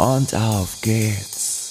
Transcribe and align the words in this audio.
und 0.00 0.34
auf 0.34 0.80
geht's. 0.80 1.68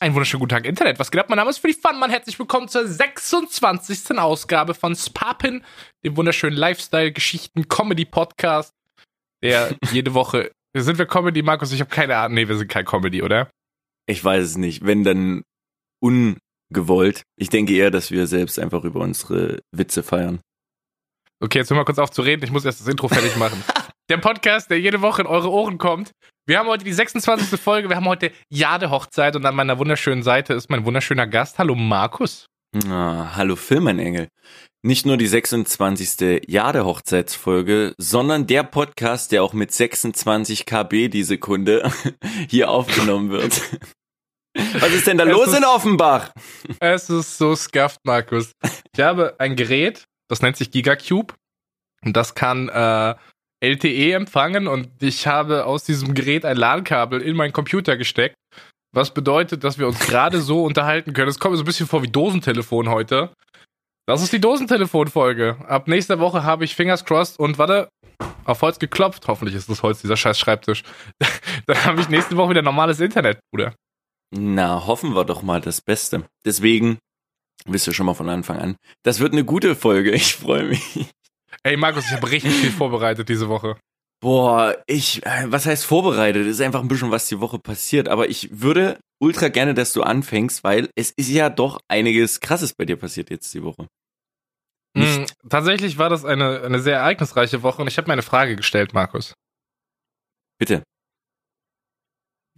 Einen 0.00 0.14
wunderschönen 0.14 0.40
guten 0.40 0.54
Tag, 0.54 0.64
Internet. 0.64 0.98
Was 0.98 1.10
geht 1.10 1.20
ab? 1.20 1.28
Mein 1.28 1.36
Name 1.36 1.50
ist 1.50 1.58
Philipp 1.58 1.82
Fun. 1.82 2.02
Herzlich 2.08 2.38
willkommen 2.38 2.68
zur 2.68 2.88
26. 2.88 4.18
Ausgabe 4.18 4.72
von 4.72 4.96
Spapin, 4.96 5.62
dem 6.02 6.16
wunderschönen 6.16 6.56
Lifestyle-Geschichten-Comedy-Podcast, 6.56 8.72
der 9.42 9.76
jede 9.92 10.14
Woche. 10.14 10.52
Sind 10.74 10.96
wir 10.96 11.04
Comedy, 11.04 11.42
Markus? 11.42 11.70
Ich 11.72 11.80
habe 11.80 11.90
keine 11.90 12.16
Ahnung. 12.16 12.36
Nee, 12.36 12.48
wir 12.48 12.56
sind 12.56 12.68
kein 12.68 12.86
Comedy, 12.86 13.22
oder? 13.22 13.50
Ich 14.06 14.24
weiß 14.24 14.42
es 14.42 14.56
nicht. 14.56 14.86
Wenn 14.86 15.04
dann 15.04 15.42
ungewollt. 16.00 17.24
Ich 17.36 17.50
denke 17.50 17.74
eher, 17.74 17.90
dass 17.90 18.10
wir 18.10 18.26
selbst 18.26 18.58
einfach 18.58 18.84
über 18.84 19.00
unsere 19.00 19.60
Witze 19.70 20.02
feiern. 20.02 20.40
Okay, 21.40 21.58
jetzt 21.58 21.68
hör 21.68 21.76
mal 21.76 21.84
kurz 21.84 21.98
auf 21.98 22.10
zu 22.10 22.22
reden. 22.22 22.42
Ich 22.42 22.50
muss 22.50 22.64
erst 22.64 22.80
das 22.80 22.88
Intro 22.88 23.08
fertig 23.08 23.36
machen. 23.36 23.62
der 24.08 24.18
Podcast, 24.18 24.70
der 24.70 24.80
jede 24.80 25.02
Woche 25.02 25.22
in 25.22 25.26
eure 25.26 25.50
Ohren 25.50 25.78
kommt. 25.78 26.12
Wir 26.46 26.58
haben 26.58 26.68
heute 26.68 26.84
die 26.84 26.92
26. 26.92 27.60
Folge. 27.60 27.88
Wir 27.88 27.96
haben 27.96 28.08
heute 28.08 28.32
Jade-Hochzeit 28.50 29.36
und 29.36 29.46
an 29.46 29.54
meiner 29.54 29.78
wunderschönen 29.78 30.22
Seite 30.22 30.54
ist 30.54 30.70
mein 30.70 30.84
wunderschöner 30.84 31.26
Gast. 31.26 31.58
Hallo 31.58 31.74
Markus. 31.74 32.46
Ah, 32.88 33.36
hallo 33.36 33.54
Phil, 33.54 33.80
mein 33.80 33.98
Engel. 33.98 34.28
Nicht 34.84 35.06
nur 35.06 35.16
die 35.16 35.28
26. 35.28 36.42
Jade-Hochzeitsfolge, 36.48 37.94
sondern 37.98 38.48
der 38.48 38.64
Podcast, 38.64 39.30
der 39.30 39.44
auch 39.44 39.52
mit 39.52 39.72
26 39.72 40.66
KB 40.66 41.08
die 41.08 41.22
Sekunde 41.22 41.92
hier 42.48 42.70
aufgenommen 42.70 43.30
wird. 43.30 43.60
Was 44.54 44.92
ist 44.92 45.06
denn 45.06 45.18
da 45.18 45.24
es 45.24 45.30
los 45.30 45.48
ist, 45.48 45.56
in 45.56 45.64
Offenbach? 45.64 46.32
Es 46.80 47.08
ist 47.08 47.38
so 47.38 47.54
scuffed, 47.54 48.00
Markus. 48.04 48.52
Ich 48.92 49.00
habe 49.00 49.36
ein 49.38 49.54
Gerät, 49.54 50.04
das 50.28 50.42
nennt 50.42 50.56
sich 50.56 50.70
Gigacube. 50.70 51.34
Und 52.04 52.16
das 52.16 52.34
kann 52.34 52.68
äh, 52.68 53.14
LTE 53.62 54.12
empfangen 54.12 54.66
und 54.66 54.88
ich 55.00 55.26
habe 55.26 55.66
aus 55.66 55.84
diesem 55.84 56.14
Gerät 56.14 56.44
ein 56.44 56.56
LAN-Kabel 56.56 57.22
in 57.22 57.36
meinen 57.36 57.52
Computer 57.52 57.96
gesteckt. 57.96 58.34
Was 58.94 59.14
bedeutet, 59.14 59.64
dass 59.64 59.78
wir 59.78 59.86
uns 59.86 60.00
gerade 60.00 60.40
so 60.40 60.64
unterhalten 60.64 61.12
können. 61.12 61.28
Es 61.28 61.38
kommt 61.38 61.52
mir 61.52 61.56
so 61.56 61.62
ein 61.62 61.66
bisschen 61.66 61.86
vor 61.86 62.02
wie 62.02 62.08
Dosentelefon 62.08 62.88
heute. 62.90 63.32
Das 64.06 64.22
ist 64.22 64.32
die 64.32 64.40
Dosentelefonfolge. 64.40 65.58
Ab 65.66 65.86
nächster 65.86 66.18
Woche 66.18 66.42
habe 66.42 66.64
ich 66.64 66.74
Fingers 66.74 67.04
crossed 67.04 67.38
und 67.38 67.56
warte, 67.58 67.88
auf 68.44 68.60
Holz 68.62 68.78
geklopft. 68.78 69.28
Hoffentlich 69.28 69.54
ist 69.54 69.70
das 69.70 69.82
Holz, 69.82 70.00
dieser 70.00 70.16
scheiß 70.16 70.38
Schreibtisch. 70.38 70.82
Dann 71.66 71.84
habe 71.84 72.00
ich 72.00 72.08
nächste 72.08 72.36
Woche 72.36 72.50
wieder 72.50 72.62
normales 72.62 73.00
Internet, 73.00 73.38
Bruder. 73.52 73.74
Na, 74.34 74.86
hoffen 74.86 75.14
wir 75.14 75.24
doch 75.24 75.42
mal 75.42 75.60
das 75.60 75.80
Beste. 75.80 76.24
Deswegen, 76.44 76.98
wisst 77.64 77.86
ihr 77.86 77.94
schon 77.94 78.06
mal 78.06 78.14
von 78.14 78.28
Anfang 78.28 78.58
an, 78.58 78.76
das 79.04 79.20
wird 79.20 79.32
eine 79.32 79.44
gute 79.44 79.76
Folge. 79.76 80.10
Ich 80.10 80.34
freue 80.34 80.64
mich. 80.64 81.08
Ey, 81.64 81.76
Markus, 81.76 82.06
ich 82.06 82.12
habe 82.12 82.30
richtig 82.30 82.52
viel 82.54 82.70
vorbereitet 82.78 83.28
diese 83.28 83.48
Woche. 83.48 83.78
Boah, 84.20 84.82
ich, 84.86 85.24
äh, 85.26 85.44
was 85.46 85.66
heißt 85.66 85.84
vorbereitet? 85.84 86.46
Ist 86.46 86.60
einfach 86.60 86.80
ein 86.80 86.88
bisschen, 86.88 87.10
was 87.10 87.28
die 87.28 87.40
Woche 87.40 87.58
passiert. 87.58 88.08
Aber 88.08 88.28
ich 88.28 88.60
würde 88.60 89.00
ultra 89.20 89.48
gerne, 89.48 89.74
dass 89.74 89.92
du 89.92 90.02
anfängst, 90.02 90.62
weil 90.64 90.90
es 90.94 91.10
ist 91.10 91.28
ja 91.28 91.50
doch 91.50 91.80
einiges 91.88 92.40
Krasses 92.40 92.74
bei 92.74 92.84
dir 92.84 92.96
passiert 92.96 93.30
jetzt 93.30 93.52
die 93.54 93.62
Woche. 93.62 93.88
Mm, 94.94 95.24
tatsächlich 95.48 95.98
war 95.98 96.10
das 96.10 96.24
eine, 96.24 96.60
eine 96.62 96.80
sehr 96.80 96.98
ereignisreiche 96.98 97.62
Woche 97.62 97.80
und 97.82 97.88
ich 97.88 97.96
habe 97.96 98.08
mir 98.08 98.12
eine 98.12 98.22
Frage 98.22 98.56
gestellt, 98.56 98.92
Markus. 98.92 99.34
Bitte. 100.58 100.82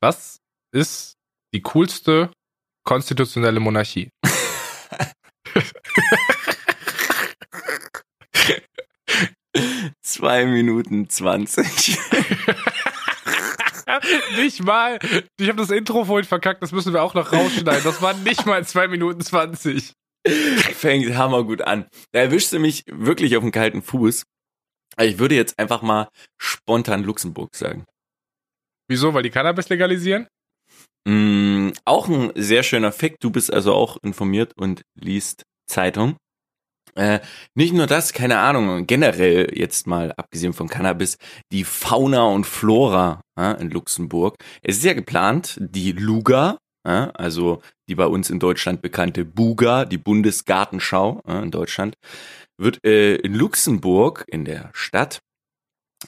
Was 0.01 0.39
ist 0.73 1.15
die 1.55 1.63
coolste 1.63 2.31
konstitutionelle 2.85 3.61
Monarchie? 3.61 4.11
Zwei 10.03 10.47
Minuten 10.47 11.09
zwanzig. 11.09 11.99
nicht 14.37 14.63
mal. 14.63 14.99
Ich 15.39 15.49
habe 15.49 15.59
das 15.59 15.71
Intro 15.71 16.05
vorhin 16.05 16.27
verkackt, 16.27 16.63
das 16.63 16.73
müssen 16.73 16.93
wir 16.93 17.03
auch 17.03 17.15
noch 17.15 17.33
rausschneiden. 17.33 17.85
Das 17.85 18.03
waren 18.03 18.23
nicht 18.23 18.47
mal 18.47 18.67
zwei 18.67 18.89
Minuten 18.89 19.21
zwanzig. 19.21 19.93
Fängt 20.27 21.15
hammergut 21.17 21.63
an. 21.63 21.87
Da 22.13 22.21
erwischst 22.21 22.53
du 22.53 22.59
mich 22.59 22.85
wirklich 22.87 23.37
auf 23.37 23.43
den 23.43 23.53
kalten 23.53 23.83
Fuß. 23.83 24.25
Ich 25.01 25.19
würde 25.19 25.35
jetzt 25.35 25.59
einfach 25.59 25.83
mal 25.83 26.09
spontan 26.39 27.03
Luxemburg 27.03 27.55
sagen. 27.55 27.85
Wieso? 28.89 29.15
Weil 29.15 29.23
die 29.23 29.31
Cannabis 29.31 29.69
legalisieren? 29.69 30.29
Mm, 31.07 31.71
auch 31.85 32.09
ein 32.09 32.33
sehr 32.35 32.63
schöner 32.63 32.93
Fakt. 32.93 33.23
Du 33.23 33.31
bist 33.31 33.53
also 33.53 33.75
auch 33.75 33.99
informiert 34.03 34.53
und 34.57 34.83
liest 34.95 35.43
Zeitung. 35.67 36.17
Äh, 36.95 37.21
nicht 37.55 37.75
nur 37.75 37.87
das, 37.87 38.13
keine 38.13 38.39
Ahnung, 38.39 38.87
generell 38.87 39.51
jetzt 39.57 39.87
mal 39.87 40.13
abgesehen 40.13 40.53
von 40.53 40.69
Cannabis, 40.69 41.19
die 41.53 41.65
Fauna 41.65 42.25
und 42.27 42.47
Flora 42.47 43.21
ja, 43.37 43.53
in 43.53 43.71
Luxemburg. 43.71 44.37
Es 44.63 44.79
ist 44.79 44.85
ja 44.85 44.93
geplant, 44.93 45.57
die 45.61 45.93
Luga, 45.93 46.59
ja, 46.87 47.11
also 47.11 47.63
die 47.89 47.95
bei 47.95 48.07
uns 48.07 48.31
in 48.31 48.39
Deutschland 48.39 48.81
bekannte 48.83 49.25
Buga, 49.25 49.85
die 49.85 49.99
Bundesgartenschau 49.99 51.21
in 51.27 51.51
Deutschland, 51.51 51.97
wird 52.57 52.85
äh, 52.85 53.17
in 53.17 53.35
Luxemburg 53.35 54.25
in 54.29 54.45
der 54.45 54.71
Stadt 54.73 55.21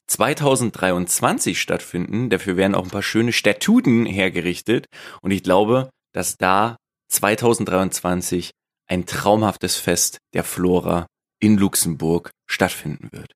2023 0.06 1.60
stattfinden. 1.60 2.30
Dafür 2.30 2.56
werden 2.56 2.74
auch 2.74 2.84
ein 2.84 2.90
paar 2.90 3.02
schöne 3.02 3.32
Statuten 3.32 4.06
hergerichtet 4.06 4.86
und 5.22 5.30
ich 5.30 5.42
glaube, 5.42 5.90
dass 6.12 6.36
da 6.36 6.76
2023 7.08 8.52
ein 8.88 9.06
traumhaftes 9.06 9.76
Fest 9.76 10.18
der 10.34 10.44
Flora 10.44 11.06
in 11.40 11.58
Luxemburg 11.58 12.30
stattfinden 12.48 13.10
wird. 13.12 13.32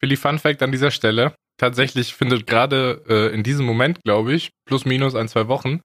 Willi 0.00 0.16
Fun 0.16 0.38
Fact 0.38 0.62
an 0.62 0.72
dieser 0.72 0.90
Stelle. 0.90 1.34
Tatsächlich 1.58 2.14
findet 2.14 2.46
gerade 2.46 3.04
äh, 3.08 3.34
in 3.34 3.42
diesem 3.42 3.66
Moment, 3.66 4.00
glaube 4.02 4.32
ich, 4.32 4.50
plus 4.66 4.86
minus 4.86 5.14
ein, 5.14 5.28
zwei 5.28 5.46
Wochen, 5.48 5.80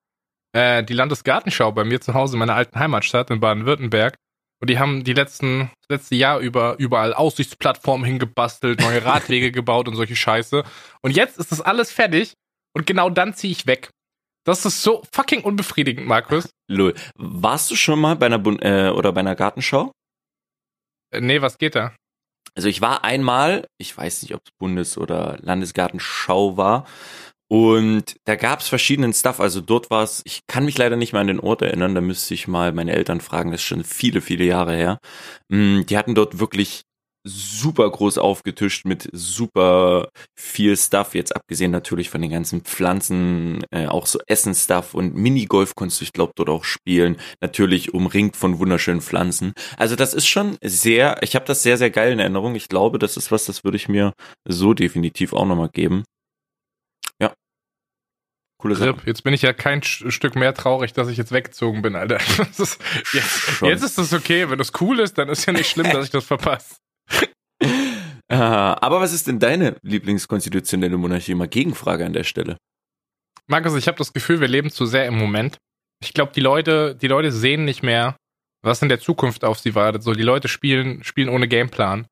äh, 0.53 0.83
die 0.83 0.93
Landesgartenschau 0.93 1.73
bei 1.73 1.83
mir 1.83 1.99
zu 1.99 2.13
Hause 2.13 2.35
in 2.35 2.39
meiner 2.39 2.55
alten 2.55 2.79
Heimatstadt 2.79 3.29
in 3.29 3.41
Baden-Württemberg. 3.41 4.15
Und 4.61 4.69
die 4.69 4.79
haben 4.79 5.03
die 5.03 5.13
letzten, 5.13 5.69
das 5.81 5.99
letzte 5.99 6.15
Jahr 6.15 6.39
über 6.39 6.77
überall 6.79 7.13
Aussichtsplattformen 7.13 8.05
hingebastelt, 8.05 8.79
neue 8.79 9.03
Radwege 9.03 9.51
gebaut 9.51 9.89
und 9.89 9.95
solche 9.95 10.15
Scheiße. 10.15 10.63
Und 11.01 11.11
jetzt 11.11 11.37
ist 11.37 11.51
das 11.51 11.59
alles 11.59 11.91
fertig 11.91 12.33
und 12.73 12.87
genau 12.87 13.09
dann 13.09 13.33
ziehe 13.33 13.51
ich 13.51 13.67
weg. 13.67 13.89
Das 14.45 14.63
ist 14.63 14.83
so 14.83 15.01
fucking 15.11 15.43
unbefriedigend, 15.43 16.07
Markus. 16.07 16.49
Lul. 16.69 16.93
Warst 17.15 17.71
du 17.71 17.75
schon 17.75 17.99
mal 17.99 18.15
bei 18.15 18.27
einer 18.27 18.39
Bun 18.39 18.59
äh, 18.59 18.91
oder 18.95 19.11
bei 19.11 19.19
einer 19.19 19.35
Gartenschau? 19.35 19.91
Äh, 21.11 21.21
nee, 21.21 21.41
was 21.41 21.57
geht 21.57 21.75
da? 21.75 21.93
Also 22.55 22.69
ich 22.69 22.79
war 22.79 23.03
einmal, 23.03 23.65
ich 23.79 23.97
weiß 23.97 24.21
nicht, 24.21 24.35
ob 24.35 24.41
es 24.45 24.51
Bundes- 24.57 24.97
oder 24.97 25.37
Landesgartenschau 25.41 26.57
war. 26.57 26.85
Und 27.47 28.15
da 28.25 28.35
gab 28.35 28.59
es 28.59 28.67
verschiedenen 28.67 29.13
Stuff. 29.13 29.39
Also 29.39 29.61
dort 29.61 29.89
war 29.89 30.03
es, 30.03 30.21
ich 30.25 30.41
kann 30.47 30.65
mich 30.65 30.77
leider 30.77 30.95
nicht 30.95 31.13
mehr 31.13 31.21
an 31.21 31.27
den 31.27 31.39
Ort 31.39 31.61
erinnern, 31.61 31.95
da 31.95 32.01
müsste 32.01 32.33
ich 32.33 32.47
mal 32.47 32.71
meine 32.71 32.93
Eltern 32.93 33.21
fragen, 33.21 33.51
das 33.51 33.61
ist 33.61 33.67
schon 33.67 33.83
viele, 33.83 34.21
viele 34.21 34.45
Jahre 34.45 34.75
her. 34.75 34.99
Mm, 35.49 35.81
die 35.81 35.97
hatten 35.97 36.15
dort 36.15 36.39
wirklich 36.39 36.83
super 37.25 37.89
groß 37.89 38.19
aufgetischt 38.19 38.85
mit 38.85 39.09
super 39.11 40.09
viel 40.35 40.77
Stuff, 40.77 41.15
jetzt 41.15 41.35
abgesehen 41.35 41.71
natürlich 41.71 42.09
von 42.09 42.21
den 42.21 42.29
ganzen 42.29 42.61
Pflanzen, 42.61 43.65
äh, 43.71 43.87
auch 43.87 44.05
so 44.05 44.19
Essen-Stuff 44.27 44.93
und 44.93 45.15
Minigolf 45.15 45.75
konntest 45.75 45.99
du, 45.99 46.03
ich 46.05 46.13
glaube, 46.13 46.33
dort 46.35 46.49
auch 46.49 46.63
spielen. 46.63 47.17
Natürlich 47.41 47.93
umringt 47.93 48.37
von 48.37 48.59
wunderschönen 48.59 49.01
Pflanzen. 49.01 49.53
Also 49.77 49.95
das 49.95 50.13
ist 50.13 50.27
schon 50.27 50.57
sehr, 50.63 51.21
ich 51.23 51.35
habe 51.35 51.45
das 51.45 51.63
sehr, 51.63 51.77
sehr 51.77 51.89
geil 51.89 52.13
in 52.13 52.19
Erinnerung. 52.19 52.55
Ich 52.55 52.69
glaube, 52.69 52.99
das 52.99 53.17
ist 53.17 53.31
was, 53.31 53.45
das 53.45 53.63
würde 53.63 53.77
ich 53.77 53.89
mir 53.89 54.13
so 54.47 54.73
definitiv 54.73 55.33
auch 55.33 55.45
nochmal 55.45 55.69
geben. 55.69 56.03
Ja. 57.19 57.33
Coole 58.61 58.75
Sache. 58.75 58.97
Jetzt 59.05 59.23
bin 59.23 59.33
ich 59.33 59.41
ja 59.41 59.51
kein 59.51 59.81
Stück 59.81 60.35
mehr 60.35 60.53
traurig, 60.53 60.93
dass 60.93 61.07
ich 61.07 61.17
jetzt 61.17 61.31
weggezogen 61.31 61.81
bin, 61.81 61.95
Alter. 61.95 62.17
Ist, 62.57 62.79
jetzt, 63.13 63.61
jetzt, 63.61 63.83
ist 63.83 63.97
das 63.97 64.13
okay. 64.13 64.49
Wenn 64.49 64.59
das 64.59 64.71
cool 64.79 64.99
ist, 64.99 65.17
dann 65.17 65.29
ist 65.29 65.45
ja 65.45 65.53
nicht 65.53 65.69
schlimm, 65.69 65.91
dass 65.91 66.05
ich 66.05 66.11
das 66.11 66.25
verpasse. 66.25 66.75
Äh, 68.27 68.37
aber 68.37 69.01
was 69.01 69.13
ist 69.13 69.27
denn 69.27 69.37
deine 69.37 69.77
Lieblingskonstitutionelle 69.83 70.97
Monarchie? 70.97 71.35
Mal 71.35 71.47
Gegenfrage 71.47 72.07
an 72.07 72.13
der 72.13 72.23
Stelle. 72.23 72.57
Markus, 73.45 73.75
ich 73.75 73.87
habe 73.87 73.99
das 73.99 74.13
Gefühl, 74.13 74.41
wir 74.41 74.47
leben 74.47 74.71
zu 74.71 74.87
sehr 74.87 75.05
im 75.05 75.15
Moment. 75.15 75.57
Ich 76.01 76.11
glaube, 76.11 76.31
die 76.33 76.41
Leute, 76.41 76.95
die 76.95 77.07
Leute 77.07 77.31
sehen 77.31 77.65
nicht 77.65 77.83
mehr, 77.83 78.17
was 78.63 78.81
in 78.81 78.89
der 78.89 78.99
Zukunft 78.99 79.43
auf 79.43 79.59
sie 79.59 79.75
wartet. 79.75 80.01
So, 80.01 80.13
die 80.13 80.23
Leute 80.23 80.47
spielen, 80.47 81.03
spielen 81.03 81.29
ohne 81.29 81.47
Gameplan. 81.47 82.07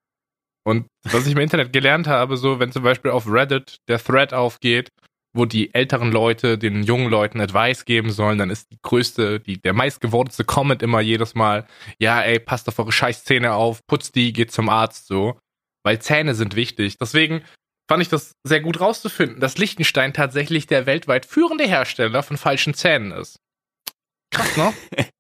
Und 0.64 0.86
was 1.04 1.26
ich 1.26 1.34
im 1.34 1.40
Internet 1.40 1.74
gelernt 1.74 2.08
habe, 2.08 2.38
so 2.38 2.60
wenn 2.60 2.72
zum 2.72 2.84
Beispiel 2.84 3.12
auf 3.12 3.28
Reddit 3.28 3.78
der 3.88 3.98
Thread 3.98 4.34
aufgeht, 4.34 4.90
wo 5.34 5.46
die 5.46 5.74
älteren 5.74 6.12
Leute 6.12 6.58
den 6.58 6.84
jungen 6.84 7.10
Leuten 7.10 7.42
Advice 7.42 7.86
geben 7.86 8.12
sollen, 8.12 8.38
dann 8.38 8.50
ist 8.50 8.72
die 8.72 8.80
größte, 8.82 9.40
die, 9.40 9.60
der 9.60 9.74
meistgewordete 9.74 10.44
Comment 10.46 10.84
immer 10.84 11.02
jedes 11.02 11.34
Mal, 11.34 11.68
ja, 11.98 12.22
ey, 12.22 12.40
passt 12.40 12.68
auf 12.68 12.78
eure 12.80 12.92
Scheißzähne 12.92 13.54
auf, 13.54 13.86
putzt 13.88 14.16
die, 14.16 14.32
geht 14.32 14.52
zum 14.52 14.70
Arzt, 14.70 15.08
so. 15.08 15.40
Weil 15.84 16.00
Zähne 16.00 16.36
sind 16.36 16.56
wichtig. 16.56 16.98
Deswegen 16.98 17.44
fand 17.90 18.02
ich 18.02 18.10
das 18.10 18.36
sehr 18.44 18.62
gut 18.62 18.80
rauszufinden, 18.80 19.40
dass 19.40 19.58
Liechtenstein 19.58 20.14
tatsächlich 20.14 20.68
der 20.68 20.86
weltweit 20.86 21.26
führende 21.26 21.66
Hersteller 21.66 22.24
von 22.24 22.38
falschen 22.38 22.74
Zähnen 22.74 23.12
ist. 23.12 23.40
Krass, 24.32 24.56
ne? 24.56 24.74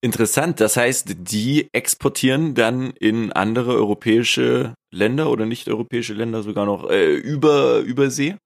Interessant. 0.00 0.60
Das 0.60 0.76
heißt, 0.76 1.16
die 1.18 1.68
exportieren 1.72 2.54
dann 2.54 2.90
in 2.92 3.32
andere 3.32 3.74
europäische 3.74 4.74
Länder 4.92 5.30
oder 5.30 5.46
nicht 5.46 5.68
europäische 5.68 6.14
Länder 6.14 6.42
sogar 6.42 6.66
noch 6.66 6.88
äh, 6.90 7.14
über 7.14 7.78
Übersee? 7.80 8.36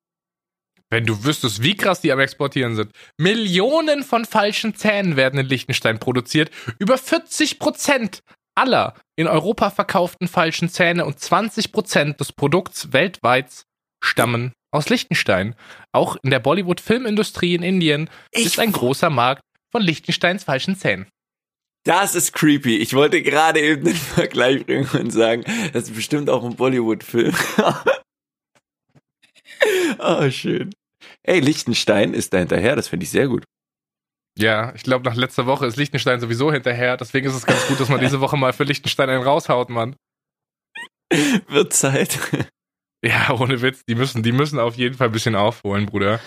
Wenn 0.92 1.06
du 1.06 1.24
wüsstest, 1.24 1.62
wie 1.62 1.76
krass 1.76 2.00
die 2.00 2.10
am 2.10 2.18
Exportieren 2.18 2.74
sind. 2.74 2.90
Millionen 3.16 4.02
von 4.02 4.24
falschen 4.24 4.74
Zähnen 4.74 5.16
werden 5.16 5.38
in 5.38 5.46
Liechtenstein 5.46 6.00
produziert. 6.00 6.50
Über 6.80 6.98
40 6.98 7.60
Prozent 7.60 8.22
aller 8.56 8.94
in 9.16 9.28
Europa 9.28 9.70
verkauften 9.70 10.26
falschen 10.26 10.68
Zähne 10.68 11.04
und 11.04 11.20
20 11.20 11.70
Prozent 11.70 12.18
des 12.18 12.32
Produkts 12.32 12.92
weltweit 12.92 13.64
stammen 14.02 14.52
aus 14.72 14.88
Liechtenstein. 14.88 15.54
Auch 15.92 16.16
in 16.22 16.30
der 16.30 16.40
Bollywood-Filmindustrie 16.40 17.54
in 17.54 17.62
Indien 17.62 18.10
Ich 18.32 18.46
ist 18.46 18.58
ein 18.58 18.72
großer 18.72 19.10
Markt 19.10 19.42
von 19.70 19.82
Liechtensteins 19.82 20.44
falschen 20.44 20.76
Zähnen. 20.76 21.06
Das 21.84 22.14
ist 22.14 22.32
creepy. 22.32 22.76
Ich 22.76 22.92
wollte 22.94 23.22
gerade 23.22 23.60
eben 23.60 23.84
den 23.84 23.94
Vergleich 23.94 24.66
bringen 24.66 24.88
und 24.92 25.10
sagen, 25.10 25.44
das 25.72 25.84
ist 25.84 25.94
bestimmt 25.94 26.28
auch 26.28 26.44
ein 26.44 26.56
Bollywood-Film. 26.56 27.34
oh, 29.98 30.30
schön. 30.30 30.70
Ey, 31.22 31.40
Liechtenstein 31.40 32.12
ist 32.12 32.32
da 32.32 32.38
hinterher, 32.38 32.76
das 32.76 32.88
finde 32.88 33.04
ich 33.04 33.10
sehr 33.10 33.28
gut. 33.28 33.44
Ja, 34.38 34.74
ich 34.74 34.82
glaube, 34.82 35.04
nach 35.04 35.16
letzter 35.16 35.46
Woche 35.46 35.66
ist 35.66 35.76
Liechtenstein 35.76 36.20
sowieso 36.20 36.52
hinterher. 36.52 36.96
Deswegen 36.96 37.26
ist 37.26 37.34
es 37.34 37.46
ganz 37.46 37.66
gut, 37.66 37.80
dass 37.80 37.88
man 37.88 38.00
diese 38.00 38.20
Woche 38.20 38.36
mal 38.36 38.52
für 38.52 38.64
Liechtenstein 38.64 39.10
einen 39.10 39.22
raushaut, 39.22 39.68
Mann. 39.68 39.96
Wird 41.48 41.72
Zeit. 41.72 42.18
Ja, 43.02 43.30
ohne 43.30 43.62
Witz, 43.62 43.82
die 43.88 43.94
müssen, 43.94 44.22
die 44.22 44.30
müssen 44.30 44.58
auf 44.58 44.76
jeden 44.76 44.94
Fall 44.94 45.08
ein 45.08 45.12
bisschen 45.12 45.34
aufholen, 45.34 45.86
Bruder. 45.86 46.20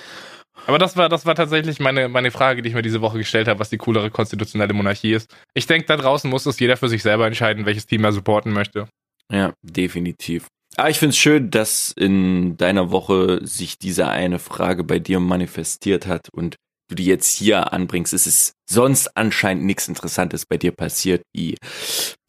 Aber 0.67 0.77
das 0.77 0.95
war, 0.95 1.09
das 1.09 1.25
war 1.25 1.35
tatsächlich 1.35 1.79
meine, 1.79 2.07
meine 2.07 2.31
Frage, 2.31 2.61
die 2.61 2.69
ich 2.69 2.75
mir 2.75 2.81
diese 2.81 3.01
Woche 3.01 3.17
gestellt 3.17 3.47
habe, 3.47 3.59
was 3.59 3.69
die 3.69 3.77
coolere 3.77 4.11
konstitutionelle 4.11 4.73
Monarchie 4.73 5.13
ist. 5.13 5.35
Ich 5.53 5.67
denke, 5.67 5.87
da 5.87 5.97
draußen 5.97 6.29
muss 6.29 6.45
es 6.45 6.59
jeder 6.59 6.77
für 6.77 6.89
sich 6.89 7.03
selber 7.03 7.27
entscheiden, 7.27 7.65
welches 7.65 7.85
Team 7.85 8.03
er 8.03 8.13
supporten 8.13 8.53
möchte. 8.53 8.87
Ja, 9.31 9.53
definitiv. 9.61 10.47
Aber 10.75 10.89
ich 10.89 10.99
finde 10.99 11.11
es 11.11 11.17
schön, 11.17 11.51
dass 11.51 11.91
in 11.91 12.57
deiner 12.57 12.91
Woche 12.91 13.45
sich 13.45 13.77
diese 13.77 14.07
eine 14.07 14.39
Frage 14.39 14.83
bei 14.83 14.99
dir 14.99 15.19
manifestiert 15.19 16.07
hat 16.07 16.29
und 16.31 16.55
du 16.89 16.95
die 16.95 17.05
jetzt 17.05 17.35
hier 17.35 17.73
anbringst. 17.73 18.13
Es 18.13 18.25
ist 18.25 18.53
sonst 18.69 19.15
anscheinend 19.15 19.65
nichts 19.65 19.87
Interessantes 19.87 20.45
bei 20.45 20.57
dir 20.57 20.71
passiert, 20.71 21.21
wie, 21.33 21.55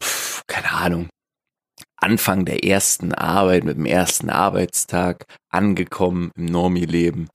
pff, 0.01 0.41
keine 0.47 0.71
Ahnung, 0.71 1.09
Anfang 2.05 2.45
der 2.45 2.63
ersten 2.63 3.13
Arbeit, 3.13 3.63
mit 3.63 3.77
dem 3.77 3.85
ersten 3.87 4.29
Arbeitstag, 4.29 5.25
angekommen 5.51 6.29
im 6.37 6.45
Normie-Leben. 6.45 7.27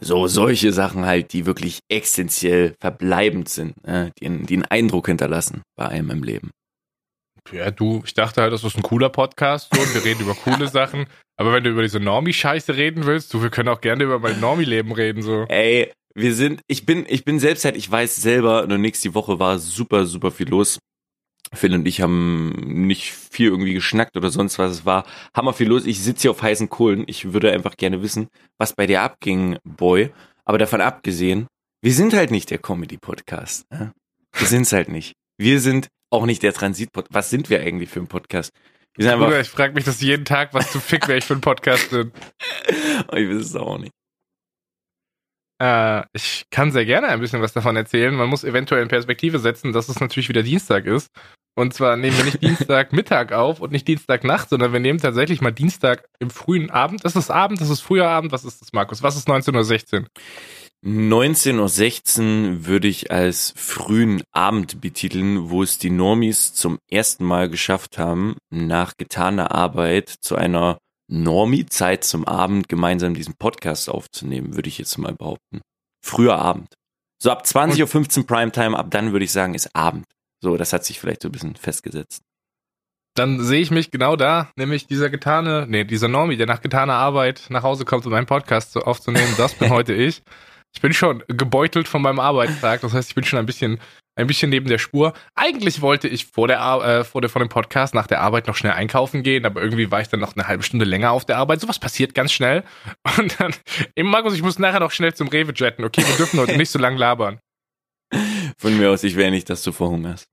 So, 0.00 0.26
solche 0.26 0.72
Sachen 0.72 1.06
halt, 1.06 1.32
die 1.32 1.46
wirklich 1.46 1.78
essentiell 1.88 2.74
verbleibend 2.80 3.48
sind, 3.48 3.74
äh, 3.84 4.10
die, 4.18 4.26
einen- 4.26 4.46
die 4.46 4.54
einen 4.54 4.64
Eindruck 4.64 5.06
hinterlassen 5.06 5.62
bei 5.78 5.86
einem 5.86 6.10
im 6.10 6.22
Leben. 6.24 6.50
Ja, 7.52 7.70
du, 7.70 8.02
ich 8.04 8.14
dachte 8.14 8.42
halt, 8.42 8.52
das 8.52 8.64
ist 8.64 8.76
ein 8.76 8.82
cooler 8.82 9.08
Podcast 9.10 9.72
so, 9.72 9.80
und 9.80 9.94
wir 9.94 10.04
reden 10.04 10.22
über 10.22 10.34
coole 10.34 10.66
Sachen. 10.80 11.06
Aber 11.38 11.52
wenn 11.52 11.62
du 11.62 11.70
über 11.70 11.82
diese 11.82 12.00
Normie-Scheiße 12.00 12.76
reden 12.76 13.06
willst, 13.06 13.32
du, 13.32 13.42
wir 13.42 13.50
können 13.50 13.68
auch 13.68 13.80
gerne 13.80 14.02
über 14.02 14.18
mein 14.18 14.40
Normie-Leben 14.40 14.90
reden, 14.90 15.22
so. 15.22 15.44
Ey, 15.48 15.92
wir 16.16 16.34
sind, 16.34 16.62
ich 16.66 16.84
bin, 16.86 17.06
ich 17.08 17.24
bin 17.24 17.38
selbst 17.38 17.64
halt, 17.64 17.76
ich 17.76 17.88
weiß 17.88 18.16
selber, 18.16 18.66
nur 18.66 18.78
nächste 18.78 19.14
Woche 19.14 19.38
war 19.38 19.60
super, 19.60 20.06
super 20.06 20.32
viel 20.32 20.48
los. 20.48 20.78
Phil 21.52 21.74
und 21.74 21.86
ich 21.86 22.00
haben 22.00 22.50
nicht 22.86 23.12
viel 23.12 23.48
irgendwie 23.48 23.74
geschnackt 23.74 24.16
oder 24.16 24.30
sonst 24.30 24.58
was. 24.58 24.72
Es 24.72 24.84
war 24.86 25.04
hammer 25.34 25.52
viel 25.52 25.68
los. 25.68 25.86
Ich 25.86 26.00
sitze 26.00 26.22
hier 26.22 26.30
auf 26.30 26.42
heißen 26.42 26.68
Kohlen. 26.68 27.04
Ich 27.06 27.32
würde 27.32 27.52
einfach 27.52 27.76
gerne 27.76 28.02
wissen, 28.02 28.28
was 28.58 28.72
bei 28.72 28.86
dir 28.86 29.02
abging, 29.02 29.58
Boy. 29.64 30.12
Aber 30.44 30.58
davon 30.58 30.80
abgesehen, 30.80 31.46
wir 31.82 31.92
sind 31.92 32.14
halt 32.14 32.30
nicht 32.30 32.50
der 32.50 32.58
Comedy-Podcast. 32.58 33.66
Ja? 33.72 33.92
Wir 34.32 34.46
sind's 34.46 34.72
halt 34.72 34.88
nicht. 34.88 35.14
Wir 35.38 35.60
sind 35.60 35.88
auch 36.10 36.26
nicht 36.26 36.42
der 36.42 36.52
Transit-Podcast. 36.52 37.14
Was 37.14 37.30
sind 37.30 37.50
wir 37.50 37.60
eigentlich 37.60 37.90
für 37.90 38.00
ein 38.00 38.08
Podcast? 38.08 38.50
Wir 38.94 39.04
sind 39.04 39.12
einfach, 39.12 39.26
Bruder, 39.26 39.40
ich 39.40 39.48
frage 39.48 39.74
mich 39.74 39.84
das 39.84 40.00
jeden 40.00 40.24
Tag, 40.24 40.54
was 40.54 40.72
zu 40.72 40.80
fick 40.80 41.06
wäre 41.08 41.18
ich 41.18 41.24
für 41.24 41.34
ein 41.34 41.40
Podcast 41.40 41.90
bin. 41.90 42.12
ich 42.68 43.28
weiß 43.28 43.44
es 43.44 43.56
auch 43.56 43.78
nicht. 43.78 43.92
Äh, 45.58 46.02
ich 46.12 46.44
kann 46.50 46.72
sehr 46.72 46.84
gerne 46.84 47.08
ein 47.08 47.20
bisschen 47.20 47.42
was 47.42 47.52
davon 47.52 47.76
erzählen. 47.76 48.14
Man 48.14 48.28
muss 48.28 48.44
eventuell 48.44 48.82
in 48.82 48.88
Perspektive 48.88 49.38
setzen, 49.38 49.72
dass 49.72 49.88
es 49.88 50.00
natürlich 50.00 50.28
wieder 50.28 50.42
Dienstag 50.42 50.86
ist. 50.86 51.10
Und 51.58 51.72
zwar 51.72 51.96
nehmen 51.96 52.16
wir 52.18 52.24
nicht 52.24 52.42
Dienstagmittag 52.42 53.32
auf 53.32 53.60
und 53.60 53.72
nicht 53.72 53.88
Dienstagnacht, 53.88 54.50
sondern 54.50 54.72
wir 54.72 54.80
nehmen 54.80 55.00
tatsächlich 55.00 55.40
mal 55.40 55.52
Dienstag 55.52 56.06
im 56.18 56.30
frühen 56.30 56.70
Abend. 56.70 57.04
Das 57.04 57.16
ist 57.16 57.30
Abend, 57.30 57.60
das 57.60 57.70
ist 57.70 57.80
früher 57.80 58.08
Abend. 58.08 58.32
Was 58.32 58.44
ist 58.44 58.60
das, 58.60 58.72
Markus? 58.72 59.02
Was 59.02 59.16
ist 59.16 59.28
19.16 59.28 60.00
Uhr? 60.00 60.06
19.16 60.84 62.20
Uhr 62.20 62.66
würde 62.66 62.88
ich 62.88 63.10
als 63.10 63.54
frühen 63.56 64.22
Abend 64.32 64.80
betiteln, 64.82 65.48
wo 65.50 65.62
es 65.62 65.78
die 65.78 65.90
Normis 65.90 66.52
zum 66.52 66.78
ersten 66.90 67.24
Mal 67.24 67.48
geschafft 67.48 67.96
haben, 67.96 68.36
nach 68.50 68.92
getaner 68.96 69.52
Arbeit 69.52 70.10
zu 70.20 70.36
einer 70.36 70.78
Normie-Zeit 71.08 72.04
zum 72.04 72.26
Abend 72.26 72.68
gemeinsam 72.68 73.14
diesen 73.14 73.34
Podcast 73.34 73.88
aufzunehmen, 73.88 74.54
würde 74.56 74.68
ich 74.68 74.78
jetzt 74.78 74.96
mal 74.98 75.14
behaupten. 75.14 75.60
Früher 76.04 76.36
Abend. 76.36 76.74
So 77.22 77.30
ab 77.30 77.44
20.15 77.44 78.18
Uhr 78.18 78.26
Primetime, 78.26 78.78
ab 78.78 78.90
dann 78.90 79.12
würde 79.12 79.24
ich 79.24 79.32
sagen, 79.32 79.54
ist 79.54 79.74
Abend. 79.74 80.04
So, 80.42 80.56
das 80.56 80.72
hat 80.72 80.84
sich 80.84 81.00
vielleicht 81.00 81.22
so 81.22 81.28
ein 81.28 81.32
bisschen 81.32 81.56
festgesetzt. 81.56 82.22
Dann 83.16 83.42
sehe 83.42 83.62
ich 83.62 83.70
mich 83.70 83.90
genau 83.90 84.14
da, 84.16 84.50
nämlich 84.56 84.86
dieser 84.86 85.08
getane, 85.08 85.66
nee, 85.66 85.84
dieser 85.84 86.08
Normie, 86.08 86.36
der 86.36 86.46
nach 86.46 86.60
getaner 86.60 86.94
Arbeit 86.94 87.46
nach 87.48 87.62
Hause 87.62 87.86
kommt, 87.86 88.04
um 88.04 88.12
einen 88.12 88.26
Podcast 88.26 88.76
aufzunehmen. 88.76 89.32
Das 89.38 89.54
bin 89.54 89.70
heute 89.70 89.94
ich. 89.94 90.22
Ich 90.74 90.82
bin 90.82 90.92
schon 90.92 91.24
gebeutelt 91.26 91.88
von 91.88 92.02
meinem 92.02 92.20
Arbeitstag. 92.20 92.82
Das 92.82 92.92
heißt, 92.92 93.08
ich 93.08 93.14
bin 93.14 93.24
schon 93.24 93.38
ein 93.38 93.46
bisschen, 93.46 93.80
ein 94.16 94.26
bisschen 94.26 94.50
neben 94.50 94.66
der 94.66 94.78
Spur. 94.78 95.12
Eigentlich 95.34 95.82
wollte 95.82 96.08
ich 96.08 96.26
vor 96.26 96.48
der, 96.48 96.58
äh, 96.60 97.04
vor 97.04 97.20
der, 97.20 97.30
vor 97.30 97.40
dem 97.40 97.48
Podcast 97.48 97.94
nach 97.94 98.06
der 98.06 98.20
Arbeit 98.22 98.46
noch 98.46 98.56
schnell 98.56 98.72
einkaufen 98.72 99.22
gehen, 99.22 99.44
aber 99.44 99.62
irgendwie 99.62 99.90
war 99.90 100.00
ich 100.00 100.08
dann 100.08 100.20
noch 100.20 100.34
eine 100.34 100.48
halbe 100.48 100.62
Stunde 100.62 100.86
länger 100.86 101.12
auf 101.12 101.24
der 101.24 101.36
Arbeit. 101.36 101.60
Sowas 101.60 101.78
passiert 101.78 102.14
ganz 102.14 102.32
schnell. 102.32 102.64
Und 103.18 103.38
dann, 103.38 103.54
eben 103.94 104.08
Markus, 104.08 104.34
ich 104.34 104.42
muss 104.42 104.58
nachher 104.58 104.80
noch 104.80 104.90
schnell 104.90 105.14
zum 105.14 105.28
Rewe 105.28 105.52
jetten. 105.54 105.84
Okay, 105.84 106.02
wir 106.06 106.16
dürfen 106.16 106.40
heute 106.40 106.56
nicht 106.56 106.70
so 106.70 106.78
lang 106.78 106.96
labern. 106.96 107.38
Von 108.58 108.76
mir 108.78 108.90
aus, 108.90 109.04
ich 109.04 109.16
wäre 109.16 109.30
nicht, 109.30 109.50
dass 109.50 109.62
du 109.62 109.72
verhungerst. 109.72 110.28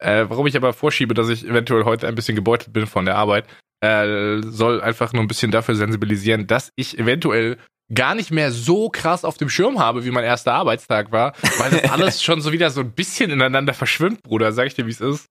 Äh, 0.00 0.26
warum 0.28 0.46
ich 0.46 0.56
aber 0.56 0.72
vorschiebe, 0.72 1.14
dass 1.14 1.28
ich 1.28 1.46
eventuell 1.46 1.84
heute 1.84 2.08
ein 2.08 2.14
bisschen 2.14 2.34
gebeutelt 2.34 2.72
bin 2.72 2.86
von 2.86 3.04
der 3.06 3.16
Arbeit, 3.16 3.46
äh, 3.80 4.40
soll 4.42 4.80
einfach 4.80 5.12
nur 5.12 5.22
ein 5.22 5.28
bisschen 5.28 5.50
dafür 5.50 5.74
sensibilisieren, 5.74 6.46
dass 6.46 6.72
ich 6.76 6.98
eventuell 6.98 7.58
gar 7.94 8.14
nicht 8.14 8.30
mehr 8.30 8.50
so 8.50 8.88
krass 8.88 9.24
auf 9.24 9.36
dem 9.36 9.48
Schirm 9.48 9.78
habe, 9.78 10.04
wie 10.04 10.10
mein 10.10 10.24
erster 10.24 10.54
Arbeitstag 10.54 11.12
war, 11.12 11.34
weil 11.58 11.70
das 11.70 11.84
alles 11.90 12.22
schon 12.22 12.40
so 12.40 12.52
wieder 12.52 12.70
so 12.70 12.80
ein 12.80 12.92
bisschen 12.92 13.30
ineinander 13.30 13.74
verschwimmt, 13.74 14.22
Bruder, 14.22 14.52
sag 14.52 14.66
ich 14.66 14.74
dir, 14.74 14.86
wie 14.86 14.90
es 14.90 15.00
ist. 15.00 15.26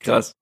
Krass. 0.00 0.32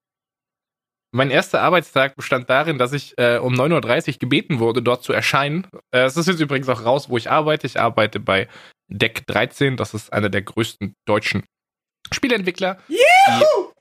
Mein 1.12 1.30
erster 1.30 1.62
Arbeitstag 1.62 2.16
bestand 2.16 2.50
darin, 2.50 2.78
dass 2.78 2.92
ich 2.92 3.14
äh, 3.16 3.38
um 3.38 3.54
9.30 3.54 4.08
Uhr 4.14 4.18
gebeten 4.18 4.58
wurde, 4.58 4.82
dort 4.82 5.02
zu 5.02 5.12
erscheinen. 5.12 5.66
Äh, 5.90 6.00
es 6.00 6.16
ist 6.16 6.26
jetzt 6.26 6.40
übrigens 6.40 6.68
auch 6.68 6.84
raus, 6.84 7.08
wo 7.08 7.16
ich 7.16 7.30
arbeite. 7.30 7.66
Ich 7.66 7.80
arbeite 7.80 8.20
bei 8.20 8.48
Deck 8.88 9.26
13, 9.26 9.76
das 9.76 9.94
ist 9.94 10.12
einer 10.12 10.28
der 10.28 10.42
größten 10.42 10.94
deutschen 11.06 11.44
Spieleentwickler. 12.12 12.78
Juhu! 12.88 13.72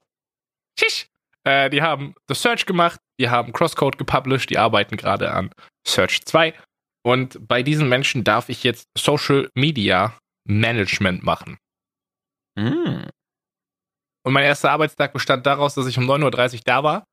Schisch! 0.79 1.07
Äh, 1.43 1.69
die 1.69 1.81
haben 1.81 2.15
The 2.27 2.35
Search 2.35 2.65
gemacht, 2.65 2.99
die 3.19 3.29
haben 3.29 3.53
Crosscode 3.53 3.97
gepublished, 3.97 4.49
die 4.49 4.57
arbeiten 4.57 4.97
gerade 4.97 5.31
an 5.31 5.51
Search 5.85 6.23
2. 6.25 6.53
Und 7.05 7.47
bei 7.47 7.61
diesen 7.61 7.87
Menschen 7.87 8.23
darf 8.23 8.49
ich 8.49 8.63
jetzt 8.63 8.89
Social 8.97 9.49
Media 9.53 10.17
Management 10.47 11.23
machen. 11.23 11.59
Hm. 12.57 13.05
Und 14.25 14.33
mein 14.33 14.43
erster 14.43 14.71
Arbeitstag 14.71 15.13
bestand 15.13 15.45
daraus, 15.45 15.75
dass 15.75 15.85
ich 15.85 15.99
um 15.99 16.09
9.30 16.09 16.53
Uhr 16.55 16.61
da 16.65 16.83
war 16.83 17.05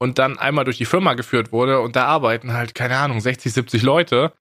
und 0.00 0.20
dann 0.20 0.38
einmal 0.38 0.64
durch 0.64 0.78
die 0.78 0.84
Firma 0.84 1.14
geführt 1.14 1.50
wurde 1.50 1.80
und 1.80 1.96
da 1.96 2.04
arbeiten 2.04 2.52
halt, 2.52 2.76
keine 2.76 2.96
Ahnung, 2.96 3.20
60, 3.20 3.52
70 3.52 3.82
Leute. 3.82 4.32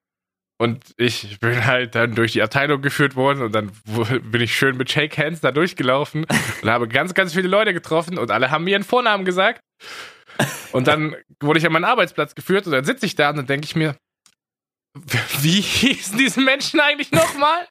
Und 0.60 0.94
ich 0.98 1.40
bin 1.40 1.66
halt 1.66 1.96
dann 1.96 2.14
durch 2.14 2.34
die 2.34 2.44
Abteilung 2.44 2.84
geführt 2.84 3.16
worden 3.16 3.42
und 3.42 3.56
dann 3.56 3.72
bin 4.32 4.42
ich 4.42 4.56
schön 4.56 4.78
mit 4.78 4.92
Shake 4.92 5.18
Hands 5.18 5.42
da 5.42 5.52
durchgelaufen 5.52 6.28
und 6.62 6.70
habe 6.70 6.88
ganz, 6.88 7.16
ganz 7.16 7.34
viele 7.34 7.48
Leute 7.48 7.74
getroffen 7.74 8.20
und 8.20 8.30
alle 8.30 8.52
haben 8.52 8.66
mir 8.66 8.72
ihren 8.72 8.84
Vornamen 8.84 9.26
gesagt. 9.26 9.62
Und 10.74 10.88
dann 10.88 11.16
wurde 11.40 11.58
ich 11.58 11.66
an 11.66 11.74
meinen 11.74 11.86
Arbeitsplatz 11.86 12.36
geführt 12.36 12.68
und 12.68 12.74
dann 12.74 12.86
sitze 12.86 13.08
ich 13.08 13.16
da 13.16 13.32
und 13.32 13.38
dann 13.38 13.48
denke 13.48 13.66
ich 13.66 13.76
mir, 13.76 13.96
wie 15.42 15.62
hießen 15.62 16.18
diese 16.18 16.42
Menschen 16.42 16.80
eigentlich 16.80 17.12
nochmal? 17.12 17.68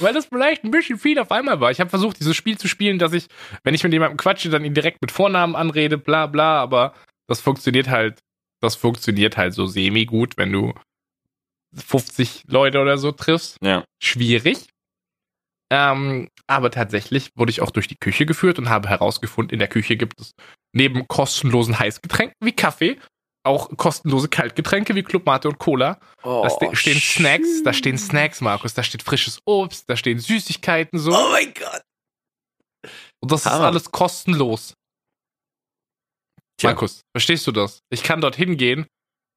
Weil 0.00 0.12
das 0.12 0.26
vielleicht 0.26 0.64
ein 0.64 0.70
bisschen 0.70 0.98
viel 0.98 1.18
auf 1.18 1.30
einmal 1.30 1.60
war. 1.60 1.70
Ich 1.70 1.80
habe 1.80 1.88
versucht, 1.88 2.20
dieses 2.20 2.36
Spiel 2.36 2.58
zu 2.58 2.68
spielen, 2.68 2.98
dass 2.98 3.12
ich, 3.14 3.26
wenn 3.64 3.74
ich 3.74 3.82
mit 3.82 3.92
jemandem 3.92 4.18
quatsche, 4.18 4.50
dann 4.50 4.64
ihn 4.64 4.74
direkt 4.74 5.00
mit 5.00 5.10
Vornamen 5.10 5.56
anrede, 5.56 5.96
bla 5.96 6.26
bla, 6.26 6.60
aber 6.60 6.94
das 7.26 7.40
funktioniert 7.40 7.88
halt, 7.88 8.20
das 8.60 8.76
funktioniert 8.76 9.36
halt 9.36 9.54
so 9.54 9.66
semi-gut, 9.66 10.36
wenn 10.36 10.52
du 10.52 10.74
50 11.74 12.44
Leute 12.48 12.80
oder 12.80 12.98
so 12.98 13.12
triffst. 13.12 13.56
Ja. 13.62 13.84
Schwierig. 14.02 14.68
Ähm, 15.70 16.28
aber 16.46 16.70
tatsächlich 16.70 17.30
wurde 17.34 17.50
ich 17.50 17.60
auch 17.60 17.70
durch 17.70 17.88
die 17.88 17.96
Küche 17.96 18.24
geführt 18.24 18.58
und 18.58 18.68
habe 18.68 18.88
herausgefunden, 18.88 19.52
in 19.52 19.58
der 19.58 19.68
Küche 19.68 19.96
gibt 19.96 20.20
es 20.20 20.32
neben 20.72 21.08
kostenlosen 21.08 21.78
Heißgetränken 21.78 22.36
wie 22.40 22.52
Kaffee 22.52 22.98
auch 23.46 23.70
kostenlose 23.76 24.28
Kaltgetränke 24.28 24.94
wie 24.94 25.02
Club 25.02 25.26
Mate 25.26 25.48
und 25.48 25.58
Cola. 25.58 25.98
Oh, 26.22 26.42
da 26.42 26.50
ste 26.50 26.76
stehen 26.76 27.00
Snacks, 27.00 27.62
da 27.64 27.72
stehen 27.72 27.98
Snacks, 27.98 28.40
Markus, 28.40 28.74
da 28.74 28.82
steht 28.82 29.02
frisches 29.02 29.40
Obst, 29.44 29.88
da 29.88 29.96
stehen 29.96 30.18
Süßigkeiten 30.18 30.98
so. 30.98 31.12
Oh 31.12 31.30
mein 31.30 31.52
Gott. 31.54 31.82
Und 33.20 33.32
das 33.32 33.46
ist 33.46 33.52
Hammer. 33.52 33.66
alles 33.66 33.90
kostenlos. 33.90 34.74
Tja. 36.58 36.70
Markus, 36.70 37.02
verstehst 37.14 37.46
du 37.46 37.52
das? 37.52 37.80
Ich 37.90 38.02
kann 38.02 38.20
dorthin 38.20 38.56
gehen 38.56 38.86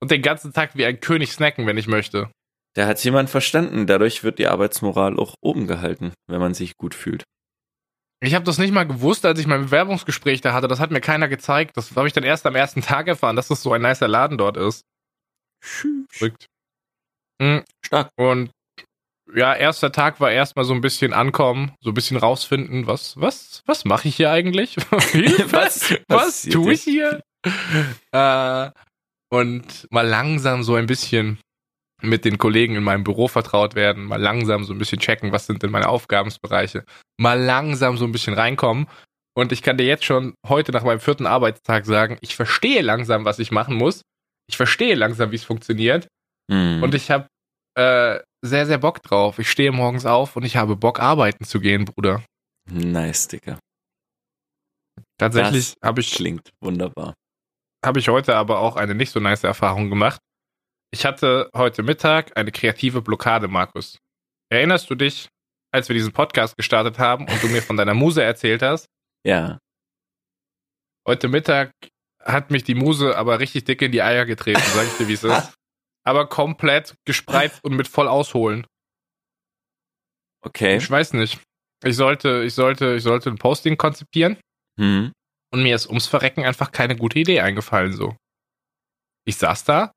und 0.02 0.12
den 0.12 0.22
ganzen 0.22 0.54
Tag 0.54 0.76
wie 0.76 0.86
ein 0.86 1.00
König 1.00 1.32
snacken, 1.32 1.68
wenn 1.68 1.78
ich 1.78 1.88
möchte. 1.88 2.32
Da 2.76 2.88
hat 2.88 3.04
jemand 3.04 3.30
verstanden. 3.30 3.88
Dadurch 3.88 4.24
wird 4.24 4.40
die 4.40 4.48
Arbeitsmoral 4.48 5.18
auch 5.20 5.36
oben 5.42 5.68
gehalten, 5.68 6.14
wenn 6.28 6.40
man 6.40 6.54
sich 6.54 6.78
gut 6.78 6.96
fühlt. 6.96 7.24
Ich 8.22 8.36
habe 8.36 8.44
das 8.46 8.58
nicht 8.58 8.74
mal 8.74 8.86
gewusst, 8.86 9.26
als 9.26 9.40
ich 9.40 9.48
mein 9.48 9.66
Bewerbungsgespräch 9.66 10.42
da 10.42 10.54
hatte. 10.54 10.68
Das 10.68 10.80
hat 10.80 10.92
mir 10.92 11.00
keiner 11.02 11.30
gezeigt. 11.30 11.78
Das 11.78 11.96
habe 11.96 12.08
ich 12.08 12.14
dann 12.14 12.24
erst 12.24 12.46
am 12.46 12.56
ersten 12.56 12.82
Tag 12.82 13.08
erfahren, 13.08 13.36
dass 13.36 13.48
das 13.48 13.64
so 13.64 13.72
ein 13.72 13.82
nicer 13.82 14.08
Laden 14.08 14.38
dort 14.38 14.58
ist. 14.58 14.84
Verrückt. 15.62 16.48
Mhm. 17.42 17.64
Stark. 17.86 18.10
Und 18.18 18.52
ja, 19.34 19.54
erster 19.54 19.92
Tag 19.92 20.20
war 20.20 20.32
erstmal 20.32 20.66
so 20.66 20.74
ein 20.74 20.82
bisschen 20.82 21.14
ankommen, 21.14 21.74
so 21.82 21.92
ein 21.92 21.94
bisschen 21.94 22.18
rausfinden, 22.18 22.88
was, 22.88 23.16
was, 23.20 23.62
was 23.66 23.86
mache 23.86 24.08
ich 24.08 24.16
hier 24.16 24.32
eigentlich? 24.32 24.76
Was 25.52 25.96
was 26.08 26.42
tue 26.44 26.74
ich 26.74 26.82
hier? 26.82 27.22
äh, 28.12 28.72
und 29.32 29.88
mal 29.92 30.08
langsam 30.08 30.64
so 30.64 30.76
ein 30.76 30.88
bisschen 30.88 31.40
mit 32.02 32.26
den 32.26 32.38
Kollegen 32.38 32.76
in 32.76 32.84
meinem 32.84 33.04
Büro 33.04 33.28
vertraut 33.28 33.76
werden, 33.76 34.06
mal 34.06 34.22
langsam 34.22 34.64
so 34.64 34.74
ein 34.74 34.80
bisschen 34.80 35.00
checken, 35.00 35.32
was 35.32 35.46
sind 35.46 35.64
denn 35.64 35.72
meine 35.72 35.90
Aufgabensbereiche, 35.90 36.86
mal 37.18 37.40
langsam 37.40 37.98
so 37.98 38.06
ein 38.06 38.12
bisschen 38.12 38.34
reinkommen. 38.34 38.88
Und 39.36 39.52
ich 39.52 39.62
kann 39.62 39.78
dir 39.78 39.86
jetzt 39.86 40.06
schon 40.06 40.34
heute 40.48 40.72
nach 40.72 40.84
meinem 40.84 41.00
vierten 41.00 41.26
Arbeitstag 41.26 41.86
sagen, 41.86 42.18
ich 42.22 42.36
verstehe 42.36 42.82
langsam, 42.82 43.26
was 43.26 43.40
ich 43.40 43.52
machen 43.52 43.76
muss. 43.76 44.02
Ich 44.50 44.58
verstehe 44.58 44.96
langsam, 44.96 45.32
wie 45.32 45.36
es 45.36 45.44
funktioniert. 45.44 46.08
Hm. 46.52 46.82
Und 46.84 46.96
ich 46.96 47.12
habe 47.12 47.28
äh, 47.76 48.20
sehr, 48.42 48.66
sehr 48.66 48.78
Bock 48.78 49.02
drauf. 49.04 49.40
Ich 49.40 49.50
stehe 49.50 49.72
morgens 49.72 50.06
auf 50.06 50.36
und 50.36 50.44
ich 50.44 50.58
habe 50.58 50.76
Bock, 50.76 51.00
arbeiten 51.00 51.46
zu 51.46 51.60
gehen, 51.60 51.86
Bruder. 51.86 52.24
nice, 52.70 53.28
Digga. 53.28 53.60
Tatsächlich 55.18 55.74
habe 55.84 56.02
ich 56.02 56.12
Klingt 56.12 56.50
wunderbar. 56.62 57.14
habe 57.86 58.00
ich 58.00 58.08
heute 58.10 58.36
aber 58.36 58.60
auch 58.60 58.76
eine 58.76 58.96
nicht 58.96 59.12
so 59.12 59.20
nice 59.20 59.44
Erfahrung 59.44 59.90
gemacht. 59.90 60.20
Ich 60.92 61.06
hatte 61.06 61.50
heute 61.56 61.84
Mittag 61.84 62.36
eine 62.36 62.52
kreative 62.52 63.02
Blockade, 63.02 63.48
Markus. 63.48 64.00
Erinnerst 64.52 64.90
du 64.90 64.96
dich, 64.96 65.30
als 65.72 65.88
wir 65.88 65.94
diesen 65.94 66.14
Podcast 66.14 66.58
gestartet 66.58 66.98
haben 66.98 67.28
und 67.28 67.44
du 67.44 67.48
mir 67.48 67.62
von 67.62 67.78
deiner 67.78 67.94
Muse 67.94 68.24
erzählt 68.24 68.62
hast? 68.64 68.88
Ja. 69.24 69.60
Heute 71.08 71.28
Mittag 71.28 71.72
hat 72.24 72.50
mich 72.52 72.64
die 72.64 72.76
Muse 72.76 73.16
aber 73.18 73.40
richtig 73.40 73.66
dick 73.66 73.82
in 73.82 73.92
die 73.92 74.02
Eier 74.02 74.26
getreten, 74.26 74.62
sag 74.74 74.88
ich 74.88 74.98
dir, 74.98 75.08
wie 75.08 75.14
es 75.14 75.24
ist. 75.24 75.54
Aber 76.06 76.28
komplett 76.28 76.96
gespreizt 77.06 77.64
und 77.64 77.76
mit 77.76 77.88
voll 77.88 78.08
ausholen. 78.08 78.66
Okay. 80.42 80.78
Ich 80.78 80.90
weiß 80.90 81.14
nicht. 81.14 81.40
Ich 81.84 81.96
sollte, 81.98 82.44
ich 82.44 82.54
sollte, 82.56 82.96
ich 82.96 83.04
sollte 83.04 83.30
ein 83.30 83.38
Posting 83.38 83.78
konzipieren 83.78 84.38
Hm. 84.80 85.12
und 85.54 85.64
mir 85.64 85.76
ist 85.76 85.88
ums 85.88 86.08
Verrecken 86.08 86.46
einfach 86.46 86.72
keine 86.72 86.96
gute 86.96 87.20
Idee 87.20 87.42
eingefallen 87.42 87.94
so. 87.94 88.16
Ich 89.28 89.36
saß 89.36 89.66
da 89.66 89.92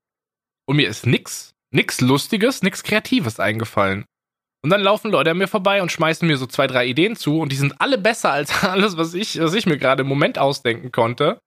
und 0.66 0.76
mir 0.76 0.88
ist 0.88 1.06
nix, 1.06 1.52
nix 1.72 2.00
Lustiges, 2.00 2.62
nix 2.62 2.82
Kreatives 2.82 3.40
eingefallen. 3.40 4.04
Und 4.64 4.70
dann 4.70 4.80
laufen 4.80 5.10
Leute 5.10 5.32
an 5.32 5.38
mir 5.38 5.48
vorbei 5.48 5.82
und 5.82 5.90
schmeißen 5.90 6.26
mir 6.26 6.36
so 6.36 6.46
zwei, 6.46 6.68
drei 6.68 6.86
Ideen 6.86 7.16
zu 7.16 7.40
und 7.40 7.50
die 7.50 7.56
sind 7.56 7.80
alle 7.80 7.98
besser 7.98 8.32
als 8.32 8.62
alles, 8.64 8.96
was 8.96 9.14
ich, 9.14 9.40
was 9.40 9.54
ich 9.54 9.66
mir 9.66 9.76
gerade 9.78 10.02
im 10.02 10.08
Moment 10.08 10.38
ausdenken 10.38 10.92
konnte. 10.92 11.38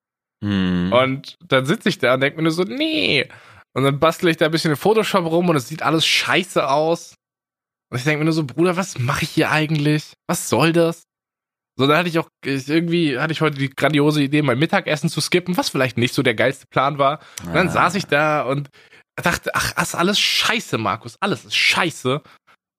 Hm. 0.43 0.91
Und 0.91 1.36
dann 1.48 1.65
sitze 1.65 1.88
ich 1.89 1.98
da 1.98 2.15
und 2.15 2.22
denke 2.22 2.38
mir 2.38 2.43
nur 2.43 2.51
so, 2.51 2.63
nee. 2.63 3.27
Und 3.74 3.84
dann 3.84 4.00
bastle 4.00 4.29
ich 4.31 4.38
da 4.38 4.45
ein 4.45 4.51
bisschen 4.51 4.72
in 4.72 4.77
Photoshop 4.77 5.25
rum 5.25 5.48
und 5.50 5.55
es 5.55 5.67
sieht 5.69 5.81
alles 5.81 6.05
scheiße 6.05 6.69
aus. 6.69 7.15
Und 7.91 7.98
ich 8.00 8.03
denke 8.03 8.19
mir 8.19 8.25
nur 8.25 8.34
so, 8.34 8.43
Bruder, 8.45 8.75
was 8.75 9.00
mache 9.00 9.24
ich 9.24 9.29
hier 9.29 9.51
eigentlich? 9.51 10.13
Was 10.27 10.50
soll 10.50 10.74
das? 10.74 11.03
So, 11.77 11.88
dann 11.88 11.98
hatte 11.98 12.10
ich 12.10 12.19
auch, 12.19 12.27
ich, 12.43 12.67
irgendwie 12.69 13.19
hatte 13.19 13.34
ich 13.34 13.41
heute 13.41 13.57
die 13.57 13.69
grandiose 13.69 14.24
Idee, 14.24 14.41
mein 14.41 14.60
Mittagessen 14.60 15.10
zu 15.10 15.19
skippen, 15.22 15.57
was 15.57 15.69
vielleicht 15.69 15.98
nicht 15.98 16.13
so 16.13 16.24
der 16.24 16.36
geilste 16.36 16.67
Plan 16.67 16.98
war. 16.98 17.19
Und 17.45 17.53
dann 17.53 17.67
Ah. 17.67 17.72
saß 17.72 17.95
ich 17.95 18.05
da 18.07 18.43
und 18.43 18.69
dachte, 19.24 19.51
ach, 19.53 19.74
das 19.74 19.89
ist 19.89 19.95
alles 19.95 20.19
scheiße, 20.19 20.77
Markus, 20.77 21.17
alles 21.22 21.45
ist 21.45 21.55
scheiße. 21.55 22.22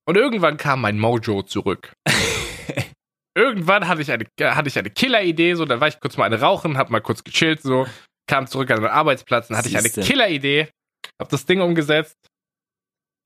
Und 0.08 0.16
irgendwann 0.16 0.56
kam 0.56 0.80
mein 0.80 0.98
Mojo 0.98 1.42
zurück. 1.42 1.92
irgendwann 3.36 3.88
hatte 3.88 4.02
ich 4.02 4.10
eine, 4.10 4.26
hatte 4.40 4.68
ich 4.68 4.78
eine 4.78 4.90
Killer-Idee, 4.90 5.54
so, 5.54 5.64
dann 5.64 5.80
war 5.80 5.88
ich 5.88 6.00
kurz 6.00 6.16
mal 6.16 6.24
eine 6.24 6.40
rauchen, 6.40 6.78
hab 6.78 6.90
mal 6.90 7.00
kurz 7.00 7.24
gechillt, 7.24 7.62
so, 7.62 7.86
kam 8.28 8.46
zurück 8.46 8.70
an 8.70 8.80
meinen 8.80 8.92
Arbeitsplatz, 8.92 9.48
dann 9.48 9.58
hatte 9.58 9.68
ich 9.68 9.78
Siehste. 9.78 10.00
eine 10.00 10.08
Killer-Idee, 10.08 10.68
hab 11.20 11.28
das 11.28 11.46
Ding 11.46 11.60
umgesetzt. 11.60 12.16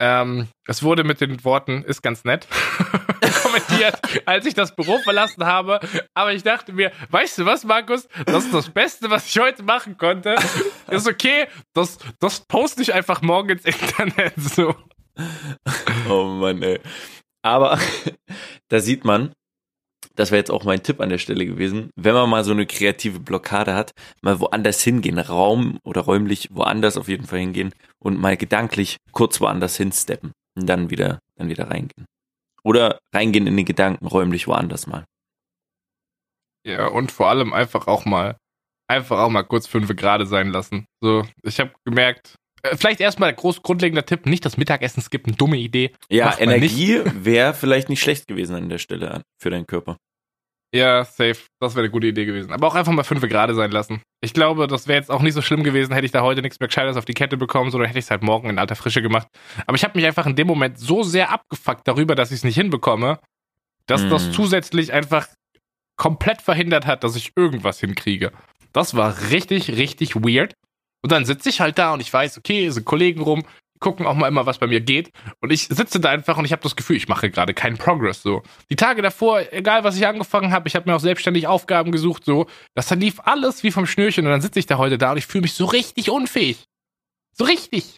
Ähm, 0.01 0.49
es 0.67 0.83
wurde 0.83 1.05
mit 1.05 1.21
den 1.21 1.45
Worten, 1.45 1.85
ist 1.85 2.03
ganz 2.03 2.25
nett, 2.25 2.49
kommentiert, 3.43 4.01
als 4.27 4.47
ich 4.47 4.55
das 4.55 4.75
Büro 4.75 4.99
verlassen 4.99 5.45
habe. 5.45 5.81
Aber 6.15 6.33
ich 6.33 6.43
dachte 6.43 6.73
mir, 6.73 6.91
weißt 7.11 7.39
du 7.39 7.47
was, 7.47 7.65
Markus? 7.65 8.09
Das 8.27 8.45
ist 8.45 8.55
das 8.55 8.71
Beste, 8.71 9.11
was 9.11 9.27
ich 9.27 9.39
heute 9.39 9.63
machen 9.63 9.99
konnte. 9.99 10.37
Ist 10.91 11.07
okay, 11.07 11.47
das, 11.75 11.99
das 12.19 12.41
poste 12.47 12.83
ich 12.83 12.95
einfach 12.95 13.21
morgen 13.23 13.51
ins 13.51 13.65
Internet. 13.65 14.35
So. 14.37 14.75
Oh 16.09 16.25
Mann, 16.25 16.63
ey. 16.63 16.81
Aber 17.43 17.79
da 18.69 18.81
sieht 18.81 19.05
man, 19.05 19.33
das 20.21 20.31
wäre 20.31 20.39
jetzt 20.39 20.51
auch 20.51 20.65
mein 20.65 20.83
Tipp 20.83 21.01
an 21.01 21.09
der 21.09 21.17
Stelle 21.17 21.47
gewesen, 21.47 21.91
wenn 21.97 22.13
man 22.13 22.29
mal 22.29 22.45
so 22.45 22.53
eine 22.53 22.67
kreative 22.67 23.21
Blockade 23.21 23.75
hat, 23.75 23.93
mal 24.21 24.39
woanders 24.39 24.83
hingehen, 24.83 25.19
Raum 25.19 25.79
oder 25.83 26.03
räumlich 26.03 26.49
woanders 26.53 26.99
auf 26.99 27.09
jeden 27.09 27.27
Fall 27.27 27.39
hingehen 27.39 27.73
und 27.99 28.21
mal 28.21 28.37
gedanklich 28.37 28.99
kurz 29.13 29.41
woanders 29.41 29.79
hinsteppen 29.79 30.33
und 30.57 30.67
dann 30.67 30.91
wieder, 30.91 31.21
dann 31.37 31.49
wieder 31.49 31.71
reingehen. 31.71 32.05
Oder 32.63 32.99
reingehen 33.15 33.47
in 33.47 33.57
den 33.57 33.65
Gedanken 33.65 34.07
räumlich 34.07 34.47
woanders 34.47 34.87
mal. 34.87 35.07
Ja, 36.67 36.89
und 36.89 37.11
vor 37.11 37.31
allem 37.31 37.55
einfach 37.55 37.87
auch 37.87 38.05
mal, 38.05 38.37
einfach 38.89 39.21
auch 39.21 39.31
mal 39.31 39.45
kurz 39.45 39.67
fünf 39.67 39.89
gerade 39.97 40.27
sein 40.27 40.51
lassen. 40.51 40.85
So, 41.01 41.27
ich 41.43 41.59
habe 41.59 41.73
gemerkt, 41.87 42.35
äh, 42.63 42.77
vielleicht 42.77 43.01
erstmal 43.01 43.33
groß 43.33 43.63
grundlegender 43.63 44.05
Tipp, 44.05 44.27
nicht 44.27 44.45
das 44.45 44.59
Mittagessen 44.59 45.03
skippen, 45.03 45.35
dumme 45.37 45.57
Idee. 45.57 45.93
Ja, 46.11 46.39
Energie 46.39 47.01
wäre 47.07 47.55
vielleicht 47.55 47.89
nicht 47.89 48.03
schlecht 48.03 48.29
gewesen 48.29 48.55
an 48.55 48.69
der 48.69 48.77
Stelle 48.77 49.23
für 49.39 49.49
deinen 49.49 49.67
Körper. 49.67 49.97
Ja, 50.73 51.05
safe. 51.05 51.37
Das 51.61 51.75
wäre 51.75 51.85
eine 51.85 51.91
gute 51.91 52.07
Idee 52.07 52.27
gewesen. 52.27 52.53
Aber 52.53 52.69
auch 52.69 52.75
einfach 52.77 52.93
mal 52.93 53.03
fünf 53.03 53.23
gerade 53.23 53.55
sein 53.55 53.73
lassen. 53.73 54.03
Ich 54.23 54.33
glaube, 54.33 54.69
das 54.69 54.87
wäre 54.87 54.99
jetzt 54.99 55.11
auch 55.11 55.23
nicht 55.23 55.35
so 55.35 55.43
schlimm 55.43 55.65
gewesen, 55.65 55.93
hätte 55.93 56.07
ich 56.07 56.13
da 56.13 56.23
heute 56.23 56.43
nichts 56.43 56.61
mehr 56.61 56.69
Gescheites 56.69 56.97
auf 56.97 57.05
die 57.05 57.15
Kette 57.15 57.37
bekommen, 57.37 57.71
sondern 57.73 57.89
hätte 57.89 57.99
ich 57.99 58.05
es 58.05 58.11
halt 58.11 58.23
morgen 58.23 58.49
in 58.51 58.59
alter 58.59 58.77
Frische 58.77 59.03
gemacht. 59.03 59.27
Aber 59.67 59.75
ich 59.77 59.83
habe 59.83 59.99
mich 59.99 60.07
einfach 60.07 60.27
in 60.27 60.37
dem 60.37 60.47
Moment 60.47 60.79
so 60.79 61.03
sehr 61.03 61.31
abgefuckt 61.31 61.89
darüber, 61.89 62.15
dass 62.15 62.31
ich 62.31 62.37
es 62.37 62.45
nicht 62.45 62.55
hinbekomme, 62.55 63.19
dass 63.87 64.09
das 64.09 64.29
Mm. 64.29 64.33
zusätzlich 64.33 64.93
einfach 64.93 65.27
komplett 65.97 66.41
verhindert 66.41 66.87
hat, 66.87 67.03
dass 67.03 67.17
ich 67.17 67.33
irgendwas 67.37 67.81
hinkriege. 67.81 68.31
Das 68.73 68.95
war 68.95 69.31
richtig, 69.31 69.77
richtig 69.77 70.15
weird. 70.15 70.55
Und 71.03 71.11
dann 71.11 71.25
sitze 71.25 71.49
ich 71.49 71.61
halt 71.61 71.79
da 71.79 71.95
und 71.95 72.01
ich 72.01 72.13
weiß, 72.13 72.39
okay, 72.39 72.69
sind 72.71 72.85
Kollegen 72.87 73.23
rum, 73.23 73.45
gucken 73.81 74.07
auch 74.07 74.15
mal 74.15 74.29
immer, 74.29 74.47
was 74.47 74.59
bei 74.59 74.67
mir 74.67 74.81
geht. 74.81 75.11
Und 75.41 75.51
ich 75.51 75.67
sitze 75.69 76.01
da 76.01 76.11
einfach 76.11 76.39
und 76.39 76.45
ich 76.45 76.53
habe 76.53 76.63
das 76.63 76.77
Gefühl, 76.77 76.97
ich 76.97 77.09
mache 77.09 77.31
gerade 77.31 77.55
keinen 77.55 77.79
Progress. 77.79 78.23
So 78.23 78.43
die 78.71 78.77
Tage 78.77 79.03
davor, 79.03 79.43
egal 79.53 79.85
was 79.85 79.97
ich 79.97 80.07
angefangen 80.07 80.53
habe, 80.53 80.69
ich 80.69 80.77
habe 80.77 80.89
mir 80.89 80.97
auch 80.97 81.01
selbstständig 81.01 81.47
Aufgaben 81.47 81.91
gesucht. 81.91 82.25
So, 82.25 82.47
das 82.75 82.91
lief 82.91 83.21
alles 83.25 83.63
wie 83.63 83.71
vom 83.71 83.87
Schnürchen. 83.87 84.27
Und 84.27 84.33
dann 84.33 84.43
sitze 84.43 84.59
ich 84.59 84.67
da 84.67 84.79
heute 84.79 84.99
da 84.99 85.13
und 85.13 85.19
ich 85.19 85.27
fühle 85.27 85.43
mich 85.43 85.55
so 85.55 85.65
richtig 85.65 86.11
unfähig. 86.11 86.65
So 87.33 87.45
richtig. 87.45 87.97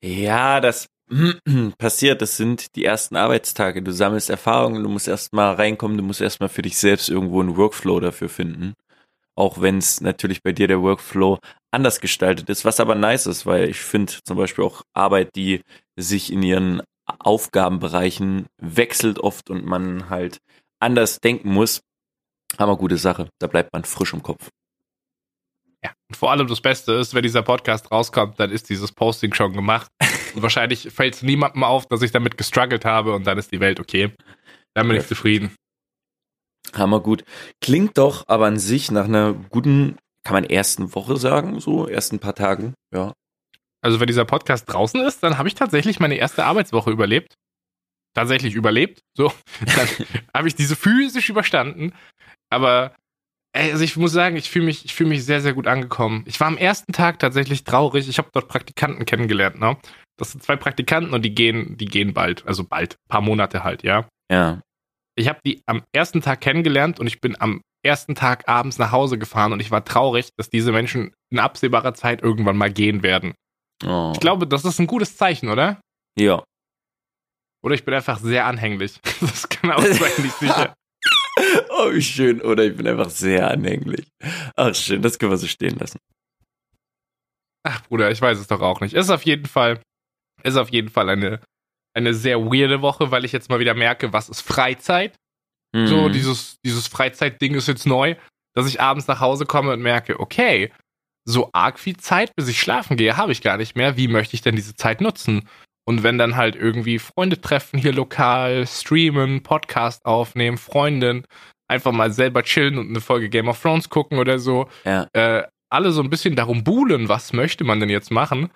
Ja, 0.00 0.60
das 0.60 0.86
passiert. 1.78 2.22
Das 2.22 2.36
sind 2.36 2.76
die 2.76 2.84
ersten 2.84 3.16
Arbeitstage. 3.16 3.82
Du 3.82 3.92
sammelst 3.92 4.30
Erfahrungen, 4.30 4.82
du 4.82 4.88
musst 4.88 5.08
erstmal 5.08 5.54
reinkommen, 5.54 5.96
du 5.96 6.04
musst 6.04 6.20
erstmal 6.20 6.48
für 6.48 6.62
dich 6.62 6.76
selbst 6.76 7.08
irgendwo 7.08 7.40
einen 7.40 7.56
Workflow 7.56 8.00
dafür 8.00 8.28
finden. 8.28 8.74
Auch 9.36 9.60
wenn 9.60 9.78
es 9.78 10.00
natürlich 10.00 10.42
bei 10.42 10.52
dir 10.52 10.68
der 10.68 10.82
Workflow 10.82 11.38
anders 11.70 12.00
gestaltet 12.00 12.50
ist, 12.50 12.64
was 12.64 12.80
aber 12.80 12.94
nice 12.94 13.26
ist, 13.26 13.46
weil 13.46 13.68
ich 13.68 13.78
finde 13.78 14.12
zum 14.24 14.36
Beispiel 14.36 14.64
auch 14.64 14.82
Arbeit, 14.92 15.30
die 15.36 15.62
sich 15.96 16.32
in 16.32 16.42
ihren 16.42 16.82
Aufgabenbereichen 17.06 18.46
wechselt 18.58 19.18
oft 19.18 19.50
und 19.50 19.64
man 19.64 20.10
halt 20.10 20.38
anders 20.80 21.18
denken 21.20 21.52
muss, 21.52 21.80
aber 22.58 22.76
gute 22.76 22.98
Sache. 22.98 23.28
Da 23.38 23.46
bleibt 23.46 23.72
man 23.72 23.84
frisch 23.84 24.12
im 24.12 24.22
Kopf. 24.22 24.50
Ja. 25.82 25.90
Und 26.08 26.16
vor 26.16 26.30
allem 26.30 26.46
das 26.46 26.60
Beste 26.60 26.92
ist, 26.92 27.14
wenn 27.14 27.22
dieser 27.22 27.42
Podcast 27.42 27.90
rauskommt, 27.90 28.38
dann 28.38 28.50
ist 28.50 28.68
dieses 28.68 28.92
Posting 28.92 29.34
schon 29.34 29.52
gemacht. 29.52 29.90
Und 30.34 30.42
wahrscheinlich 30.42 30.88
fällt 30.90 31.14
es 31.14 31.22
niemandem 31.22 31.64
auf, 31.64 31.86
dass 31.86 32.02
ich 32.02 32.10
damit 32.10 32.38
gestruggelt 32.38 32.86
habe 32.86 33.14
und 33.14 33.26
dann 33.26 33.36
ist 33.36 33.52
die 33.52 33.60
Welt 33.60 33.78
okay. 33.78 34.14
Dann 34.72 34.88
bin 34.88 34.96
ich 34.96 35.06
zufrieden. 35.06 35.54
Hammer 36.78 37.00
gut. 37.00 37.24
Klingt 37.60 37.98
doch 37.98 38.28
aber 38.28 38.46
an 38.46 38.58
sich 38.58 38.90
nach 38.90 39.04
einer 39.04 39.32
guten, 39.32 39.96
kann 40.24 40.34
man 40.34 40.44
ersten 40.44 40.94
Woche 40.94 41.16
sagen, 41.16 41.60
so, 41.60 41.86
ersten 41.86 42.18
paar 42.18 42.34
Tagen, 42.34 42.74
ja. 42.94 43.12
Also 43.84 43.98
wenn 43.98 44.06
dieser 44.06 44.24
Podcast 44.24 44.72
draußen 44.72 45.00
ist, 45.00 45.22
dann 45.22 45.38
habe 45.38 45.48
ich 45.48 45.54
tatsächlich 45.54 45.98
meine 45.98 46.14
erste 46.14 46.44
Arbeitswoche 46.44 46.90
überlebt. 46.90 47.34
Tatsächlich 48.14 48.54
überlebt. 48.54 49.00
So, 49.16 49.32
dann 49.76 49.88
habe 50.34 50.48
ich 50.48 50.54
diese 50.54 50.76
physisch 50.76 51.28
überstanden. 51.28 51.92
Aber 52.50 52.94
ey, 53.52 53.72
also 53.72 53.82
ich 53.82 53.96
muss 53.96 54.12
sagen, 54.12 54.36
ich 54.36 54.50
fühle 54.50 54.66
mich, 54.66 54.84
ich 54.84 54.94
fühle 54.94 55.10
mich 55.10 55.24
sehr, 55.24 55.40
sehr 55.40 55.54
gut 55.54 55.66
angekommen. 55.66 56.22
Ich 56.26 56.38
war 56.40 56.46
am 56.46 56.56
ersten 56.56 56.92
Tag 56.92 57.18
tatsächlich 57.18 57.64
traurig. 57.64 58.08
Ich 58.08 58.18
habe 58.18 58.30
dort 58.32 58.48
Praktikanten 58.48 59.04
kennengelernt, 59.04 59.58
ne? 59.58 59.76
Das 60.18 60.32
sind 60.32 60.42
zwei 60.42 60.56
Praktikanten 60.56 61.14
und 61.14 61.22
die 61.22 61.34
gehen, 61.34 61.76
die 61.78 61.86
gehen 61.86 62.12
bald, 62.12 62.46
also 62.46 62.64
bald, 62.64 62.96
paar 63.08 63.22
Monate 63.22 63.64
halt, 63.64 63.82
ja. 63.82 64.06
Ja. 64.30 64.60
Ich 65.14 65.28
habe 65.28 65.40
die 65.44 65.62
am 65.66 65.82
ersten 65.92 66.22
Tag 66.22 66.40
kennengelernt 66.40 66.98
und 66.98 67.06
ich 67.06 67.20
bin 67.20 67.38
am 67.40 67.62
ersten 67.84 68.14
Tag 68.14 68.48
abends 68.48 68.78
nach 68.78 68.92
Hause 68.92 69.18
gefahren 69.18 69.52
und 69.52 69.60
ich 69.60 69.70
war 69.70 69.84
traurig, 69.84 70.30
dass 70.36 70.48
diese 70.50 70.72
Menschen 70.72 71.14
in 71.30 71.38
absehbarer 71.38 71.94
Zeit 71.94 72.22
irgendwann 72.22 72.56
mal 72.56 72.72
gehen 72.72 73.02
werden. 73.02 73.34
Oh. 73.84 74.12
Ich 74.14 74.20
glaube, 74.20 74.46
das 74.46 74.64
ist 74.64 74.78
ein 74.78 74.86
gutes 74.86 75.16
Zeichen, 75.16 75.48
oder? 75.48 75.80
Ja. 76.18 76.44
Oder 77.64 77.74
ich 77.74 77.84
bin 77.84 77.94
einfach 77.94 78.18
sehr 78.18 78.46
anhänglich. 78.46 79.00
Das 79.20 79.48
kann 79.48 79.70
auch 79.70 79.82
sein, 79.82 80.12
nicht 80.18 80.38
sicher. 80.38 80.74
Oh, 81.70 81.90
wie 81.92 82.02
schön. 82.02 82.42
Oder 82.42 82.64
ich 82.64 82.76
bin 82.76 82.86
einfach 82.86 83.08
sehr 83.10 83.50
anhänglich. 83.50 84.06
Ach, 84.54 84.74
schön, 84.74 85.00
das 85.00 85.18
können 85.18 85.32
wir 85.32 85.38
so 85.38 85.46
stehen 85.46 85.76
lassen. 85.78 85.98
Ach, 87.64 87.82
Bruder, 87.88 88.10
ich 88.10 88.20
weiß 88.20 88.38
es 88.38 88.46
doch 88.46 88.60
auch 88.60 88.80
nicht. 88.80 88.94
Ist 88.94 89.10
auf 89.10 89.24
jeden 89.24 89.46
Fall, 89.46 89.80
ist 90.42 90.56
auf 90.56 90.68
jeden 90.70 90.90
Fall 90.90 91.08
eine, 91.08 91.40
eine 91.94 92.14
sehr 92.14 92.40
weirde 92.46 92.82
Woche, 92.82 93.10
weil 93.10 93.24
ich 93.24 93.32
jetzt 93.32 93.50
mal 93.50 93.60
wieder 93.60 93.74
merke, 93.74 94.12
was 94.12 94.28
ist 94.28 94.40
Freizeit? 94.40 95.14
Mhm. 95.74 95.86
So, 95.86 96.08
dieses, 96.08 96.56
dieses 96.64 96.86
Freizeitding 96.86 97.54
ist 97.54 97.68
jetzt 97.68 97.86
neu, 97.86 98.14
dass 98.54 98.66
ich 98.68 98.80
abends 98.80 99.08
nach 99.08 99.20
Hause 99.20 99.46
komme 99.46 99.72
und 99.72 99.80
merke, 99.82 100.20
okay, 100.20 100.70
so 101.24 101.50
arg 101.52 101.78
viel 101.78 101.96
Zeit, 101.96 102.34
bis 102.36 102.48
ich 102.48 102.58
schlafen 102.60 102.96
gehe, 102.96 103.16
habe 103.16 103.32
ich 103.32 103.42
gar 103.42 103.56
nicht 103.56 103.76
mehr. 103.76 103.96
Wie 103.96 104.08
möchte 104.08 104.34
ich 104.34 104.42
denn 104.42 104.56
diese 104.56 104.74
Zeit 104.74 105.00
nutzen? 105.00 105.48
Und 105.84 106.02
wenn 106.02 106.18
dann 106.18 106.36
halt 106.36 106.56
irgendwie 106.56 106.98
Freunde 106.98 107.40
treffen, 107.40 107.78
hier 107.78 107.92
lokal, 107.92 108.66
streamen, 108.66 109.42
Podcast 109.42 110.04
aufnehmen, 110.04 110.58
Freundin, 110.58 111.24
einfach 111.68 111.92
mal 111.92 112.12
selber 112.12 112.42
chillen 112.42 112.78
und 112.78 112.88
eine 112.90 113.00
Folge 113.00 113.28
Game 113.28 113.48
of 113.48 113.60
Thrones 113.60 113.88
gucken 113.88 114.18
oder 114.18 114.38
so, 114.38 114.68
Ja. 114.84 115.06
äh, 115.12 115.44
alle 115.70 115.92
so 115.92 116.02
ein 116.02 116.10
bisschen 116.10 116.36
darum 116.36 116.64
buhlen, 116.64 117.08
was 117.08 117.32
möchte 117.32 117.64
man 117.64 117.80
denn 117.80 117.88
jetzt 117.88 118.10
machen, 118.10 118.50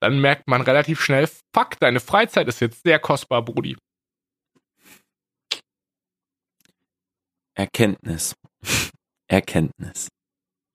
dann 0.00 0.20
merkt 0.20 0.48
man 0.48 0.62
relativ 0.62 1.00
schnell, 1.00 1.28
fuck, 1.54 1.78
deine 1.80 2.00
Freizeit 2.00 2.48
ist 2.48 2.60
jetzt 2.60 2.82
sehr 2.82 2.98
kostbar, 2.98 3.44
Brudi. 3.44 3.76
Erkenntnis. 7.54 8.34
Erkenntnis. 9.28 10.08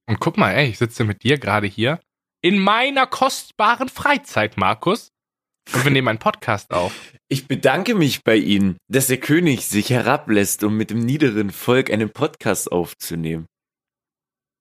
Und 0.06 0.20
guck 0.20 0.38
mal, 0.38 0.52
ey, 0.52 0.68
ich 0.68 0.78
sitze 0.78 1.06
mit 1.06 1.24
dir 1.24 1.38
gerade 1.38 1.68
hier 1.68 2.00
in 2.42 2.60
meiner 2.60 3.08
kostbaren 3.08 3.90
Freizeit, 3.90 4.58
Markus. 4.58 5.10
Und 5.74 5.86
wir 5.86 5.92
nehmen 5.92 6.10
einen 6.10 6.20
Podcast 6.20 6.72
auf. 6.72 6.94
Ich 7.30 7.48
bedanke 7.48 7.96
mich 7.96 8.24
bei 8.24 8.36
Ihnen, 8.36 8.78
dass 8.88 9.08
der 9.08 9.18
König 9.18 9.66
sich 9.66 9.90
herablässt, 9.90 10.64
um 10.64 10.78
mit 10.78 10.92
dem 10.92 11.00
niederen 11.00 11.50
Volk 11.50 11.90
einen 11.90 12.12
Podcast 12.12 12.72
aufzunehmen. 12.72 13.48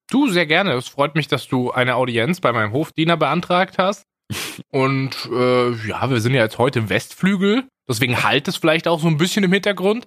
Du, 0.08 0.28
sehr 0.30 0.46
gerne. 0.46 0.72
Es 0.72 0.88
freut 0.88 1.14
mich, 1.14 1.28
dass 1.28 1.48
du 1.48 1.70
eine 1.70 1.96
Audienz 1.96 2.40
bei 2.40 2.50
meinem 2.50 2.72
Hofdiener 2.72 3.18
beantragt 3.18 3.76
hast. 3.76 4.04
Und 4.70 5.28
äh, 5.32 5.70
ja, 5.86 6.08
wir 6.10 6.20
sind 6.20 6.34
ja 6.34 6.42
jetzt 6.42 6.58
heute 6.58 6.80
im 6.80 6.88
Westflügel. 6.88 7.64
Deswegen 7.88 8.22
halt 8.22 8.48
es 8.48 8.56
vielleicht 8.56 8.88
auch 8.88 9.00
so 9.00 9.08
ein 9.08 9.16
bisschen 9.18 9.44
im 9.44 9.52
Hintergrund. 9.52 10.06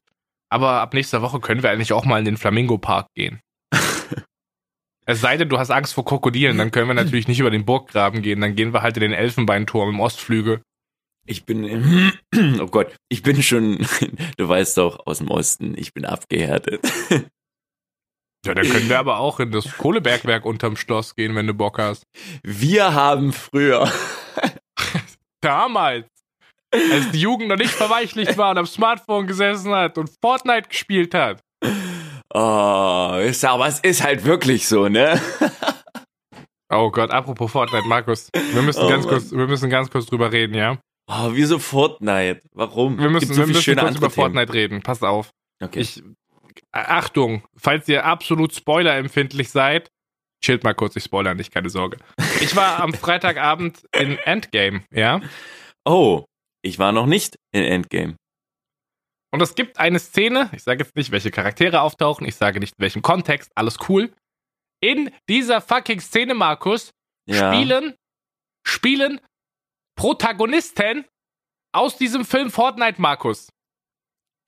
Aber 0.50 0.82
ab 0.82 0.94
nächster 0.94 1.22
Woche 1.22 1.40
können 1.40 1.64
wir 1.64 1.72
eigentlich 1.72 1.94
auch 1.94 2.06
mal 2.06 2.20
in 2.20 2.26
den 2.26 2.38
Flamingo-Park 2.38 3.08
gehen. 3.16 3.42
es 5.06 5.22
sei 5.22 5.38
denn, 5.38 5.50
du 5.50 5.58
hast 5.58 5.72
Angst 5.72 5.94
vor 5.94 6.06
Krokodilen, 6.06 6.58
dann 6.58 6.72
können 6.72 6.88
wir 6.88 6.94
natürlich 6.94 7.28
nicht 7.28 7.40
über 7.40 7.50
den 7.52 7.66
Burggraben 7.66 8.22
gehen. 8.22 8.42
Dann 8.42 8.56
gehen 8.56 8.74
wir 8.74 8.82
halt 8.82 8.98
in 8.98 9.02
den 9.02 9.14
Elfenbeinturm 9.14 9.90
im 9.90 10.00
Ostflügel. 10.00 10.62
Ich 11.28 11.46
bin, 11.46 11.64
im- 11.64 12.14
oh 12.62 12.68
Gott, 12.68 12.96
ich 13.10 13.24
bin 13.24 13.42
schon, 13.42 13.86
du 14.38 14.48
weißt 14.48 14.78
doch, 14.78 15.06
aus 15.08 15.18
dem 15.18 15.30
Osten, 15.30 15.74
ich 15.78 15.94
bin 15.94 16.06
abgehärtet. 16.06 16.82
Ja, 18.46 18.54
dann 18.54 18.70
können 18.70 18.90
wir 18.90 19.00
aber 19.00 19.18
auch 19.18 19.40
in 19.40 19.50
das 19.50 19.76
Kohlebergwerk 19.76 20.46
unterm 20.46 20.78
Schloss 20.78 21.16
gehen, 21.16 21.34
wenn 21.34 21.48
du 21.48 21.56
Bock 21.56 21.80
hast. 21.80 22.04
Wir 22.44 22.94
haben 22.94 23.34
früher, 23.34 23.92
Damals, 25.46 26.08
als 26.74 27.12
die 27.12 27.22
Jugend 27.22 27.50
noch 27.50 27.56
nicht 27.58 27.70
verweichlicht 27.70 28.36
war 28.36 28.50
und 28.52 28.58
am 28.58 28.66
Smartphone 28.66 29.28
gesessen 29.28 29.72
hat 29.76 29.98
und 30.00 30.10
Fortnite 30.20 30.70
gespielt 30.70 31.14
hat. 31.14 31.42
oh, 32.34 33.20
ist, 33.24 33.46
aber 33.46 33.68
es 33.68 33.80
ist 33.82 34.04
halt 34.04 34.26
wirklich 34.26 34.68
so, 34.68 34.88
ne? 34.90 35.22
Oh 36.74 36.90
Gott, 36.90 37.12
apropos 37.12 37.52
Fortnite, 37.52 37.88
Markus. 37.88 38.30
Wir 38.34 38.64
müssen, 38.64 38.82
Oh 38.82 38.90
ganz 38.90 39.06
Mann. 39.06 39.14
kurz, 39.14 39.32
wir 39.32 39.46
müssen 39.46 39.70
ganz 39.70 39.90
kurz 39.92 40.08
drüber 40.08 40.32
reden, 40.32 40.56
ja? 40.56 40.80
Oh, 41.08 41.30
wieso 41.32 41.60
Fortnite? 41.60 42.42
Warum? 42.54 42.98
Wir 42.98 43.12
müssen, 43.12 43.32
so 43.34 43.42
wir 43.42 43.48
müssen 43.48 43.62
schöne 43.62 43.82
kurz 43.82 43.96
über 43.98 44.10
Fortnite 44.10 44.52
reden. 44.52 44.82
Pass 44.82 45.04
auf. 45.04 45.30
Okay. 45.64 45.82
Ich, 45.82 46.02
Achtung, 46.72 47.44
falls 47.56 47.88
ihr 47.88 48.04
absolut 48.04 48.56
spoilerempfindlich 48.56 49.52
seid, 49.52 49.92
chillt 50.46 50.64
mal 50.64 50.74
kurz, 50.76 50.96
ich 50.96 51.04
spoiler 51.04 51.34
nicht, 51.34 51.52
keine 51.52 51.70
Sorge. 51.70 51.98
Ich 52.42 52.56
war 52.56 52.80
am 52.80 52.94
Freitagabend 52.94 53.84
in 53.96 54.18
Endgame, 54.20 54.84
ja? 54.92 55.22
oh, 55.86 56.26
ich 56.62 56.80
war 56.80 56.92
noch 56.92 57.06
nicht 57.06 57.38
in 57.52 57.64
Endgame. 57.64 58.16
Und 59.34 59.42
es 59.42 59.56
gibt 59.56 59.80
eine 59.80 60.00
Szene, 60.00 60.50
ich 60.54 60.64
sage 60.64 60.84
jetzt 60.84 60.96
nicht, 60.96 61.12
welche 61.12 61.30
Charaktere 61.32 61.82
auftauchen, 61.82 62.26
ich 62.26 62.36
sage 62.36 62.60
nicht 62.60 62.76
in 62.78 62.82
welchem 62.84 63.02
Kontext, 63.02 63.52
alles 63.56 63.78
cool. 63.90 64.14
In 64.82 65.12
dieser 65.30 65.62
fucking 65.62 66.00
Szene, 66.00 66.34
Markus, 66.34 66.92
Ja. 67.28 67.52
spielen, 67.54 67.96
spielen 68.66 69.20
Protagonisten 69.98 71.06
aus 71.74 71.98
diesem 71.98 72.24
Film 72.26 72.52
Fortnite, 72.52 73.02
Markus. 73.02 73.50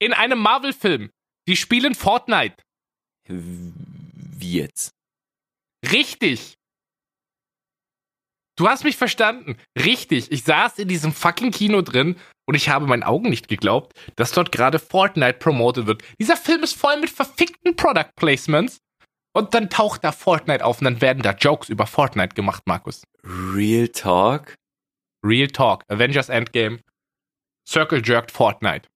In 0.00 0.12
einem 0.12 0.38
Marvel-Film. 0.38 1.10
Die 1.48 1.56
spielen 1.56 1.94
Fortnite. 1.94 2.56
Wie 3.26 4.52
jetzt? 4.58 4.90
Richtig. 5.84 6.54
Du 8.56 8.68
hast 8.68 8.82
mich 8.82 8.96
verstanden. 8.96 9.56
Richtig. 9.78 10.32
Ich 10.32 10.42
saß 10.42 10.78
in 10.78 10.88
diesem 10.88 11.12
fucking 11.12 11.52
Kino 11.52 11.80
drin 11.80 12.16
und 12.46 12.56
ich 12.56 12.68
habe 12.68 12.86
meinen 12.86 13.04
Augen 13.04 13.28
nicht 13.28 13.46
geglaubt, 13.46 13.92
dass 14.16 14.32
dort 14.32 14.50
gerade 14.50 14.80
Fortnite 14.80 15.38
promotet 15.38 15.86
wird. 15.86 16.02
Dieser 16.20 16.36
Film 16.36 16.62
ist 16.62 16.74
voll 16.74 16.98
mit 16.98 17.10
verfickten 17.10 17.76
Product 17.76 18.10
Placements. 18.16 18.78
Und 19.32 19.54
dann 19.54 19.70
taucht 19.70 20.02
da 20.02 20.10
Fortnite 20.10 20.64
auf 20.64 20.80
und 20.80 20.86
dann 20.86 21.00
werden 21.00 21.22
da 21.22 21.32
Jokes 21.32 21.68
über 21.68 21.86
Fortnite 21.86 22.34
gemacht, 22.34 22.64
Markus. 22.66 23.04
Real 23.22 23.86
Talk? 23.86 24.56
Real 25.24 25.46
Talk. 25.46 25.84
Avengers 25.88 26.28
Endgame. 26.28 26.80
Circle 27.68 28.02
jerked 28.04 28.32
Fortnite. 28.32 28.88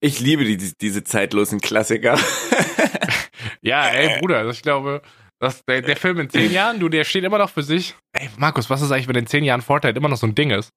Ich 0.00 0.20
liebe 0.20 0.44
die, 0.44 0.56
diese 0.80 1.04
zeitlosen 1.04 1.60
Klassiker. 1.60 2.18
Ja, 3.68 3.88
ey, 3.88 4.18
Bruder, 4.18 4.38
also 4.38 4.50
ich 4.50 4.62
glaube, 4.62 5.02
dass 5.40 5.64
der, 5.64 5.82
der 5.82 5.96
Film 5.96 6.18
in 6.18 6.30
zehn 6.30 6.50
Jahren, 6.52 6.80
du, 6.80 6.88
der 6.88 7.04
steht 7.04 7.24
immer 7.24 7.38
noch 7.38 7.50
für 7.50 7.62
sich. 7.62 7.94
Ey, 8.12 8.28
Markus, 8.38 8.68
was 8.70 8.82
ist 8.82 8.90
eigentlich, 8.90 9.08
wenn 9.08 9.16
in 9.16 9.26
zehn 9.26 9.44
Jahren 9.44 9.62
Fortnite 9.62 9.96
immer 9.96 10.08
noch 10.08 10.16
so 10.16 10.26
ein 10.26 10.34
Ding 10.34 10.50
ist? 10.50 10.70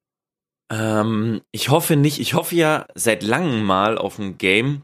ähm, 0.71 1.41
ich 1.51 1.69
hoffe 1.69 1.95
nicht. 1.95 2.19
Ich 2.19 2.33
hoffe 2.33 2.55
ja 2.55 2.85
seit 2.95 3.23
langem 3.23 3.63
mal 3.63 3.97
auf 3.97 4.17
ein 4.17 4.37
Game, 4.37 4.81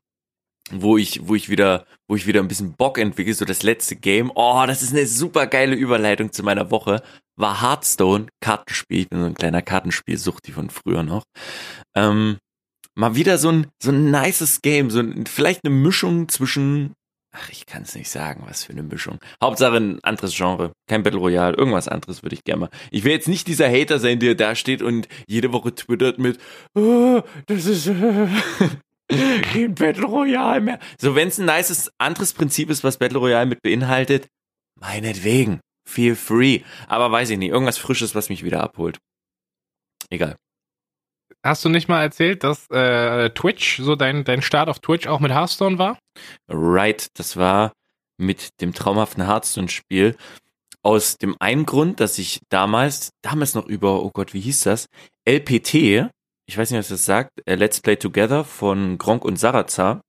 wo 0.69 0.97
ich, 0.97 1.27
wo 1.27 1.33
ich 1.33 1.49
wieder, 1.49 1.85
wo 2.09 2.15
ich 2.15 2.27
wieder 2.27 2.41
ein 2.41 2.49
bisschen 2.49 2.73
Bock 2.73 2.97
entwickle. 2.97 3.33
So 3.33 3.45
das 3.45 3.63
letzte 3.63 3.95
Game. 3.95 4.31
Oh, 4.35 4.63
das 4.67 4.83
ist 4.83 4.91
eine 4.91 5.05
super 5.05 5.47
geile 5.47 5.75
Überleitung 5.75 6.31
zu 6.33 6.43
meiner 6.43 6.69
Woche. 6.71 7.01
War 7.37 7.61
Hearthstone, 7.61 8.27
Kartenspiel. 8.41 8.99
Ich 8.99 9.09
bin 9.09 9.21
so 9.21 9.25
ein 9.27 9.35
kleiner 9.35 9.61
Kartenspielsuchti 9.61 10.51
von 10.51 10.69
früher 10.69 11.03
noch. 11.03 11.23
Ähm, 11.95 12.37
mal 12.95 13.15
wieder 13.15 13.37
so 13.37 13.49
ein, 13.49 13.67
so 13.81 13.91
ein 13.91 14.11
nices 14.11 14.61
Game. 14.61 14.89
So 14.89 14.99
ein, 14.99 15.25
vielleicht 15.25 15.63
eine 15.63 15.73
Mischung 15.73 16.27
zwischen 16.27 16.93
Ach, 17.31 17.49
ich 17.49 17.65
kann 17.65 17.83
es 17.83 17.93
nicht 17.93 18.09
sagen, 18.09 18.43
was 18.47 18.63
für 18.63 18.71
eine 18.71 18.83
Mischung. 18.83 19.19
Hauptsache 19.43 19.75
ein 19.75 20.03
anderes 20.03 20.35
Genre, 20.35 20.71
kein 20.87 21.03
Battle 21.03 21.19
Royale, 21.19 21.55
irgendwas 21.55 21.87
anderes 21.87 22.23
würde 22.23 22.35
ich 22.35 22.43
gerne 22.43 22.61
mal. 22.61 22.69
Ich 22.89 23.03
will 23.03 23.11
jetzt 23.11 23.27
nicht 23.27 23.47
dieser 23.47 23.69
Hater 23.69 23.99
sein, 23.99 24.19
der 24.19 24.35
da 24.35 24.55
steht 24.55 24.81
und 24.81 25.07
jede 25.27 25.51
Woche 25.51 25.75
twittert 25.75 26.19
mit, 26.19 26.39
oh, 26.73 27.21
das 27.45 27.65
ist 27.65 27.87
äh, 27.87 28.27
kein 29.41 29.75
Battle 29.75 30.05
Royale 30.05 30.61
mehr. 30.61 30.79
So, 30.99 31.15
wenn 31.15 31.27
es 31.27 31.37
ein 31.37 31.45
nices 31.45 31.91
anderes 31.97 32.33
Prinzip 32.33 32.69
ist, 32.69 32.83
was 32.83 32.97
Battle 32.97 33.19
Royale 33.19 33.45
mit 33.45 33.61
beinhaltet, 33.61 34.27
meinetwegen, 34.79 35.59
feel 35.87 36.15
free. 36.15 36.61
Aber 36.87 37.11
weiß 37.11 37.29
ich 37.29 37.37
nicht, 37.37 37.51
irgendwas 37.51 37.77
Frisches, 37.77 38.15
was 38.15 38.29
mich 38.29 38.43
wieder 38.43 38.63
abholt. 38.63 38.99
Egal. 40.09 40.37
Hast 41.43 41.63
du 41.63 41.69
nicht 41.69 41.87
mal 41.87 42.01
erzählt, 42.01 42.43
dass 42.43 42.69
äh, 42.69 43.29
Twitch, 43.31 43.79
so 43.81 43.95
dein, 43.95 44.23
dein 44.23 44.41
Start 44.41 44.69
auf 44.69 44.79
Twitch 44.79 45.07
auch 45.07 45.19
mit 45.19 45.31
Hearthstone 45.31 45.77
war? 45.77 45.97
Right, 46.49 47.07
das 47.15 47.37
war 47.37 47.73
mit 48.17 48.61
dem 48.61 48.73
traumhaften 48.73 49.25
Hearthstone-Spiel. 49.25 50.15
aus 50.83 51.17
dem 51.17 51.35
einen 51.39 51.65
Grund, 51.65 51.99
dass 51.99 52.17
ich 52.17 52.39
damals, 52.49 53.11
damals 53.21 53.55
noch 53.55 53.65
über, 53.65 54.03
oh 54.03 54.11
Gott, 54.11 54.33
wie 54.33 54.39
hieß 54.39 54.61
das? 54.61 54.87
LPT, 55.27 56.09
ich 56.47 56.57
weiß 56.57 56.71
nicht, 56.71 56.79
was 56.79 56.87
das 56.87 57.05
sagt, 57.05 57.31
äh, 57.45 57.55
Let's 57.55 57.81
Play 57.81 57.97
Together 57.97 58.43
von 58.45 58.97
Gronk 58.97 59.25
und 59.25 59.37
Sarazar 59.37 60.01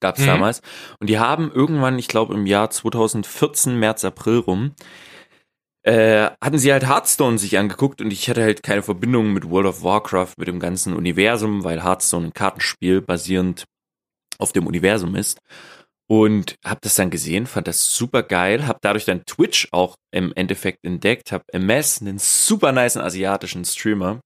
gab 0.00 0.16
es 0.16 0.22
mhm. 0.22 0.28
damals. 0.28 0.60
Und 1.00 1.08
die 1.08 1.18
haben 1.18 1.50
irgendwann, 1.52 1.98
ich 1.98 2.08
glaube 2.08 2.34
im 2.34 2.46
Jahr 2.46 2.70
2014, 2.70 3.78
März, 3.78 4.04
April 4.04 4.38
rum, 4.38 4.74
äh, 5.84 6.30
hatten 6.40 6.58
sie 6.58 6.72
halt 6.72 6.86
Hearthstone 6.86 7.38
sich 7.38 7.58
angeguckt 7.58 8.00
und 8.00 8.10
ich 8.10 8.28
hatte 8.28 8.42
halt 8.42 8.62
keine 8.62 8.82
Verbindung 8.82 9.32
mit 9.32 9.48
World 9.50 9.66
of 9.66 9.82
Warcraft, 9.82 10.32
mit 10.38 10.48
dem 10.48 10.58
ganzen 10.58 10.94
Universum, 10.94 11.62
weil 11.62 11.84
Hearthstone 11.84 12.28
ein 12.28 12.32
Kartenspiel 12.32 13.02
basierend 13.02 13.64
auf 14.38 14.52
dem 14.52 14.66
Universum 14.66 15.14
ist. 15.14 15.38
Und 16.06 16.56
hab 16.64 16.82
das 16.82 16.96
dann 16.96 17.10
gesehen, 17.10 17.46
fand 17.46 17.66
das 17.66 17.94
super 17.94 18.22
geil, 18.22 18.66
hab 18.66 18.82
dadurch 18.82 19.06
dann 19.06 19.24
Twitch 19.24 19.68
auch 19.72 19.96
im 20.10 20.32
Endeffekt 20.34 20.84
entdeckt, 20.84 21.32
hab 21.32 21.42
MS, 21.52 22.00
einen 22.02 22.18
super 22.18 22.72
niceen 22.72 23.02
asiatischen 23.02 23.64
Streamer, 23.64 24.20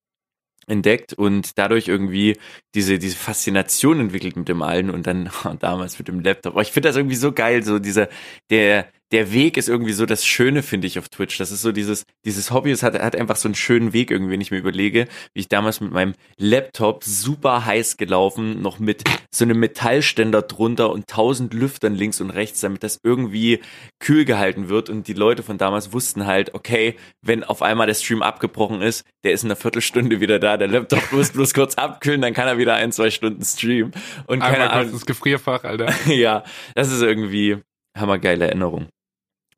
entdeckt 0.68 1.12
und 1.14 1.58
dadurch 1.58 1.88
irgendwie 1.88 2.36
diese, 2.74 2.98
diese 2.98 3.16
Faszination 3.16 4.00
entwickelt 4.00 4.36
mit 4.36 4.48
dem 4.48 4.62
allen 4.62 4.90
und 4.90 5.06
dann 5.06 5.30
damals 5.60 5.98
mit 5.98 6.08
dem 6.08 6.20
Laptop. 6.20 6.54
Aber 6.54 6.62
ich 6.62 6.72
finde 6.72 6.88
das 6.88 6.96
irgendwie 6.96 7.16
so 7.16 7.32
geil, 7.32 7.62
so 7.64 7.78
dieser, 7.78 8.08
der, 8.50 8.88
der 9.12 9.32
Weg 9.32 9.56
ist 9.56 9.68
irgendwie 9.68 9.92
so 9.92 10.04
das 10.04 10.26
Schöne, 10.26 10.62
finde 10.62 10.86
ich, 10.86 10.98
auf 10.98 11.08
Twitch. 11.08 11.38
Das 11.38 11.50
ist 11.50 11.62
so 11.62 11.72
dieses, 11.72 12.04
dieses 12.24 12.50
Hobby, 12.50 12.70
es 12.70 12.82
hat, 12.82 12.94
hat 12.94 13.16
einfach 13.16 13.36
so 13.36 13.48
einen 13.48 13.54
schönen 13.54 13.92
Weg 13.92 14.10
irgendwie, 14.10 14.32
wenn 14.32 14.40
ich 14.40 14.50
mir 14.50 14.58
überlege, 14.58 15.08
wie 15.32 15.40
ich 15.40 15.48
damals 15.48 15.80
mit 15.80 15.92
meinem 15.92 16.14
Laptop 16.36 17.04
super 17.04 17.64
heiß 17.64 17.96
gelaufen, 17.96 18.60
noch 18.60 18.78
mit 18.78 19.04
so 19.34 19.44
einem 19.44 19.58
Metallständer 19.60 20.42
drunter 20.42 20.90
und 20.90 21.06
tausend 21.06 21.54
Lüftern 21.54 21.94
links 21.94 22.20
und 22.20 22.30
rechts, 22.30 22.60
damit 22.60 22.82
das 22.82 23.00
irgendwie 23.02 23.60
kühl 23.98 24.24
gehalten 24.24 24.68
wird. 24.68 24.90
Und 24.90 25.08
die 25.08 25.14
Leute 25.14 25.42
von 25.42 25.56
damals 25.56 25.92
wussten 25.92 26.26
halt, 26.26 26.54
okay, 26.54 26.96
wenn 27.22 27.44
auf 27.44 27.62
einmal 27.62 27.86
der 27.86 27.94
Stream 27.94 28.22
abgebrochen 28.22 28.82
ist, 28.82 29.04
der 29.24 29.32
ist 29.32 29.42
in 29.42 29.48
einer 29.48 29.56
Viertelstunde 29.56 30.20
wieder 30.20 30.38
da, 30.38 30.56
der 30.58 30.68
Laptop 30.68 31.00
muss 31.12 31.32
bloß 31.32 31.54
kurz 31.54 31.76
abkühlen, 31.76 32.20
dann 32.20 32.34
kann 32.34 32.46
er 32.46 32.58
wieder 32.58 32.74
ein, 32.74 32.92
zwei 32.92 33.10
Stunden 33.10 33.42
streamen. 33.42 33.92
Und 34.26 34.40
keine 34.40 34.70
Ahnung. 34.70 34.92
das 34.92 35.06
Gefrierfach, 35.06 35.64
Alter. 35.64 35.92
ja, 36.12 36.44
das 36.74 36.92
ist 36.92 37.02
irgendwie 37.02 37.58
hammergeile 37.96 38.46
Erinnerung. 38.46 38.88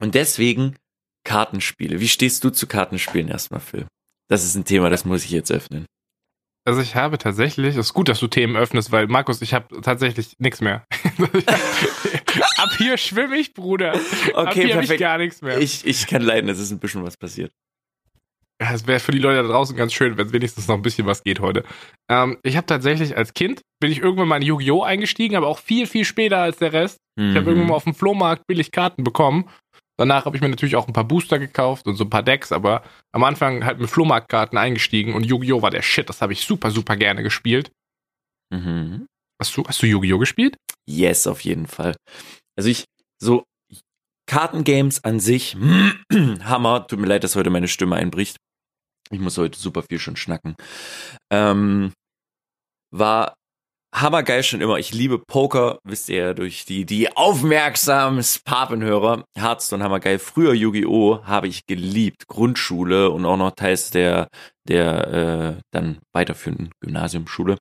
Und 0.00 0.14
deswegen 0.14 0.76
Kartenspiele. 1.24 2.00
Wie 2.00 2.08
stehst 2.08 2.42
du 2.42 2.50
zu 2.50 2.66
Kartenspielen 2.66 3.28
erstmal, 3.28 3.60
Phil? 3.60 3.86
Das 4.28 4.44
ist 4.44 4.54
ein 4.54 4.64
Thema, 4.64 4.90
das 4.90 5.04
muss 5.04 5.24
ich 5.24 5.30
jetzt 5.30 5.52
öffnen. 5.52 5.86
Also 6.66 6.82
ich 6.82 6.94
habe 6.94 7.18
tatsächlich, 7.18 7.76
es 7.76 7.86
ist 7.86 7.94
gut, 7.94 8.08
dass 8.08 8.20
du 8.20 8.26
Themen 8.26 8.56
öffnest, 8.56 8.92
weil 8.92 9.06
Markus, 9.06 9.40
ich 9.42 9.54
habe 9.54 9.80
tatsächlich 9.80 10.36
nichts 10.38 10.60
mehr. 10.60 10.84
Ab 12.58 12.70
hier 12.76 12.96
schwimme 12.98 13.36
ich, 13.36 13.54
Bruder. 13.54 13.94
Okay, 13.94 14.34
Ab 14.34 14.54
hier 14.54 14.68
perfekt. 14.68 14.92
Ich 14.92 15.00
gar 15.00 15.18
nichts 15.18 15.42
mehr. 15.42 15.58
Ich, 15.58 15.86
ich 15.86 16.06
kann 16.06 16.22
leiden, 16.22 16.50
es 16.50 16.58
ist 16.58 16.70
ein 16.70 16.78
bisschen 16.78 17.02
was 17.02 17.16
passiert. 17.16 17.50
Ja, 18.60 18.74
es 18.74 18.86
wäre 18.86 19.00
für 19.00 19.12
die 19.12 19.18
Leute 19.18 19.42
da 19.42 19.48
draußen 19.48 19.74
ganz 19.74 19.94
schön, 19.94 20.18
wenn 20.18 20.34
wenigstens 20.34 20.68
noch 20.68 20.74
ein 20.74 20.82
bisschen 20.82 21.06
was 21.06 21.22
geht 21.22 21.40
heute. 21.40 21.64
Ähm, 22.10 22.38
ich 22.42 22.58
habe 22.58 22.66
tatsächlich 22.66 23.16
als 23.16 23.32
Kind, 23.32 23.62
bin 23.80 23.90
ich 23.90 24.00
irgendwann 24.00 24.28
mal 24.28 24.36
in 24.36 24.42
Yu-Gi-Oh! 24.42 24.82
eingestiegen, 24.82 25.36
aber 25.36 25.46
auch 25.46 25.58
viel, 25.58 25.86
viel 25.86 26.04
später 26.04 26.38
als 26.38 26.58
der 26.58 26.74
Rest. 26.74 26.98
Mhm. 27.16 27.30
Ich 27.30 27.36
habe 27.36 27.46
irgendwann 27.46 27.70
mal 27.70 27.76
auf 27.76 27.84
dem 27.84 27.94
Flohmarkt 27.94 28.46
billig 28.46 28.70
Karten 28.70 29.02
bekommen 29.02 29.48
Danach 30.00 30.24
habe 30.24 30.34
ich 30.34 30.40
mir 30.40 30.48
natürlich 30.48 30.76
auch 30.76 30.86
ein 30.88 30.94
paar 30.94 31.04
Booster 31.04 31.38
gekauft 31.38 31.86
und 31.86 31.96
so 31.96 32.04
ein 32.04 32.08
paar 32.08 32.22
Decks, 32.22 32.52
aber 32.52 32.82
am 33.12 33.22
Anfang 33.22 33.66
halt 33.66 33.80
mit 33.80 33.90
Flohmarktkarten 33.90 34.56
eingestiegen 34.56 35.12
und 35.12 35.26
Yu-Gi-Oh! 35.26 35.60
war 35.60 35.70
der 35.70 35.82
Shit. 35.82 36.08
Das 36.08 36.22
habe 36.22 36.32
ich 36.32 36.40
super, 36.40 36.70
super 36.70 36.96
gerne 36.96 37.22
gespielt. 37.22 37.70
Mhm. 38.48 39.04
Hast 39.38 39.54
du, 39.54 39.64
hast 39.66 39.82
du 39.82 39.86
Yu-Gi-Oh! 39.86 40.16
gespielt? 40.16 40.56
Yes, 40.88 41.26
auf 41.26 41.42
jeden 41.42 41.66
Fall. 41.66 41.96
Also 42.56 42.70
ich, 42.70 42.86
so 43.22 43.44
Kartengames 44.24 45.04
an 45.04 45.20
sich, 45.20 45.54
Hammer. 46.44 46.86
Tut 46.86 46.98
mir 46.98 47.06
leid, 47.06 47.22
dass 47.22 47.36
heute 47.36 47.50
meine 47.50 47.68
Stimme 47.68 47.96
einbricht. 47.96 48.38
Ich 49.10 49.20
muss 49.20 49.36
heute 49.36 49.58
super 49.58 49.82
viel 49.82 49.98
schon 49.98 50.16
schnacken. 50.16 50.54
Ähm, 51.30 51.92
war 52.90 53.34
hammergeil 53.94 54.42
schon 54.42 54.61
immer. 54.61 54.79
Ich 54.79 54.92
liebe 54.92 55.18
Poker, 55.18 55.81
wisst 55.85 56.09
ihr 56.09 56.16
ja 56.16 56.35
durch 56.35 56.64
die, 56.64 56.85
die 56.85 57.16
aufmerksamen 57.16 58.24
Papenhörer. 58.44 59.24
Hearthstone 59.37 59.83
hammergeil. 59.83 60.18
Früher 60.18 60.55
Yu-Gi-Oh! 60.55 61.24
habe 61.24 61.48
ich 61.48 61.66
geliebt. 61.66 62.26
Grundschule 62.29 63.11
und 63.11 63.26
auch 63.26 63.37
noch 63.37 63.53
teils 63.53 63.90
der, 63.90 64.29
der 64.68 65.09
äh, 65.59 65.62
dann 65.72 65.98
weiterführenden 66.12 66.70
Gymnasiumschule. 66.81 67.59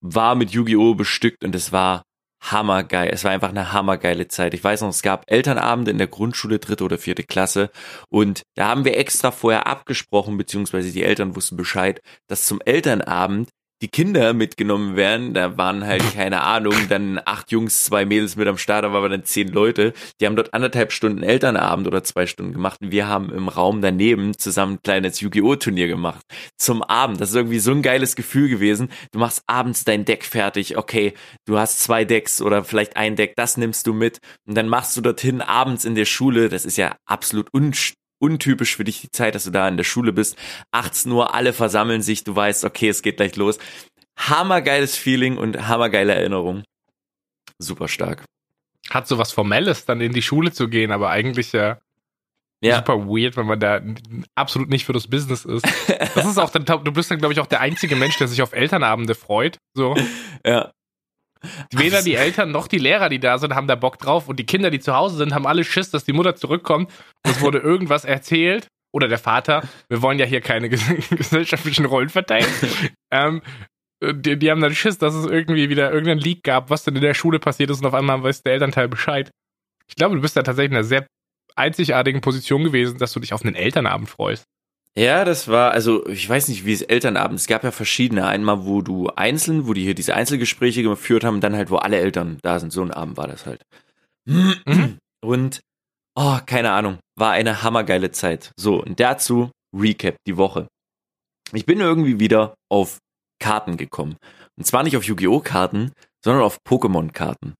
War 0.00 0.34
mit 0.34 0.50
Yu-Gi-Oh! 0.50 0.94
bestückt 0.94 1.44
und 1.44 1.54
es 1.54 1.72
war 1.72 2.02
hammergeil. 2.40 3.10
Es 3.10 3.24
war 3.24 3.30
einfach 3.30 3.48
eine 3.48 3.72
hammergeile 3.72 4.28
Zeit. 4.28 4.54
Ich 4.54 4.62
weiß 4.62 4.82
noch, 4.82 4.90
es 4.90 5.02
gab 5.02 5.30
Elternabende 5.30 5.90
in 5.90 5.98
der 5.98 6.06
Grundschule, 6.08 6.58
dritte 6.58 6.84
oder 6.84 6.98
vierte 6.98 7.22
Klasse. 7.22 7.70
Und 8.10 8.42
da 8.54 8.68
haben 8.68 8.84
wir 8.84 8.98
extra 8.98 9.30
vorher 9.30 9.66
abgesprochen, 9.66 10.36
beziehungsweise 10.36 10.92
die 10.92 11.04
Eltern 11.04 11.36
wussten 11.36 11.56
Bescheid, 11.56 12.00
dass 12.28 12.46
zum 12.46 12.60
Elternabend 12.60 13.48
die 13.82 13.88
Kinder 13.88 14.32
mitgenommen 14.32 14.96
werden, 14.96 15.34
da 15.34 15.56
waren 15.56 15.84
halt, 15.84 16.02
keine 16.14 16.42
Ahnung, 16.42 16.74
dann 16.88 17.20
acht 17.24 17.50
Jungs, 17.50 17.84
zwei 17.84 18.04
Mädels 18.04 18.36
mit 18.36 18.48
am 18.48 18.58
Start, 18.58 18.84
da 18.84 18.92
waren 18.92 19.10
dann 19.10 19.24
zehn 19.24 19.48
Leute. 19.48 19.92
Die 20.20 20.26
haben 20.26 20.36
dort 20.36 20.54
anderthalb 20.54 20.92
Stunden 20.92 21.22
Elternabend 21.22 21.86
oder 21.86 22.04
zwei 22.04 22.26
Stunden 22.26 22.52
gemacht 22.52 22.80
und 22.80 22.92
wir 22.92 23.06
haben 23.08 23.30
im 23.32 23.48
Raum 23.48 23.82
daneben 23.82 24.36
zusammen 24.38 24.74
ein 24.74 24.82
kleines 24.82 25.20
Yu-Gi-Oh! 25.20 25.56
Turnier 25.56 25.88
gemacht. 25.88 26.24
Zum 26.58 26.82
Abend. 26.82 27.20
Das 27.20 27.30
ist 27.30 27.36
irgendwie 27.36 27.58
so 27.58 27.70
ein 27.70 27.82
geiles 27.82 28.16
Gefühl 28.16 28.48
gewesen. 28.48 28.88
Du 29.12 29.18
machst 29.18 29.42
abends 29.46 29.84
dein 29.84 30.04
Deck 30.04 30.24
fertig. 30.24 30.76
Okay, 30.76 31.14
du 31.46 31.58
hast 31.58 31.80
zwei 31.80 32.04
Decks 32.04 32.42
oder 32.42 32.64
vielleicht 32.64 32.96
ein 32.96 33.16
Deck, 33.16 33.34
das 33.36 33.56
nimmst 33.56 33.86
du 33.86 33.94
mit 33.94 34.18
und 34.46 34.56
dann 34.56 34.68
machst 34.68 34.96
du 34.96 35.00
dorthin 35.00 35.40
abends 35.40 35.84
in 35.84 35.94
der 35.94 36.04
Schule. 36.04 36.48
Das 36.48 36.64
ist 36.64 36.76
ja 36.76 36.96
absolut 37.06 37.48
unst 37.52 37.94
untypisch 38.24 38.76
für 38.76 38.84
dich 38.84 39.02
die 39.02 39.10
Zeit, 39.10 39.34
dass 39.34 39.44
du 39.44 39.50
da 39.50 39.68
in 39.68 39.76
der 39.76 39.84
Schule 39.84 40.12
bist. 40.12 40.36
18 40.72 41.12
Uhr, 41.12 41.34
alle 41.34 41.52
versammeln 41.52 42.00
sich, 42.00 42.24
du 42.24 42.34
weißt, 42.34 42.64
okay, 42.64 42.88
es 42.88 43.02
geht 43.02 43.18
gleich 43.18 43.36
los. 43.36 43.58
Hammergeiles 44.16 44.96
Feeling 44.96 45.36
und 45.36 45.68
hammergeile 45.68 46.14
Erinnerung. 46.14 46.62
Super 47.58 47.88
stark. 47.88 48.24
Hat 48.88 49.06
so 49.06 49.18
was 49.18 49.32
Formelles, 49.32 49.84
dann 49.84 50.00
in 50.00 50.12
die 50.12 50.22
Schule 50.22 50.52
zu 50.52 50.68
gehen, 50.68 50.90
aber 50.90 51.10
eigentlich 51.10 51.52
ja, 51.52 51.78
ja. 52.62 52.76
super 52.76 53.06
weird, 53.06 53.36
wenn 53.36 53.46
man 53.46 53.60
da 53.60 53.80
absolut 54.34 54.70
nicht 54.70 54.86
für 54.86 54.92
das 54.92 55.08
Business 55.08 55.44
ist. 55.44 55.66
Das 56.14 56.26
ist 56.26 56.38
auch 56.38 56.50
dann, 56.50 56.64
du 56.64 56.92
bist 56.92 57.10
dann, 57.10 57.18
glaube 57.18 57.32
ich, 57.32 57.40
auch 57.40 57.46
der 57.46 57.60
einzige 57.60 57.96
Mensch, 57.96 58.16
der 58.18 58.28
sich 58.28 58.40
auf 58.40 58.52
Elternabende 58.52 59.16
freut. 59.16 59.58
So. 59.74 59.96
Ja. 60.46 60.70
Weder 61.72 62.02
die 62.02 62.14
Eltern 62.14 62.50
noch 62.50 62.68
die 62.68 62.78
Lehrer, 62.78 63.08
die 63.08 63.20
da 63.20 63.38
sind, 63.38 63.54
haben 63.54 63.66
da 63.66 63.74
Bock 63.74 63.98
drauf. 63.98 64.28
Und 64.28 64.38
die 64.38 64.46
Kinder, 64.46 64.70
die 64.70 64.80
zu 64.80 64.94
Hause 64.94 65.16
sind, 65.16 65.34
haben 65.34 65.46
alle 65.46 65.64
Schiss, 65.64 65.90
dass 65.90 66.04
die 66.04 66.12
Mutter 66.12 66.36
zurückkommt. 66.36 66.90
Und 67.24 67.30
es 67.30 67.40
wurde 67.40 67.58
irgendwas 67.60 68.04
erzählt. 68.04 68.68
Oder 68.92 69.08
der 69.08 69.18
Vater. 69.18 69.64
Wir 69.88 70.02
wollen 70.02 70.20
ja 70.20 70.24
hier 70.24 70.40
keine 70.40 70.68
gesellschaftlichen 70.68 71.84
Rollen 71.84 72.10
verteilen. 72.10 72.46
ähm, 73.12 73.42
die, 74.00 74.38
die, 74.38 74.50
haben 74.50 74.60
dann 74.60 74.74
Schiss, 74.74 74.98
dass 74.98 75.14
es 75.14 75.26
irgendwie 75.26 75.68
wieder 75.68 75.90
irgendein 75.90 76.18
Leak 76.18 76.44
gab, 76.44 76.70
was 76.70 76.84
denn 76.84 76.94
in 76.94 77.02
der 77.02 77.14
Schule 77.14 77.40
passiert 77.40 77.70
ist. 77.70 77.80
Und 77.80 77.86
auf 77.86 77.94
einmal 77.94 78.22
weiß 78.22 78.42
der 78.42 78.52
Elternteil 78.52 78.88
Bescheid. 78.88 79.30
Ich 79.88 79.96
glaube, 79.96 80.14
du 80.14 80.20
bist 80.20 80.36
da 80.36 80.42
tatsächlich 80.42 80.70
in 80.70 80.76
einer 80.76 80.84
sehr 80.84 81.06
einzigartigen 81.56 82.20
Position 82.20 82.64
gewesen, 82.64 82.98
dass 82.98 83.12
du 83.12 83.20
dich 83.20 83.32
auf 83.32 83.42
einen 83.44 83.54
Elternabend 83.54 84.08
freust. 84.08 84.44
Ja, 84.96 85.24
das 85.24 85.48
war, 85.48 85.72
also 85.72 86.06
ich 86.06 86.28
weiß 86.28 86.48
nicht, 86.48 86.64
wie 86.64 86.72
es 86.72 86.82
Elternabend, 86.82 87.40
es 87.40 87.48
gab 87.48 87.64
ja 87.64 87.72
verschiedene. 87.72 88.26
Einmal, 88.26 88.64
wo 88.64 88.80
du 88.80 89.08
einzeln, 89.08 89.66
wo 89.66 89.72
die 89.72 89.82
hier 89.82 89.94
diese 89.94 90.14
Einzelgespräche 90.14 90.84
geführt 90.84 91.24
haben, 91.24 91.40
dann 91.40 91.56
halt, 91.56 91.70
wo 91.70 91.76
alle 91.76 91.98
Eltern 91.98 92.38
da 92.42 92.60
sind. 92.60 92.72
So 92.72 92.82
ein 92.82 92.92
Abend 92.92 93.16
war 93.16 93.26
das 93.26 93.44
halt. 93.44 93.62
Mhm. 94.24 94.98
Und, 95.20 95.60
oh, 96.14 96.38
keine 96.46 96.70
Ahnung, 96.70 96.98
war 97.16 97.32
eine 97.32 97.62
hammergeile 97.62 98.12
Zeit. 98.12 98.52
So, 98.56 98.82
und 98.82 99.00
dazu 99.00 99.50
Recap 99.76 100.16
die 100.28 100.36
Woche. 100.36 100.68
Ich 101.52 101.66
bin 101.66 101.80
irgendwie 101.80 102.20
wieder 102.20 102.54
auf 102.70 102.98
Karten 103.40 103.76
gekommen. 103.76 104.16
Und 104.56 104.64
zwar 104.64 104.84
nicht 104.84 104.96
auf 104.96 105.04
Yu-Gi-Oh! 105.04 105.40
Karten, 105.40 105.92
sondern 106.24 106.44
auf 106.44 106.58
Pokémon-Karten. 106.66 107.54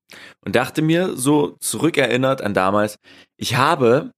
Und 0.44 0.56
dachte 0.56 0.82
mir, 0.82 1.16
so 1.16 1.56
zurückerinnert 1.60 2.42
an 2.42 2.54
damals, 2.54 2.96
ich 3.36 3.56
habe 3.56 4.12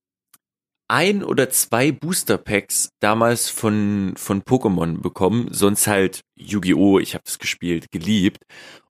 ein 0.87 1.23
oder 1.23 1.49
zwei 1.49 1.91
Booster 1.91 2.37
Packs 2.37 2.89
damals 2.99 3.49
von 3.49 4.13
von 4.17 4.41
Pokémon 4.43 5.01
bekommen, 5.01 5.49
sonst 5.51 5.87
halt 5.87 6.21
Yu-Gi-Oh, 6.35 6.99
ich 6.99 7.13
habe 7.13 7.23
das 7.25 7.39
gespielt, 7.39 7.91
geliebt. 7.91 8.43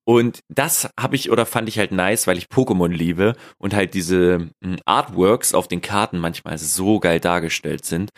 Und 0.05 0.39
das 0.47 0.89
habe 0.97 1.17
ich 1.17 1.31
oder 1.31 1.45
fand 1.45 1.67
ich 1.67 1.77
halt 1.79 1.91
nice, 1.91 2.27
weil 2.27 2.37
ich 2.37 2.45
Pokémon 2.45 2.87
liebe 2.87 3.33
und 3.57 3.73
halt 3.73 3.93
diese 3.93 4.49
hm, 4.63 4.77
Artworks 4.85 5.53
auf 5.53 5.67
den 5.67 5.81
Karten 5.81 6.19
manchmal 6.19 6.57
so 6.57 6.99
geil 6.99 7.19
dargestellt 7.19 7.83
sind. 7.83 8.11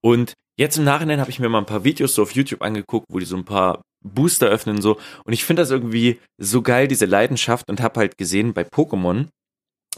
Und 0.00 0.32
jetzt 0.56 0.78
im 0.78 0.84
Nachhinein 0.84 1.20
habe 1.20 1.30
ich 1.30 1.40
mir 1.40 1.50
mal 1.50 1.58
ein 1.58 1.66
paar 1.66 1.84
Videos 1.84 2.14
so 2.14 2.22
auf 2.22 2.30
YouTube 2.34 2.62
angeguckt, 2.62 3.06
wo 3.10 3.18
die 3.18 3.26
so 3.26 3.36
ein 3.36 3.44
paar 3.44 3.82
Booster 4.02 4.46
öffnen 4.46 4.76
und 4.76 4.82
so. 4.82 4.98
Und 5.24 5.32
ich 5.32 5.44
finde 5.44 5.62
das 5.62 5.70
irgendwie 5.70 6.18
so 6.38 6.62
geil 6.62 6.88
diese 6.88 7.06
Leidenschaft 7.06 7.68
und 7.68 7.82
habe 7.82 8.00
halt 8.00 8.16
gesehen 8.16 8.54
bei 8.54 8.62
Pokémon 8.62 9.26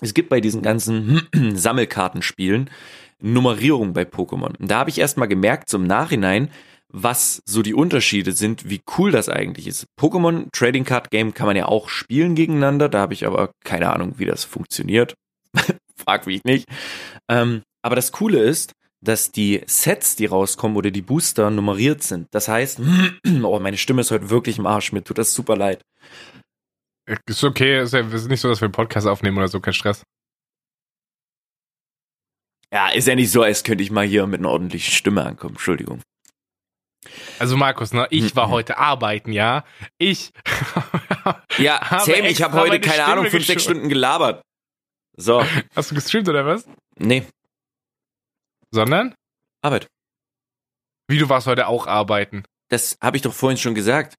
es 0.01 0.15
gibt 0.15 0.29
bei 0.29 0.41
diesen 0.41 0.63
ganzen 0.63 1.27
Sammelkartenspielen 1.55 2.71
Nummerierung 3.21 3.93
bei 3.93 4.03
Pokémon. 4.03 4.57
Und 4.59 4.71
da 4.71 4.79
habe 4.79 4.91
ich 4.91 4.99
erstmal 4.99 5.29
gemerkt, 5.29 5.69
zum 5.69 5.87
Nachhinein, 5.87 6.51
was 6.89 7.43
so 7.47 7.63
die 7.63 7.75
Unterschiede 7.75 8.33
sind, 8.33 8.69
wie 8.69 8.83
cool 8.97 9.11
das 9.11 9.29
eigentlich 9.29 9.67
ist. 9.67 9.87
Pokémon 9.99 10.49
Trading 10.53 10.85
Card 10.85 11.11
Game 11.11 11.35
kann 11.35 11.47
man 11.47 11.57
ja 11.57 11.67
auch 11.67 11.89
spielen 11.89 12.35
gegeneinander, 12.35 12.89
da 12.89 13.01
habe 13.01 13.15
ich 13.15 13.27
aber 13.27 13.51
keine 13.65 13.93
Ahnung, 13.93 14.15
wie 14.19 14.27
das 14.27 14.45
funktioniert. 14.45 15.15
Frag 15.97 16.27
mich 16.27 16.45
nicht. 16.45 16.69
Ähm, 17.29 17.63
Aber 17.83 17.97
das 17.97 18.13
Coole 18.13 18.41
ist, 18.41 18.73
dass 19.03 19.31
die 19.31 19.63
Sets, 19.67 20.17
die 20.17 20.27
rauskommen 20.27 20.77
oder 20.77 20.91
die 20.91 21.03
Booster 21.03 21.51
nummeriert 21.51 22.03
sind. 22.03 22.29
Das 22.33 22.49
heißt, 22.49 22.81
oh, 23.43 23.59
meine 23.61 23.77
Stimme 23.77 24.03
ist 24.03 24.11
heute 24.11 24.31
wirklich 24.31 24.59
im 24.59 24.67
Arsch. 24.67 24.93
Mir 24.93 25.03
tut 25.03 25.19
das 25.19 25.35
super 25.35 25.57
leid. 25.57 25.83
Ist 27.27 27.45
okay, 27.45 27.81
ist 27.83 27.93
ja 27.93 28.01
ist 28.01 28.29
nicht 28.29 28.41
so, 28.41 28.49
dass 28.49 28.61
wir 28.61 28.67
einen 28.67 28.73
Podcast 28.73 29.07
aufnehmen 29.07 29.39
oder 29.39 29.49
so, 29.49 29.61
kein 29.61 29.75
Stress. 29.75 30.03
Ja, 32.73 32.89
ist 32.89 33.07
ja 33.07 33.15
nicht 33.15 33.31
so, 33.31 33.43
als 33.43 33.63
könnte 33.63 33.85
ich 33.85 33.91
mal 33.91 34.05
hier 34.07 34.27
mit 34.27 34.41
einer 34.41 34.51
ordentlichen 34.51 34.93
Stimme 34.93 35.25
ankommen. 35.25 35.55
Entschuldigung. 35.55 36.03
Also 37.39 37.57
Markus, 37.57 37.93
ne, 37.93 38.09
ich 38.11 38.35
war 38.35 38.49
Mhm. 38.49 38.53
heute 38.53 38.79
arbeiten, 38.79 39.33
ja. 39.33 39.65
Ich. 39.99 40.33
Ja, 41.59 41.81
Sam, 42.05 42.25
ich 42.25 42.43
habe 42.43 42.55
heute, 42.59 42.79
keine 42.81 42.95
Stimme 43.03 43.07
Ahnung, 43.09 43.27
fünf, 43.31 43.47
sechs. 43.47 43.63
Stunden 43.65 43.89
gelabert. 43.89 44.43
So, 45.17 45.43
Hast 45.75 45.91
du 45.91 45.95
gestreamt 45.95 46.29
oder 46.29 46.45
was? 46.45 46.69
nee, 46.99 47.27
Sondern? 48.71 49.15
Arbeit. 49.63 49.87
Wie 51.09 51.19
du 51.19 51.29
warst 51.29 51.47
heute 51.47 51.67
auch 51.67 51.87
arbeiten. 51.87 52.45
Das 52.69 52.97
habe 53.03 53.17
ich 53.17 53.23
doch 53.23 53.33
vorhin 53.33 53.57
schon 53.57 53.75
gesagt. 53.75 54.15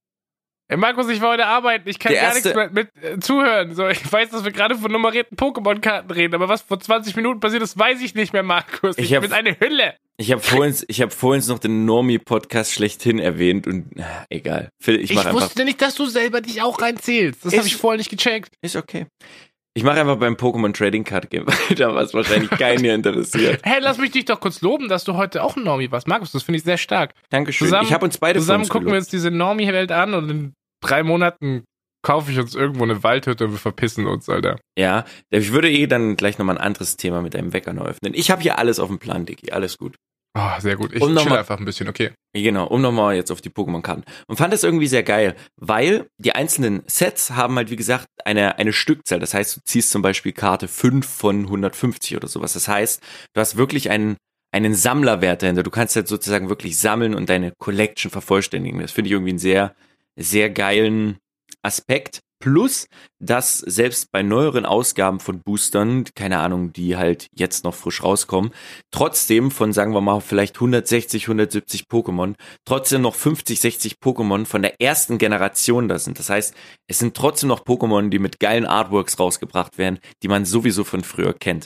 Ey, 0.69 0.75
Markus, 0.77 1.08
ich 1.10 1.21
war 1.21 1.32
heute 1.32 1.45
arbeiten. 1.45 1.88
Ich 1.88 1.97
kann 1.97 2.12
Der 2.12 2.21
gar 2.23 2.34
erste- 2.36 2.49
nichts 2.49 2.56
mehr 2.56 2.69
mit 2.71 2.89
äh, 3.01 3.19
zuhören. 3.19 3.73
So, 3.73 3.88
ich 3.88 4.12
weiß, 4.12 4.32
dass 4.32 4.43
wir 4.43 4.51
gerade 4.51 4.75
von 4.75 4.91
nummerierten 4.91 5.38
Pokémon-Karten 5.38 6.12
reden, 6.12 6.36
aber 6.36 6.49
was 6.49 6.62
vor 6.62 6.77
20 6.80 7.15
Minuten 7.15 7.39
passiert 7.39 7.63
ist, 7.63 7.77
weiß 7.80 8.01
ich 8.01 8.15
nicht 8.15 8.34
mehr, 8.34 8.43
Markus. 8.43 8.97
Ich, 8.97 9.06
Ich 9.06 9.15
hab- 9.15 9.21
bin 9.21 9.32
eine 9.32 9.58
Hülle. 9.60 9.93
Ich 10.17 10.32
habe 10.32 10.41
vorhin, 10.41 10.75
ich 10.88 11.01
habe 11.01 11.12
vorhin 11.12 11.43
noch 11.47 11.60
den 11.60 11.86
Normie-Podcast 11.86 12.73
schlechthin 12.73 13.19
erwähnt 13.19 13.65
und 13.67 13.86
ah, 13.99 14.25
egal. 14.30 14.69
Phil, 14.82 14.99
ich 14.99 15.12
Ich, 15.12 15.17
einfach. 15.17 15.34
wusste 15.34 15.63
nicht, 15.63 15.82
dass 15.82 15.95
du 15.95 16.06
selber 16.08 16.41
dich 16.41 16.62
auch 16.62 16.82
reinzählst. 16.82 17.45
Das 17.45 17.56
habe 17.56 17.67
ich 17.67 17.75
vorher 17.77 17.97
nicht 17.99 18.10
gecheckt. 18.10 18.56
Ist 18.62 18.75
okay. 18.75 19.06
Ich 19.75 19.84
mache 19.84 19.99
einfach 20.01 20.15
beim 20.17 20.34
Pokémon 20.34 20.73
Trading 20.75 21.03
Card 21.03 21.30
Game 21.30 21.45
weiter, 21.69 21.93
was 21.93 22.12
wahrscheinlich 22.15 22.49
keinen 22.49 22.80
hier 22.80 22.95
interessiert. 22.95 23.62
Hey, 23.63 23.77
lass 23.80 23.99
mich 23.99 24.10
dich 24.10 24.25
doch 24.25 24.39
kurz 24.39 24.62
loben, 24.62 24.89
dass 24.89 25.03
du 25.03 25.13
heute 25.13 25.43
auch 25.43 25.56
ein 25.56 25.63
Normie 25.63 25.91
warst. 25.91 26.08
Markus, 26.08 26.32
das 26.32 26.41
finde 26.41 26.58
ich 26.58 26.63
sehr 26.63 26.77
stark. 26.80 27.13
Dankeschön. 27.30 27.67
Zusammen- 27.67 27.86
ich 27.88 27.93
habe 27.93 28.03
uns 28.03 28.17
beide 28.17 28.39
Zusammen 28.39 28.63
gucken 28.67 28.88
wir 28.88 28.93
gelobt. 28.93 29.01
uns 29.03 29.10
diese 29.10 29.30
Normie-Welt 29.30 29.91
an 29.91 30.15
und 30.15 30.53
drei 30.81 31.03
Monaten 31.03 31.63
kaufe 32.03 32.31
ich 32.31 32.39
uns 32.39 32.55
irgendwo 32.55 32.83
eine 32.83 33.03
Waldhütte 33.03 33.45
und 33.45 33.51
wir 33.51 33.57
verpissen 33.59 34.07
uns, 34.07 34.29
Alter. 34.29 34.57
Ja, 34.77 35.03
ich 35.29 35.51
würde 35.51 35.69
eh 35.69 35.87
dann 35.87 36.15
gleich 36.15 36.37
nochmal 36.37 36.57
ein 36.57 36.63
anderes 36.63 36.95
Thema 36.95 37.21
mit 37.21 37.33
deinem 37.33 37.53
Wecker 37.53 37.73
neu 37.73 37.85
öffnen. 37.85 38.13
Ich 38.13 38.31
habe 38.31 38.41
hier 38.41 38.57
alles 38.59 38.79
auf 38.79 38.87
dem 38.87 38.99
Plan, 38.99 39.25
Dicky. 39.25 39.51
Alles 39.51 39.77
gut. 39.77 39.95
Oh, 40.37 40.59
sehr 40.59 40.75
gut. 40.75 40.93
Ich 40.93 41.01
Um 41.01 41.15
chill 41.17 41.29
mal- 41.29 41.39
einfach 41.39 41.57
ein 41.57 41.65
bisschen, 41.65 41.89
okay. 41.89 42.11
Genau, 42.33 42.67
um 42.67 42.81
nochmal 42.81 43.15
jetzt 43.15 43.31
auf 43.31 43.41
die 43.41 43.49
Pokémon-Karten. 43.49 44.03
Und 44.27 44.37
fand 44.37 44.53
das 44.53 44.63
irgendwie 44.63 44.85
sehr 44.87 45.01
geil, 45.01 45.35
weil 45.59 46.05
die 46.19 46.33
einzelnen 46.33 46.83
Sets 46.85 47.31
haben 47.31 47.55
halt, 47.55 47.71
wie 47.71 47.75
gesagt, 47.75 48.05
eine, 48.23 48.59
eine 48.59 48.71
Stückzahl. 48.71 49.19
Das 49.19 49.33
heißt, 49.33 49.57
du 49.57 49.61
ziehst 49.65 49.89
zum 49.89 50.03
Beispiel 50.03 50.33
Karte 50.33 50.67
5 50.67 51.05
von 51.07 51.41
150 51.45 52.15
oder 52.15 52.27
sowas. 52.27 52.53
Das 52.53 52.67
heißt, 52.67 53.01
du 53.33 53.41
hast 53.41 53.57
wirklich 53.57 53.89
einen, 53.89 54.15
einen 54.53 54.75
Sammlerwert 54.75 55.41
dahinter. 55.41 55.63
Du 55.63 55.71
kannst 55.71 55.95
halt 55.95 56.07
sozusagen 56.07 56.49
wirklich 56.49 56.77
sammeln 56.77 57.15
und 57.15 57.29
deine 57.29 57.53
Collection 57.57 58.11
vervollständigen. 58.11 58.79
Das 58.79 58.91
finde 58.91 59.07
ich 59.07 59.13
irgendwie 59.13 59.31
einen 59.31 59.39
sehr, 59.39 59.75
sehr 60.17 60.49
geilen 60.49 61.17
Aspekt. 61.62 62.19
Plus, 62.39 62.88
dass 63.19 63.58
selbst 63.58 64.12
bei 64.12 64.21
neueren 64.21 64.67
Ausgaben 64.67 65.19
von 65.19 65.41
Boostern, 65.41 66.06
keine 66.15 66.38
Ahnung, 66.38 66.71
die 66.71 66.95
halt 66.95 67.27
jetzt 67.34 67.63
noch 67.63 67.73
frisch 67.73 68.03
rauskommen, 68.03 68.51
trotzdem 68.91 69.49
von, 69.49 69.73
sagen 69.73 69.93
wir 69.95 70.01
mal, 70.01 70.21
vielleicht 70.21 70.56
160, 70.58 71.23
170 71.23 71.86
Pokémon, 71.91 72.36
trotzdem 72.63 73.01
noch 73.01 73.15
50, 73.15 73.60
60 73.60 73.95
Pokémon 73.95 74.45
von 74.45 74.62
der 74.62 74.80
ersten 74.80 75.17
Generation 75.17 75.88
da 75.88 75.97
sind. 75.97 76.19
Das 76.19 76.30
heißt, 76.30 76.53
es 76.88 76.99
sind 76.99 77.17
trotzdem 77.17 77.49
noch 77.49 77.65
Pokémon, 77.65 78.10
die 78.10 78.19
mit 78.19 78.39
geilen 78.39 78.67
Artworks 78.67 79.19
rausgebracht 79.19 79.80
werden, 79.80 79.97
die 80.21 80.27
man 80.27 80.45
sowieso 80.45 80.84
von 80.84 81.03
früher 81.03 81.34
kennt. 81.34 81.65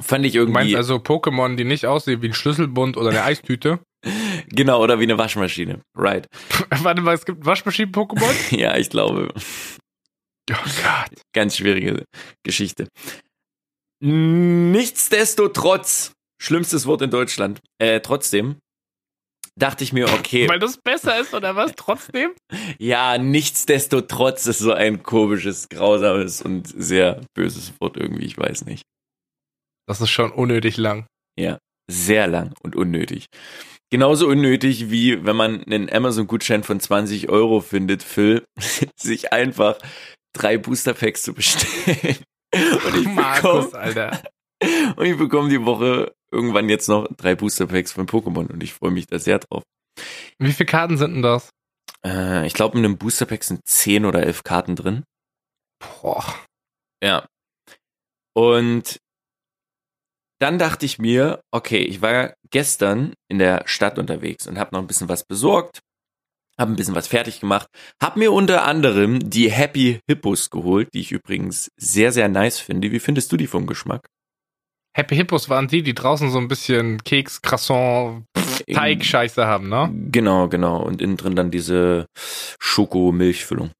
Fand 0.00 0.26
ich 0.26 0.32
Du 0.32 0.40
meinst 0.40 0.72
irgendwie, 0.72 0.76
also 0.76 0.96
Pokémon, 0.96 1.54
die 1.54 1.64
nicht 1.64 1.86
aussehen 1.86 2.22
wie 2.22 2.28
ein 2.28 2.34
Schlüsselbund 2.34 2.96
oder 2.96 3.10
eine 3.10 3.22
Eistüte? 3.22 3.78
Genau, 4.48 4.82
oder 4.82 4.98
wie 4.98 5.04
eine 5.04 5.18
Waschmaschine. 5.18 5.82
Right. 5.96 6.26
Warte 6.82 7.02
mal, 7.02 7.14
es 7.14 7.24
gibt 7.24 7.44
Waschmaschinen-Pokémon? 7.44 8.34
Ja, 8.56 8.76
ich 8.76 8.90
glaube. 8.90 9.32
Oh 10.50 10.54
Gott. 10.82 11.20
Ganz 11.34 11.56
schwierige 11.56 12.04
Geschichte. 12.44 12.88
Nichtsdestotrotz, 14.00 16.12
schlimmstes 16.40 16.86
Wort 16.86 17.02
in 17.02 17.10
Deutschland, 17.10 17.60
äh, 17.78 18.00
trotzdem, 18.00 18.56
dachte 19.58 19.84
ich 19.84 19.92
mir, 19.92 20.12
okay, 20.12 20.48
Weil 20.48 20.58
das 20.58 20.78
besser 20.78 21.18
ist 21.18 21.34
oder 21.34 21.56
was? 21.56 21.72
Trotzdem? 21.76 22.32
ja, 22.78 23.18
nichtsdestotrotz 23.18 24.46
ist 24.46 24.58
so 24.58 24.72
ein 24.72 25.02
komisches, 25.02 25.68
grausames 25.68 26.42
und 26.42 26.68
sehr 26.68 27.22
böses 27.34 27.72
Wort 27.80 27.96
irgendwie, 27.96 28.26
ich 28.26 28.36
weiß 28.36 28.66
nicht. 28.66 28.82
Das 29.88 30.00
ist 30.00 30.10
schon 30.10 30.32
unnötig 30.32 30.76
lang. 30.76 31.06
Ja, 31.38 31.58
sehr 31.90 32.26
lang 32.26 32.54
und 32.62 32.76
unnötig. 32.76 33.26
Genauso 33.90 34.26
unnötig 34.26 34.90
wie 34.90 35.24
wenn 35.24 35.36
man 35.36 35.62
einen 35.64 35.92
Amazon-Gutschein 35.92 36.64
von 36.64 36.80
20 36.80 37.28
Euro 37.28 37.60
findet, 37.60 38.02
Phil, 38.02 38.44
sich 38.96 39.32
einfach 39.32 39.78
drei 40.32 40.58
Booster-Packs 40.58 41.22
zu 41.22 41.34
bestellen. 41.34 42.16
Und 42.52 42.96
ich 42.96 43.08
Markus, 43.08 43.66
bekomme 43.66 43.82
Alter. 43.82 44.22
und 44.96 45.04
ich 45.04 45.16
bekomme 45.16 45.48
die 45.48 45.64
Woche 45.64 46.14
irgendwann 46.30 46.68
jetzt 46.68 46.88
noch 46.88 47.08
drei 47.16 47.34
Booster-Packs 47.34 47.92
von 47.92 48.06
Pokémon 48.06 48.50
und 48.50 48.62
ich 48.62 48.74
freue 48.74 48.90
mich 48.90 49.06
da 49.06 49.18
sehr 49.18 49.38
drauf. 49.38 49.62
Wie 50.38 50.52
viele 50.52 50.66
Karten 50.66 50.98
sind 50.98 51.14
denn 51.14 51.22
das? 51.22 51.50
Äh, 52.04 52.46
ich 52.46 52.54
glaube, 52.54 52.78
in 52.78 52.84
einem 52.84 52.98
Booster-Pack 52.98 53.44
sind 53.44 53.60
10 53.66 54.04
oder 54.04 54.22
11 54.22 54.42
Karten 54.42 54.76
drin. 54.76 55.04
Boah. 55.78 56.24
Ja. 57.02 57.26
Und 58.34 58.98
dann 60.38 60.58
dachte 60.58 60.86
ich 60.86 60.98
mir, 60.98 61.40
okay, 61.50 61.82
ich 61.82 62.02
war 62.02 62.34
gestern 62.50 63.14
in 63.28 63.38
der 63.38 63.62
Stadt 63.66 63.98
unterwegs 63.98 64.46
und 64.46 64.58
habe 64.58 64.74
noch 64.74 64.80
ein 64.80 64.86
bisschen 64.86 65.08
was 65.08 65.24
besorgt, 65.24 65.80
habe 66.58 66.72
ein 66.72 66.76
bisschen 66.76 66.94
was 66.94 67.06
fertig 67.06 67.40
gemacht, 67.40 67.68
habe 68.02 68.18
mir 68.18 68.32
unter 68.32 68.64
anderem 68.64 69.30
die 69.30 69.50
Happy 69.50 70.00
Hippos 70.08 70.50
geholt, 70.50 70.88
die 70.94 71.00
ich 71.00 71.12
übrigens 71.12 71.70
sehr, 71.76 72.12
sehr 72.12 72.28
nice 72.28 72.58
finde. 72.58 72.92
Wie 72.92 73.00
findest 73.00 73.32
du 73.32 73.36
die 73.36 73.46
vom 73.46 73.66
Geschmack? 73.66 74.06
Happy 74.96 75.14
Hippos 75.14 75.50
waren 75.50 75.68
die, 75.68 75.82
die 75.82 75.94
draußen 75.94 76.30
so 76.30 76.38
ein 76.38 76.48
bisschen 76.48 77.04
Keks, 77.04 77.42
Croissant, 77.42 78.24
Teig-Scheiße 78.72 79.46
haben, 79.46 79.68
ne? 79.68 79.92
Genau, 80.10 80.48
genau. 80.48 80.82
Und 80.82 81.02
innen 81.02 81.18
drin 81.18 81.36
dann 81.36 81.50
diese 81.50 82.06
Schoko-Milchfüllung. 82.58 83.72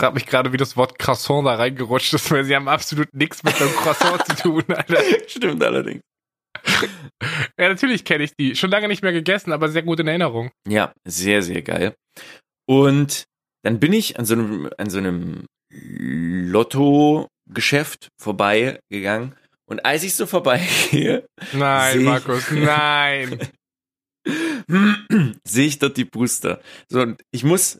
Frag 0.00 0.14
mich 0.14 0.24
gerade, 0.24 0.50
wie 0.52 0.56
das 0.56 0.78
Wort 0.78 0.98
Croissant 0.98 1.46
da 1.46 1.56
reingerutscht 1.56 2.14
ist, 2.14 2.30
weil 2.30 2.44
sie 2.44 2.56
haben 2.56 2.68
absolut 2.68 3.12
nichts 3.12 3.42
mit 3.42 3.60
einem 3.60 3.70
Croissant 3.72 4.24
zu 4.26 4.34
tun, 4.34 4.64
Alter. 4.68 5.02
Stimmt 5.28 5.62
allerdings. 5.62 6.00
Ja, 7.58 7.68
natürlich 7.68 8.04
kenne 8.04 8.24
ich 8.24 8.34
die. 8.34 8.56
Schon 8.56 8.70
lange 8.70 8.88
nicht 8.88 9.02
mehr 9.02 9.12
gegessen, 9.12 9.52
aber 9.52 9.68
sehr 9.68 9.82
gut 9.82 10.00
in 10.00 10.08
Erinnerung. 10.08 10.50
Ja, 10.66 10.94
sehr, 11.06 11.42
sehr 11.42 11.60
geil. 11.60 11.94
Und 12.66 13.24
dann 13.62 13.78
bin 13.78 13.92
ich 13.92 14.18
an 14.18 14.24
so 14.24 14.32
einem, 14.34 14.70
an 14.78 14.88
so 14.88 14.96
einem 14.96 15.44
Lotto-Geschäft 15.70 18.08
vorbeigegangen. 18.18 19.36
Und 19.66 19.84
als 19.84 20.02
ich 20.02 20.14
so 20.14 20.24
vorbeigehe, 20.24 21.26
Nein, 21.52 22.04
Markus, 22.04 22.50
nein. 22.50 23.38
sehe 25.44 25.66
ich 25.66 25.78
dort 25.78 25.98
die 25.98 26.06
Booster. 26.06 26.62
So, 26.88 27.02
und 27.02 27.20
ich 27.32 27.44
muss 27.44 27.78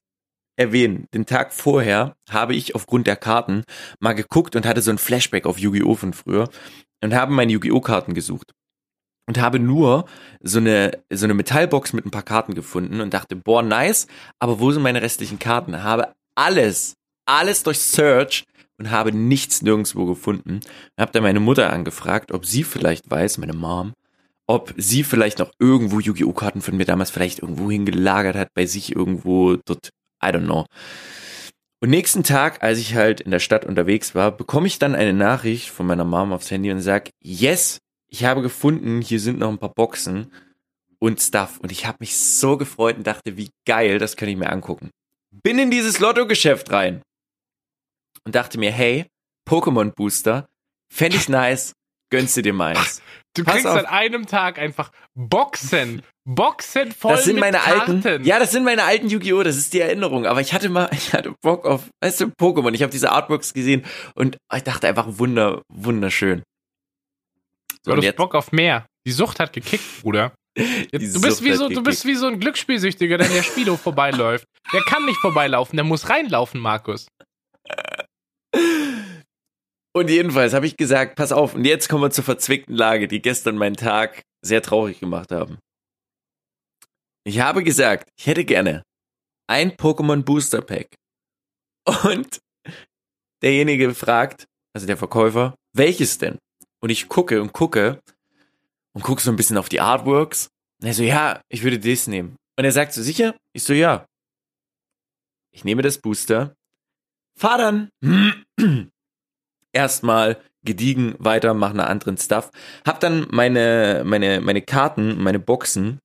erwähnen, 0.61 1.07
den 1.15 1.25
Tag 1.25 1.55
vorher 1.55 2.17
habe 2.29 2.55
ich 2.55 2.75
aufgrund 2.75 3.07
der 3.07 3.17
Karten 3.17 3.65
mal 3.99 4.13
geguckt 4.13 4.55
und 4.55 4.67
hatte 4.67 4.83
so 4.83 4.91
ein 4.91 4.99
Flashback 4.99 5.47
auf 5.47 5.59
Yu-Gi-Oh! 5.59 5.95
von 5.95 6.13
früher 6.13 6.49
und 7.03 7.15
habe 7.15 7.33
meine 7.33 7.51
Yu-Gi-Oh! 7.53 7.81
Karten 7.81 8.13
gesucht. 8.13 8.53
Und 9.27 9.41
habe 9.41 9.59
nur 9.59 10.07
so 10.41 10.59
eine, 10.59 10.91
so 11.11 11.25
eine 11.25 11.35
Metallbox 11.35 11.93
mit 11.93 12.05
ein 12.05 12.11
paar 12.11 12.25
Karten 12.25 12.55
gefunden 12.55 13.01
und 13.01 13.15
dachte, 13.15 13.37
boah, 13.37 13.63
nice, 13.63 14.07
aber 14.39 14.61
wo 14.61 14.71
sind 14.71 14.83
meine 14.83 15.03
restlichen 15.03 15.39
Karten? 15.39 15.83
Habe 15.83 16.13
alles, 16.35 16.95
alles 17.27 17.63
durch 17.63 17.79
Search 17.79 18.45
und 18.77 18.91
habe 18.91 19.13
nichts 19.13 19.63
nirgendwo 19.63 20.05
gefunden. 20.05 20.61
Habe 20.99 21.13
dann 21.13 21.23
meine 21.23 21.41
Mutter 21.41 21.73
angefragt, 21.73 22.33
ob 22.33 22.45
sie 22.45 22.65
vielleicht 22.65 23.11
weiß, 23.11 23.39
meine 23.39 23.53
Mom, 23.55 23.95
ob 24.47 24.75
sie 24.77 25.05
vielleicht 25.05 25.39
noch 25.39 25.53
irgendwo 25.59 26.01
Yu-Gi-Oh! 26.01 26.33
Karten 26.33 26.61
von 26.61 26.77
mir 26.77 26.85
damals 26.85 27.11
vielleicht 27.11 27.39
irgendwo 27.39 27.71
hingelagert 27.71 28.37
hat, 28.37 28.53
bei 28.53 28.67
sich 28.67 28.95
irgendwo 28.95 29.57
dort, 29.57 29.91
I 30.23 30.27
don't 30.29 30.45
know. 30.45 30.67
Und 31.83 31.89
nächsten 31.91 32.23
Tag, 32.23 32.63
als 32.63 32.79
ich 32.79 32.95
halt 32.95 33.23
in 33.23 33.31
der 33.31 33.39
Stadt 33.39 33.65
unterwegs 33.65 34.15
war, 34.15 34.33
bekomme 34.33 34.67
ich 34.67 34.79
dann 34.79 34.95
eine 34.95 35.15
Nachricht 35.15 35.71
von 35.71 35.87
meiner 35.87 36.05
Mom 36.05 36.33
aufs 36.33 36.51
Handy 36.51 36.71
und 36.71 36.81
sag, 36.83 37.11
yes, 37.21 37.79
ich 38.09 38.25
habe 38.25 38.43
gefunden, 38.43 39.01
hier 39.01 39.19
sind 39.21 39.39
noch 39.39 39.49
ein 39.49 39.59
paar 39.59 39.73
Boxen 39.73 40.31
und 40.99 41.21
Stuff. 41.21 41.59
Und 41.61 41.73
ich 41.73 41.87
habe 41.87 41.99
mich 42.01 42.19
so 42.19 42.59
gefreut 42.59 42.99
und 42.99 43.07
dachte, 43.07 43.37
wie 43.39 43.51
geil, 43.65 43.99
das 43.99 44.17
kann 44.17 44.29
ich 44.29 44.37
mir 44.37 44.51
angucken. 44.51 44.91
Bin 45.31 45.59
in 45.59 45.71
dieses 45.71 46.01
Lottogeschäft 46.01 46.71
rein 46.71 47.03
und 48.25 48.35
dachte 48.35 48.59
mir, 48.59 48.73
hey, 48.73 49.07
Pokémon 49.49 49.93
Booster, 49.95 50.49
fände 50.93 51.17
ich 51.17 51.29
nice, 51.31 51.73
gönnst 52.11 52.37
du 52.37 52.43
dir 52.43 52.53
meins. 52.53 53.01
Du 53.35 53.45
Pass 53.45 53.55
kriegst 53.55 53.67
auf. 53.69 53.79
an 53.79 53.87
einem 53.87 54.27
Tag 54.27 54.59
einfach 54.59 54.93
Boxen. 55.15 56.03
Boxen 56.35 56.93
voll 56.93 57.17
Das 57.17 57.25
sind 57.25 57.35
mit 57.35 57.41
meine 57.41 57.59
Karten. 57.59 58.07
alten. 58.07 58.25
Ja, 58.25 58.39
das 58.39 58.53
sind 58.53 58.65
meine 58.65 58.85
alten 58.85 59.09
Yu-Gi-Oh! 59.09 59.43
Das 59.43 59.57
ist 59.57 59.73
die 59.73 59.81
Erinnerung. 59.81 60.27
Aber 60.27 60.41
ich 60.41 60.53
hatte 60.53 60.69
mal, 60.69 60.89
ich 60.93 61.13
hatte 61.13 61.35
Bock 61.43 61.67
auf, 61.67 61.89
weißt 62.03 62.21
du, 62.21 62.25
Pokémon. 62.27 62.73
Ich 62.73 62.83
habe 62.83 62.93
diese 62.93 63.11
Artworks 63.11 63.53
gesehen 63.53 63.85
und 64.15 64.37
ich 64.55 64.63
dachte 64.63 64.87
einfach 64.87 65.07
wunder, 65.19 65.63
wunderschön. 65.69 66.43
So, 67.85 67.95
du 67.95 68.03
hast 68.03 68.17
Bock 68.17 68.35
auf 68.35 68.53
mehr. 68.53 68.87
Die 69.07 69.13
Sucht 69.13 69.41
hat 69.41 69.53
gekickt, 69.53 70.03
Bruder. 70.03 70.33
Jetzt, 70.57 71.17
du, 71.17 71.21
bist 71.21 71.43
wie 71.43 71.53
so, 71.55 71.69
du 71.69 71.83
bist 71.83 72.05
wie 72.05 72.15
so 72.15 72.27
ein 72.27 72.39
Glücksspielsüchtiger, 72.39 73.19
der 73.19 73.27
in 73.27 73.35
der 73.35 73.43
Spielhof 73.43 73.81
vorbeiläuft. 73.81 74.45
Der 74.73 74.83
kann 74.83 75.05
nicht 75.07 75.19
vorbeilaufen, 75.19 75.77
der 75.77 75.85
muss 75.85 76.11
reinlaufen, 76.11 76.61
Markus. 76.61 77.07
Und 79.93 80.11
jedenfalls 80.11 80.55
habe 80.55 80.67
ich 80.67 80.77
gesagt, 80.77 81.17
pass 81.17 81.33
auf, 81.33 81.55
und 81.55 81.65
jetzt 81.65 81.89
kommen 81.89 82.03
wir 82.03 82.11
zur 82.11 82.25
verzwickten 82.25 82.75
Lage, 82.77 83.09
die 83.09 83.23
gestern 83.23 83.57
meinen 83.57 83.77
Tag 83.77 84.23
sehr 84.45 84.63
traurig 84.63 85.01
gemacht 85.01 85.33
haben. 85.33 85.59
Ich 87.25 87.41
habe 87.41 87.63
gesagt, 87.63 88.09
ich 88.19 88.27
hätte 88.27 88.45
gerne 88.45 88.83
ein 89.47 89.73
Pokémon 89.73 90.23
Booster 90.23 90.63
Pack. 90.63 90.95
Und 92.05 92.41
derjenige 93.43 93.95
fragt, 93.95 94.47
also 94.75 94.87
der 94.87 94.97
Verkäufer, 94.97 95.55
welches 95.75 96.19
denn? 96.19 96.39
Und 96.81 96.91
ich 96.91 97.09
gucke 97.09 97.43
und 97.43 97.53
gucke 97.53 98.01
und 98.95 99.03
gucke 99.03 99.21
so 99.21 99.31
ein 99.31 99.37
bisschen 99.37 99.59
auf 99.59 99.69
die 99.69 99.81
Artworks. 99.81 100.49
Und 100.81 100.89
er 100.89 100.95
so, 100.95 101.03
ja, 101.03 101.43
ich 101.49 101.63
würde 101.63 101.79
das 101.79 102.07
nehmen. 102.07 102.37
Und 102.59 102.65
er 102.65 102.73
sagt 102.73 102.93
so, 102.93 103.03
sicher? 103.03 103.35
Ich 103.53 103.65
so, 103.65 103.73
ja. 103.73 104.07
Ich 105.53 105.65
nehme 105.65 105.83
das 105.83 105.99
Booster. 105.99 106.55
Fahr 107.39 107.59
dann 107.59 107.91
erstmal 109.73 110.41
gediegen 110.63 111.15
weiter, 111.19 111.55
mache 111.55 111.73
einen 111.73 111.81
anderen 111.81 112.17
Stuff. 112.19 112.51
Hab 112.87 113.01
dann 113.01 113.27
meine, 113.31 114.03
meine, 114.05 114.41
meine 114.41 114.63
Karten, 114.63 115.21
meine 115.23 115.39
Boxen 115.41 115.99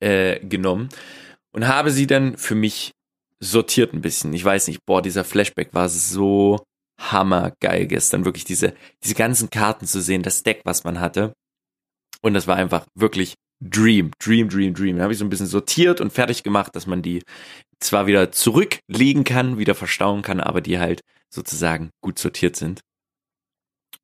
äh, 0.00 0.40
genommen 0.40 0.88
und 1.52 1.66
habe 1.66 1.90
sie 1.90 2.06
dann 2.06 2.36
für 2.36 2.54
mich 2.54 2.92
sortiert 3.40 3.92
ein 3.94 4.00
bisschen. 4.00 4.32
Ich 4.32 4.44
weiß 4.44 4.68
nicht, 4.68 4.80
boah, 4.86 5.02
dieser 5.02 5.24
Flashback 5.24 5.72
war 5.72 5.88
so 5.88 6.64
hammergeil 7.00 7.86
gestern, 7.86 8.24
wirklich 8.24 8.44
diese, 8.44 8.74
diese 9.04 9.14
ganzen 9.14 9.50
Karten 9.50 9.86
zu 9.86 10.00
sehen, 10.00 10.22
das 10.22 10.42
Deck, 10.42 10.62
was 10.64 10.84
man 10.84 11.00
hatte. 11.00 11.32
Und 12.20 12.34
das 12.34 12.48
war 12.48 12.56
einfach 12.56 12.84
wirklich 12.94 13.34
Dream, 13.60 14.10
Dream, 14.18 14.48
Dream, 14.48 14.74
Dream. 14.74 14.96
Da 14.96 15.04
habe 15.04 15.12
ich 15.12 15.18
so 15.18 15.24
ein 15.24 15.30
bisschen 15.30 15.46
sortiert 15.46 16.00
und 16.00 16.12
fertig 16.12 16.42
gemacht, 16.42 16.74
dass 16.74 16.86
man 16.86 17.02
die 17.02 17.22
zwar 17.80 18.06
wieder 18.06 18.32
zurücklegen 18.32 19.22
kann, 19.24 19.58
wieder 19.58 19.74
verstauen 19.76 20.22
kann, 20.22 20.40
aber 20.40 20.60
die 20.60 20.78
halt 20.78 21.00
sozusagen 21.32 21.90
gut 22.02 22.18
sortiert 22.18 22.56
sind. 22.56 22.80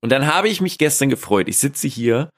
Und 0.00 0.11
dann 0.11 0.26
habe 0.26 0.48
ich 0.48 0.61
mich 0.61 0.78
gestern 0.78 1.09
gefreut. 1.09 1.48
Ich 1.48 1.59
sitze 1.59 1.88
hier, 1.88 2.30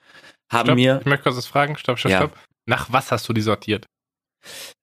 habe 0.51 0.75
mir 0.75 0.99
ich 1.01 1.07
möchte 1.07 1.25
kurz 1.25 1.37
was 1.37 1.47
fragen. 1.47 1.77
Stopp, 1.77 1.99
stopp, 1.99 2.12
Ja. 2.12 2.19
stopp. 2.19 2.38
Nach 2.66 2.92
was 2.92 3.12
hast 3.12 3.29
du 3.29 3.33
die 3.33 3.42
sortiert? 3.42 3.87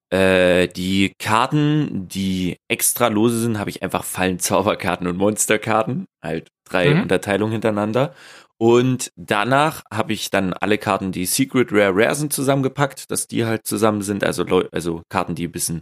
äh, 0.10 0.68
die 0.68 1.14
Karten, 1.18 2.08
die 2.08 2.58
extra 2.68 3.08
lose 3.08 3.40
sind, 3.40 3.58
habe 3.58 3.70
ich 3.72 3.82
einfach 3.82 4.04
Fallen, 4.04 4.38
Zauberkarten 4.40 5.08
und 5.08 5.18
Monsterkarten. 5.18 6.06
Halt 6.24 6.50
drei 6.70 6.94
Mhm. 6.94 7.02
Unterteilungen 7.04 7.54
hintereinander. 7.54 8.14
Und 8.60 9.10
danach 9.16 9.82
habe 9.92 10.14
ich 10.14 10.30
dann 10.30 10.54
alle 10.54 10.78
Karten, 10.78 11.12
die 11.12 11.26
Secret 11.26 11.72
Rare 11.72 11.94
Rare 11.96 12.16
sind, 12.16 12.32
zusammengepackt, 12.32 13.10
dass 13.12 13.28
die 13.28 13.46
halt 13.46 13.66
zusammen 13.66 14.02
sind. 14.04 14.24
Also, 14.24 14.44
Leu- 14.44 14.68
also 14.72 15.02
Karten, 15.10 15.36
die 15.36 15.48
ein 15.48 15.52
bisschen 15.52 15.82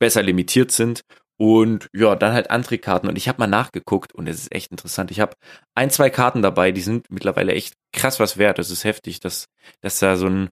besser 0.00 0.22
limitiert 0.22 0.72
sind. 0.72 1.02
Und 1.38 1.88
ja, 1.94 2.14
dann 2.16 2.32
halt 2.34 2.50
andere 2.50 2.78
Karten. 2.78 3.08
Und 3.08 3.16
ich 3.16 3.28
habe 3.28 3.38
mal 3.40 3.46
nachgeguckt 3.46 4.14
und 4.14 4.28
es 4.28 4.38
ist 4.40 4.52
echt 4.54 4.70
interessant. 4.72 5.10
Ich 5.10 5.20
habe 5.20 5.34
ein, 5.74 5.90
zwei 5.90 6.10
Karten 6.10 6.42
dabei, 6.42 6.72
die 6.72 6.80
sind 6.82 7.06
mittlerweile 7.10 7.52
echt 7.54 7.74
krass 7.92 8.20
was 8.20 8.38
wert. 8.38 8.58
Das 8.58 8.70
ist 8.70 8.84
heftig, 8.84 9.20
dass, 9.20 9.46
dass 9.80 9.98
da 10.00 10.16
so 10.16 10.26
ein. 10.26 10.48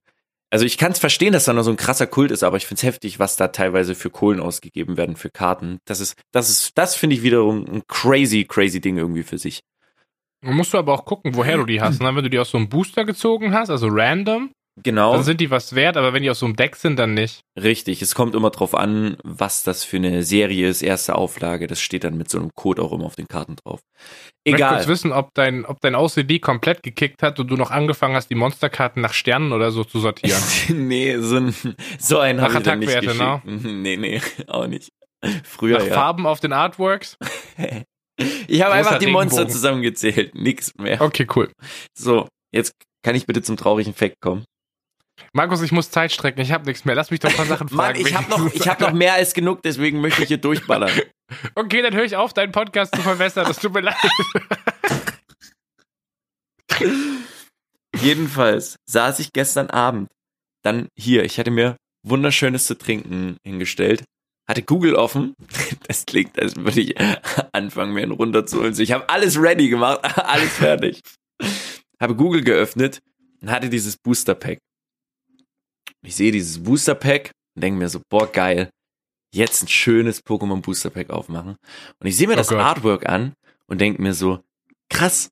Also 0.51 0.65
ich 0.65 0.77
kann 0.77 0.91
es 0.91 0.99
verstehen, 0.99 1.31
dass 1.31 1.45
da 1.45 1.53
noch 1.53 1.63
so 1.63 1.71
ein 1.71 1.77
krasser 1.77 2.07
Kult 2.07 2.29
ist, 2.29 2.43
aber 2.43 2.57
ich 2.57 2.67
finde 2.67 2.79
es 2.79 2.83
heftig, 2.83 3.19
was 3.19 3.37
da 3.37 3.47
teilweise 3.47 3.95
für 3.95 4.09
Kohlen 4.09 4.41
ausgegeben 4.41 4.97
werden 4.97 5.15
für 5.15 5.29
Karten. 5.29 5.79
Das 5.85 6.01
ist, 6.01 6.21
das 6.31 6.49
ist, 6.49 6.77
das 6.77 6.95
finde 6.95 7.15
ich 7.15 7.23
wiederum 7.23 7.65
ein 7.65 7.83
crazy, 7.87 8.43
crazy 8.43 8.81
Ding 8.81 8.97
irgendwie 8.97 9.23
für 9.23 9.37
sich. 9.37 9.61
Du 10.41 10.51
musst 10.51 10.73
du 10.73 10.77
aber 10.77 10.93
auch 10.93 11.05
gucken, 11.05 11.35
woher 11.35 11.55
du 11.55 11.65
die 11.65 11.79
hast. 11.79 12.01
Ne? 12.01 12.13
Wenn 12.13 12.23
du 12.23 12.29
die 12.29 12.39
aus 12.39 12.51
so 12.51 12.57
einem 12.57 12.67
Booster 12.67 13.05
gezogen 13.05 13.53
hast, 13.53 13.69
also 13.69 13.87
random, 13.89 14.51
Genau. 14.81 15.13
dann 15.13 15.23
sind 15.23 15.41
die 15.41 15.51
was 15.51 15.75
wert, 15.75 15.97
aber 15.97 16.13
wenn 16.13 16.23
die 16.23 16.29
aus 16.29 16.39
so 16.39 16.45
einem 16.45 16.55
Deck 16.55 16.75
sind, 16.75 16.97
dann 16.97 17.13
nicht. 17.13 17.41
Richtig, 17.61 18.01
es 18.01 18.15
kommt 18.15 18.35
immer 18.35 18.51
drauf 18.51 18.73
an, 18.73 19.17
was 19.23 19.63
das 19.63 19.83
für 19.83 19.97
eine 19.97 20.23
Serie 20.23 20.69
ist, 20.69 20.81
erste 20.81 21.15
Auflage. 21.15 21.67
Das 21.67 21.81
steht 21.81 22.05
dann 22.05 22.17
mit 22.17 22.29
so 22.29 22.39
einem 22.39 22.51
Code 22.55 22.81
auch 22.81 22.93
immer 22.93 23.05
auf 23.05 23.15
den 23.15 23.27
Karten 23.27 23.57
drauf. 23.57 23.81
Ich 24.43 24.53
Egal. 24.53 24.75
kurz 24.75 24.87
wissen, 24.87 25.11
ob 25.11 25.33
dein, 25.33 25.65
ob 25.65 25.81
dein 25.81 25.93
OCD 25.93 26.39
komplett 26.39 26.83
gekickt 26.83 27.21
hat 27.21 27.39
und 27.39 27.49
du 27.49 27.57
noch 27.57 27.69
angefangen 27.69 28.15
hast, 28.15 28.29
die 28.29 28.35
Monsterkarten 28.35 29.01
nach 29.01 29.13
Sternen 29.13 29.51
oder 29.51 29.71
so 29.71 29.83
zu 29.83 29.99
sortieren. 29.99 30.41
nee, 30.69 31.17
so 31.19 31.35
ein, 31.35 31.53
so 31.99 32.19
einen 32.19 32.39
Nach 32.39 32.47
ich 32.49 32.55
nicht 32.55 32.67
Attackwerte, 32.67 33.07
geschickt. 33.07 33.65
Nee, 33.73 33.97
nee, 33.97 34.21
auch 34.47 34.67
nicht. 34.67 34.89
Früher 35.43 35.79
nach 35.79 35.87
ja. 35.87 35.93
Farben 35.93 36.25
auf 36.25 36.39
den 36.39 36.53
Artworks? 36.53 37.17
Ich 38.47 38.61
habe 38.61 38.73
einfach 38.73 38.99
die 38.99 39.07
Monster 39.07 39.47
zusammengezählt. 39.47 40.35
Nix 40.35 40.75
mehr. 40.75 41.01
Okay, 41.01 41.25
cool. 41.35 41.51
So, 41.97 42.27
jetzt 42.53 42.73
kann 43.03 43.15
ich 43.15 43.25
bitte 43.25 43.41
zum 43.41 43.57
traurigen 43.57 43.95
Fact 43.95 44.21
kommen. 44.21 44.45
Markus, 45.33 45.61
ich 45.61 45.71
muss 45.71 45.91
Zeit 45.91 46.11
strecken, 46.11 46.41
ich 46.41 46.51
habe 46.51 46.65
nichts 46.65 46.85
mehr. 46.85 46.95
Lass 46.95 47.11
mich 47.11 47.19
doch 47.19 47.29
ein 47.29 47.35
paar 47.35 47.45
Sachen 47.45 47.67
Mann, 47.71 47.95
fragen. 47.95 48.07
ich 48.07 48.15
habe 48.15 48.29
noch, 48.29 48.53
ich 48.53 48.67
hab 48.67 48.79
noch 48.79 48.93
mehr 48.93 49.13
als 49.13 49.33
genug, 49.33 49.61
deswegen 49.63 50.01
möchte 50.01 50.21
ich 50.23 50.27
hier 50.27 50.37
durchballern. 50.37 50.91
Okay, 51.55 51.81
dann 51.81 51.93
höre 51.93 52.03
ich 52.03 52.17
auf, 52.17 52.33
deinen 52.33 52.51
Podcast 52.51 52.93
zu 52.93 53.01
verbessern. 53.01 53.45
Das 53.47 53.57
tut 53.57 53.73
mir 53.73 53.79
leid. 53.79 53.95
Jedenfalls 58.01 58.75
saß 58.85 59.19
ich 59.19 59.31
gestern 59.31 59.69
Abend 59.69 60.09
dann 60.61 60.89
hier. 60.97 61.23
Ich 61.23 61.39
hatte 61.39 61.51
mir 61.51 61.77
wunderschönes 62.03 62.65
zu 62.65 62.77
trinken 62.77 63.37
hingestellt. 63.45 64.03
Hatte 64.47 64.63
Google 64.63 64.95
offen. 64.95 65.35
Das 65.87 66.05
klingt, 66.05 66.39
als 66.39 66.55
würde 66.55 66.79
ich 66.79 66.95
anfangen, 67.51 67.93
mir 67.93 68.03
einen 68.03 68.11
runterzuholen. 68.13 68.79
Ich 68.79 68.91
habe 68.93 69.09
alles 69.09 69.37
ready 69.37 69.67
gemacht, 69.67 69.99
alles 70.17 70.53
fertig. 70.53 71.01
Habe 71.99 72.15
Google 72.15 72.43
geöffnet 72.43 72.99
und 73.41 73.51
hatte 73.51 73.69
dieses 73.69 73.97
Booster 73.97 74.35
Pack. 74.35 74.59
Ich 76.05 76.15
sehe 76.15 76.31
dieses 76.31 76.63
Booster 76.63 76.95
Pack 76.95 77.31
und 77.55 77.63
denke 77.63 77.79
mir 77.79 77.89
so, 77.89 78.01
boah, 78.09 78.31
geil. 78.31 78.69
Jetzt 79.33 79.63
ein 79.63 79.67
schönes 79.67 80.23
Pokémon 80.25 80.61
Booster 80.61 80.89
Pack 80.89 81.09
aufmachen. 81.09 81.55
Und 81.99 82.07
ich 82.07 82.17
sehe 82.17 82.27
mir 82.27 82.33
Oh 82.33 82.37
das 82.37 82.49
Gott. 82.49 82.59
Artwork 82.59 83.07
an 83.07 83.33
und 83.67 83.79
denke 83.79 84.01
mir 84.01 84.13
so, 84.13 84.39
krass, 84.89 85.29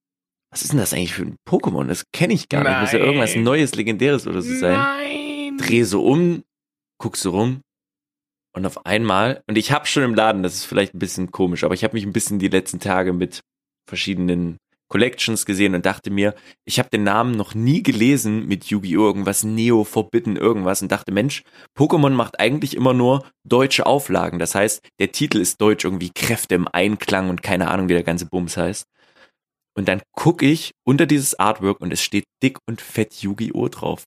was 0.52 0.62
ist 0.62 0.72
denn 0.72 0.80
das 0.80 0.94
eigentlich 0.94 1.14
für 1.14 1.24
ein 1.24 1.36
Pokémon? 1.48 1.86
Das 1.88 2.06
kenne 2.14 2.34
ich 2.34 2.50
gar 2.50 2.64
nicht. 2.64 2.80
Muss 2.82 2.92
ja 2.92 3.00
Nein. 3.00 3.08
irgendwas 3.08 3.36
Neues, 3.36 3.76
Legendäres 3.76 4.26
oder 4.28 4.42
so 4.42 4.54
sein. 4.56 4.74
Nein. 4.74 5.58
Dreh 5.58 5.84
so 5.84 6.06
um, 6.06 6.44
guck 6.98 7.18
so 7.18 7.32
rum 7.32 7.62
und 8.56 8.66
auf 8.66 8.86
einmal, 8.86 9.44
und 9.48 9.58
ich 9.58 9.72
habe 9.72 9.86
schon 9.86 10.04
im 10.04 10.16
Laden, 10.16 10.42
das 10.44 10.56
ist 10.56 10.66
vielleicht 10.66 10.94
ein 10.96 11.00
bisschen 11.00 11.32
komisch, 11.32 11.64
aber 11.64 11.74
ich 11.74 11.84
habe 11.84 11.94
mich 11.96 12.06
ein 12.06 12.14
bisschen 12.14 12.40
die 12.40 12.48
letzten 12.48 12.80
Tage 12.80 13.14
mit 13.14 13.42
verschiedenen 13.88 14.58
Collections 14.90 15.46
gesehen 15.46 15.76
und 15.76 15.86
dachte 15.86 16.10
mir, 16.12 16.36
ich 16.66 16.80
habe 16.80 16.90
den 16.90 17.04
Namen 17.04 17.32
noch 17.32 17.54
nie 17.54 17.84
gelesen 17.84 18.48
mit 18.48 18.66
Yu-Gi-Oh! 18.66 19.06
irgendwas 19.06 19.44
Neo 19.44 19.84
Forbidden 19.84 20.36
irgendwas 20.36 20.82
und 20.82 20.92
dachte, 20.92 21.12
Mensch, 21.12 21.44
Pokémon 21.78 22.10
macht 22.10 22.40
eigentlich 22.40 22.76
immer 22.76 22.94
nur 22.94 23.26
deutsche 23.44 23.86
Auflagen. 23.86 24.40
Das 24.40 24.56
heißt, 24.56 24.82
der 25.00 25.12
Titel 25.12 25.40
ist 25.40 25.62
deutsch 25.62 25.86
irgendwie 25.86 26.12
Kräfte 26.14 26.56
im 26.56 26.68
Einklang 26.68 27.30
und 27.30 27.44
keine 27.44 27.70
Ahnung, 27.70 27.88
wie 27.90 27.94
der 27.94 28.04
ganze 28.04 28.26
Bums 28.26 28.58
heißt. 28.58 28.86
Und 29.76 29.88
dann 29.88 30.02
gucke 30.12 30.46
ich 30.46 30.72
unter 30.84 31.06
dieses 31.06 31.40
Artwork 31.40 31.80
und 31.80 31.94
es 31.94 32.02
steht 32.02 32.26
dick 32.44 32.58
und 32.68 32.82
fett 32.82 33.22
Yu-Gi-Oh! 33.22 33.70
drauf. 33.70 34.04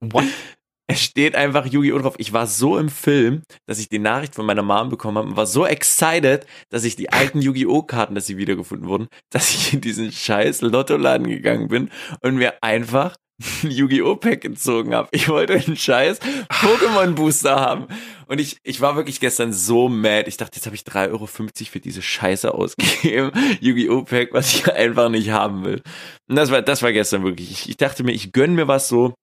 What? 0.00 0.24
Es 0.88 1.00
steht 1.00 1.34
einfach 1.34 1.66
Yu-Gi-Oh! 1.66 1.98
drauf. 1.98 2.14
Ich 2.18 2.32
war 2.32 2.46
so 2.46 2.76
im 2.76 2.88
Film, 2.88 3.42
dass 3.66 3.78
ich 3.78 3.88
die 3.88 3.98
Nachricht 3.98 4.34
von 4.34 4.44
meiner 4.44 4.62
Mom 4.62 4.88
bekommen 4.88 5.18
habe 5.18 5.28
und 5.28 5.36
war 5.36 5.46
so 5.46 5.64
excited, 5.64 6.46
dass 6.70 6.84
ich 6.84 6.96
die 6.96 7.12
alten 7.12 7.40
Yu-Gi-Oh! 7.40 7.82
Karten, 7.82 8.14
dass 8.14 8.26
sie 8.26 8.36
wiedergefunden 8.36 8.88
wurden, 8.88 9.06
dass 9.30 9.50
ich 9.50 9.72
in 9.74 9.80
diesen 9.80 10.12
scheiß 10.12 10.60
Lottoladen 10.60 11.28
gegangen 11.28 11.68
bin 11.68 11.90
und 12.20 12.36
mir 12.36 12.54
einfach 12.62 13.16
ein 13.62 13.70
Yu-Gi-Oh! 13.70 14.16
Pack 14.16 14.42
gezogen 14.42 14.94
habe. 14.94 15.08
Ich 15.12 15.28
wollte 15.28 15.54
einen 15.54 15.76
scheiß 15.76 16.20
Pokémon 16.20 17.12
Booster 17.12 17.56
haben. 17.56 17.86
Und 18.26 18.40
ich, 18.40 18.58
ich 18.62 18.80
war 18.80 18.96
wirklich 18.96 19.20
gestern 19.20 19.52
so 19.52 19.88
mad. 19.88 20.28
Ich 20.28 20.36
dachte, 20.36 20.56
jetzt 20.56 20.66
habe 20.66 20.76
ich 20.76 20.82
3,50 20.82 21.10
Euro 21.10 21.26
für 21.26 21.80
diese 21.80 22.02
Scheiße 22.02 22.52
ausgegeben. 22.52 23.30
Yu-Gi-Oh! 23.60 24.02
Pack, 24.02 24.32
was 24.32 24.54
ich 24.54 24.72
einfach 24.72 25.08
nicht 25.08 25.30
haben 25.30 25.64
will. 25.64 25.80
Und 26.28 26.36
das 26.36 26.50
war, 26.50 26.62
das 26.62 26.82
war 26.82 26.92
gestern 26.92 27.24
wirklich. 27.24 27.50
Ich, 27.50 27.68
ich 27.68 27.76
dachte 27.76 28.04
mir, 28.04 28.12
ich 28.12 28.32
gönn 28.32 28.54
mir 28.54 28.68
was 28.68 28.88
so 28.88 29.14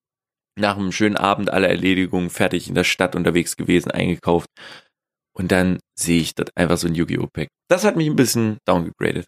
nach 0.57 0.77
einem 0.77 0.91
schönen 0.91 1.17
Abend 1.17 1.49
alle 1.51 1.67
Erledigungen 1.67 2.29
fertig 2.29 2.67
in 2.67 2.75
der 2.75 2.83
Stadt 2.83 3.15
unterwegs 3.15 3.55
gewesen, 3.57 3.91
eingekauft. 3.91 4.47
Und 5.35 5.51
dann 5.51 5.79
sehe 5.97 6.21
ich 6.21 6.35
dort 6.35 6.49
einfach 6.55 6.77
so 6.77 6.87
ein 6.87 6.95
Yu-Gi-Oh! 6.95 7.27
Pack. 7.31 7.47
Das 7.69 7.83
hat 7.83 7.95
mich 7.95 8.07
ein 8.07 8.15
bisschen 8.15 8.57
downgegradet. 8.65 9.25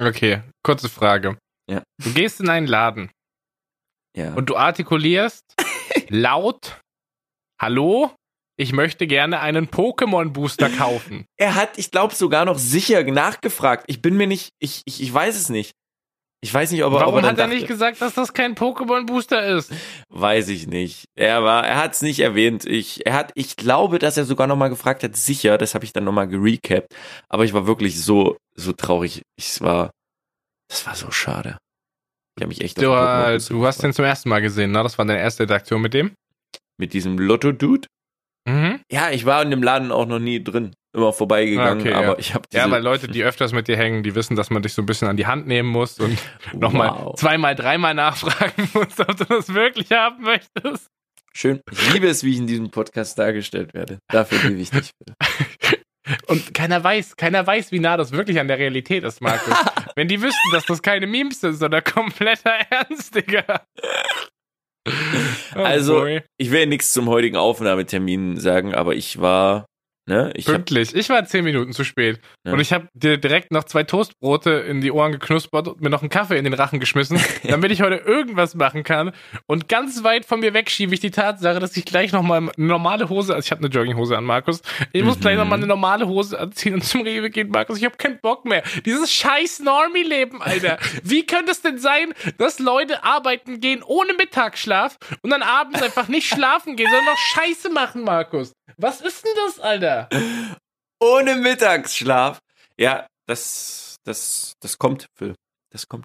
Okay, 0.00 0.42
kurze 0.62 0.88
Frage. 0.88 1.38
Ja. 1.68 1.82
Du 2.04 2.12
gehst 2.12 2.40
in 2.40 2.48
einen 2.48 2.66
Laden 2.66 3.10
Ja. 4.16 4.34
und 4.34 4.50
du 4.50 4.56
artikulierst 4.56 5.42
laut, 6.10 6.80
hallo, 7.60 8.14
ich 8.58 8.72
möchte 8.72 9.06
gerne 9.06 9.40
einen 9.40 9.66
Pokémon-Booster 9.68 10.70
kaufen. 10.70 11.26
er 11.38 11.54
hat, 11.56 11.76
ich 11.78 11.90
glaube, 11.90 12.14
sogar 12.14 12.44
noch 12.44 12.58
sicher 12.58 13.02
nachgefragt. 13.04 13.84
Ich 13.88 14.00
bin 14.00 14.16
mir 14.16 14.26
nicht, 14.26 14.50
ich, 14.60 14.82
ich, 14.86 15.02
ich 15.02 15.12
weiß 15.12 15.36
es 15.36 15.48
nicht. 15.48 15.72
Ich 16.46 16.54
weiß 16.54 16.70
nicht, 16.70 16.84
ob 16.84 16.92
er, 16.92 16.98
ob 16.98 17.02
Warum 17.06 17.16
er 17.16 17.22
dann 17.22 17.30
hat 17.32 17.38
er 17.38 17.44
dachte, 17.46 17.56
nicht 17.56 17.66
gesagt, 17.66 18.00
dass 18.00 18.14
das 18.14 18.32
kein 18.32 18.54
Pokémon-Booster 18.54 19.44
ist? 19.56 19.72
Weiß 20.10 20.46
ich 20.46 20.68
nicht. 20.68 21.06
Er 21.16 21.42
war, 21.42 21.66
er 21.66 21.82
hat 21.82 21.94
es 21.94 22.02
nicht 22.02 22.20
erwähnt. 22.20 22.64
Ich, 22.64 23.04
er 23.04 23.14
hat, 23.14 23.32
ich 23.34 23.56
glaube, 23.56 23.98
dass 23.98 24.16
er 24.16 24.24
sogar 24.24 24.46
noch 24.46 24.54
mal 24.54 24.68
gefragt 24.68 25.02
hat. 25.02 25.16
Sicher, 25.16 25.58
das 25.58 25.74
habe 25.74 25.84
ich 25.84 25.92
dann 25.92 26.04
noch 26.04 26.12
mal 26.12 26.28
gerecapt. 26.28 26.94
Aber 27.28 27.44
ich 27.44 27.52
war 27.52 27.66
wirklich 27.66 28.00
so, 28.00 28.36
so 28.54 28.72
traurig. 28.72 29.22
Ich 29.36 29.60
war, 29.60 29.90
das 30.68 30.86
war 30.86 30.94
so 30.94 31.10
schade. 31.10 31.58
Ich 32.38 32.42
habe 32.42 32.48
mich 32.48 32.60
echt 32.60 32.80
Du, 32.80 32.92
äh, 32.92 33.38
du 33.38 33.66
hast 33.66 33.82
den 33.82 33.92
zum 33.92 34.04
ersten 34.04 34.28
Mal 34.28 34.40
gesehen, 34.40 34.70
ne? 34.70 34.84
Das 34.84 34.98
war 34.98 35.04
deine 35.04 35.18
erste 35.18 35.42
Interaktion 35.42 35.82
mit 35.82 35.94
dem. 35.94 36.12
Mit 36.78 36.92
diesem 36.92 37.18
Lotto-Dude? 37.18 37.88
Mhm. 38.48 38.78
Ja, 38.88 39.10
ich 39.10 39.26
war 39.26 39.42
in 39.42 39.50
dem 39.50 39.64
Laden 39.64 39.90
auch 39.90 40.06
noch 40.06 40.20
nie 40.20 40.44
drin. 40.44 40.76
Immer 40.96 41.12
vorbeigegangen, 41.12 41.78
Ah, 41.78 41.80
okay, 41.80 41.92
aber 41.92 42.06
ja. 42.12 42.18
ich 42.18 42.32
habe. 42.34 42.48
Ja, 42.54 42.70
weil 42.70 42.82
Leute, 42.82 43.06
die 43.06 43.22
öfters 43.22 43.52
mit 43.52 43.68
dir 43.68 43.76
hängen, 43.76 44.02
die 44.02 44.14
wissen, 44.14 44.34
dass 44.34 44.48
man 44.48 44.62
dich 44.62 44.72
so 44.72 44.80
ein 44.80 44.86
bisschen 44.86 45.08
an 45.08 45.18
die 45.18 45.26
Hand 45.26 45.46
nehmen 45.46 45.68
muss 45.68 45.98
und 46.00 46.16
nochmal 46.54 46.88
Wow. 46.88 47.14
zweimal, 47.16 47.54
dreimal 47.54 47.92
nachfragen 47.92 48.68
muss, 48.74 48.98
ob 48.98 49.14
du 49.16 49.24
das 49.24 49.52
wirklich 49.52 49.92
haben 49.92 50.22
möchtest. 50.22 50.86
Schön. 51.34 51.60
Ich 51.70 51.92
liebe 51.92 52.06
es, 52.08 52.24
wie 52.24 52.30
ich 52.32 52.38
in 52.38 52.46
diesem 52.46 52.70
Podcast 52.70 53.18
dargestellt 53.18 53.74
werde. 53.74 53.98
Dafür 54.08 54.38
liebe 54.48 54.60
ich 54.62 54.70
dich. 54.70 54.90
Und 56.28 56.54
keiner 56.54 56.82
weiß, 56.82 57.16
keiner 57.16 57.46
weiß, 57.46 57.72
wie 57.72 57.80
nah 57.80 57.96
das 57.98 58.12
wirklich 58.12 58.38
an 58.40 58.48
der 58.48 58.58
Realität 58.58 59.02
ist, 59.04 59.20
Markus. 59.20 59.52
Wenn 59.96 60.08
die 60.08 60.22
wüssten, 60.22 60.50
dass 60.52 60.64
das 60.64 60.80
keine 60.80 61.06
Memes 61.06 61.40
sind, 61.40 61.54
sondern 61.54 61.82
kompletter 61.84 62.52
Ernst, 62.70 63.14
Digga. 63.16 63.64
Oh 65.56 65.60
Also, 65.60 65.94
boy. 66.00 66.22
Ich 66.38 66.50
will 66.52 66.66
nichts 66.66 66.92
zum 66.92 67.08
heutigen 67.08 67.36
Aufnahmetermin 67.36 68.38
sagen, 68.38 68.74
aber 68.74 68.94
ich 68.94 69.20
war... 69.20 69.66
Ne, 70.08 70.30
ich 70.36 70.46
hab, 70.46 70.54
Pünktlich. 70.54 70.94
Ich 70.94 71.08
war 71.08 71.24
zehn 71.24 71.42
Minuten 71.44 71.72
zu 71.72 71.82
spät. 71.82 72.20
Ja. 72.44 72.52
Und 72.52 72.60
ich 72.60 72.72
habe 72.72 72.86
dir 72.94 73.16
direkt 73.18 73.50
noch 73.50 73.64
zwei 73.64 73.82
Toastbrote 73.82 74.50
in 74.52 74.80
die 74.80 74.92
Ohren 74.92 75.10
geknuspert 75.10 75.66
und 75.66 75.80
mir 75.80 75.90
noch 75.90 76.00
einen 76.02 76.10
Kaffee 76.10 76.38
in 76.38 76.44
den 76.44 76.54
Rachen 76.54 76.78
geschmissen, 76.78 77.18
damit 77.42 77.72
ich 77.72 77.82
heute 77.82 77.96
irgendwas 77.96 78.54
machen 78.54 78.84
kann. 78.84 79.10
Und 79.46 79.68
ganz 79.68 80.04
weit 80.04 80.24
von 80.24 80.38
mir 80.38 80.54
weg 80.54 80.70
schiebe 80.70 80.94
ich 80.94 81.00
die 81.00 81.10
Tatsache, 81.10 81.58
dass 81.58 81.76
ich 81.76 81.84
gleich 81.84 82.12
nochmal 82.12 82.38
eine 82.38 82.50
normale 82.56 83.08
Hose, 83.08 83.34
also 83.34 83.44
ich 83.44 83.50
habe 83.50 83.64
eine 83.64 83.68
Jogginghose 83.68 84.16
an, 84.16 84.22
Markus. 84.22 84.62
Ich 84.92 85.02
muss 85.02 85.16
Mhm. 85.16 85.20
gleich 85.22 85.36
nochmal 85.38 85.58
eine 85.58 85.66
normale 85.66 86.06
Hose 86.06 86.38
anziehen 86.38 86.74
und 86.74 86.84
zum 86.84 87.00
Rewe 87.02 87.28
gehen, 87.28 87.48
Markus. 87.50 87.78
Ich 87.78 87.84
habe 87.84 87.96
keinen 87.96 88.20
Bock 88.20 88.44
mehr. 88.44 88.62
Dieses 88.84 89.12
scheiß 89.12 89.58
Normie-Leben, 89.58 90.40
Alter. 90.40 90.78
Wie 91.02 91.26
könnte 91.26 91.50
es 91.50 91.62
denn 91.62 91.78
sein, 91.78 92.14
dass 92.38 92.60
Leute 92.60 93.02
arbeiten 93.02 93.58
gehen 93.60 93.82
ohne 93.82 94.12
Mittagsschlaf 94.14 94.98
und 95.22 95.30
dann 95.30 95.42
abends 95.42 95.82
einfach 95.82 96.06
nicht 96.06 96.28
schlafen 96.28 96.76
gehen, 96.76 96.86
sondern 96.88 97.06
noch 97.06 97.18
Scheiße 97.18 97.70
machen, 97.70 98.04
Markus? 98.04 98.52
Was 98.78 99.00
ist 99.00 99.24
denn 99.24 99.32
das, 99.46 99.58
Alter? 99.58 99.95
ohne 101.00 101.36
Mittagsschlaf. 101.36 102.38
Ja, 102.78 103.06
das, 103.26 103.96
das, 104.04 104.54
das 104.60 104.78
kommt, 104.78 105.06
Phil. 105.16 105.34
Das 105.70 105.88
kommt. 105.88 106.04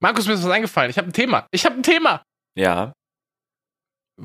Markus, 0.00 0.26
mir 0.26 0.34
ist 0.34 0.44
was 0.44 0.50
eingefallen. 0.50 0.90
Ich 0.90 0.98
habe 0.98 1.08
ein 1.08 1.12
Thema. 1.12 1.46
Ich 1.50 1.64
habe 1.64 1.76
ein 1.76 1.82
Thema. 1.82 2.22
Ja. 2.54 2.92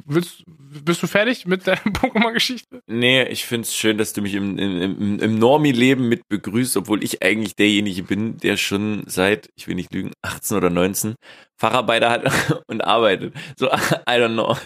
Willst, 0.05 0.43
bist 0.45 1.01
du 1.01 1.07
fertig 1.07 1.45
mit 1.45 1.66
deiner 1.68 1.82
Pokémon-Geschichte? 1.86 2.82
Nee, 2.88 3.24
ich 3.24 3.45
find's 3.45 3.74
schön, 3.74 3.97
dass 3.97 4.11
du 4.11 4.22
mich 4.22 4.34
im, 4.34 4.57
im, 4.57 5.20
im, 5.20 5.39
Normie-Leben 5.39 6.09
mit 6.09 6.28
begrüßt, 6.28 6.76
obwohl 6.76 7.03
ich 7.03 7.24
eigentlich 7.24 7.55
derjenige 7.55 8.03
bin, 8.03 8.38
der 8.38 8.57
schon 8.57 9.03
seit, 9.07 9.49
ich 9.55 9.68
will 9.68 9.76
nicht 9.76 9.93
lügen, 9.93 10.11
18 10.22 10.57
oder 10.57 10.70
19 10.70 11.16
Facharbeiter 11.57 12.09
hat 12.09 12.63
und 12.68 12.84
arbeitet. 12.84 13.34
So, 13.57 13.68
I 13.68 14.18
don't 14.18 14.34
know. 14.34 14.57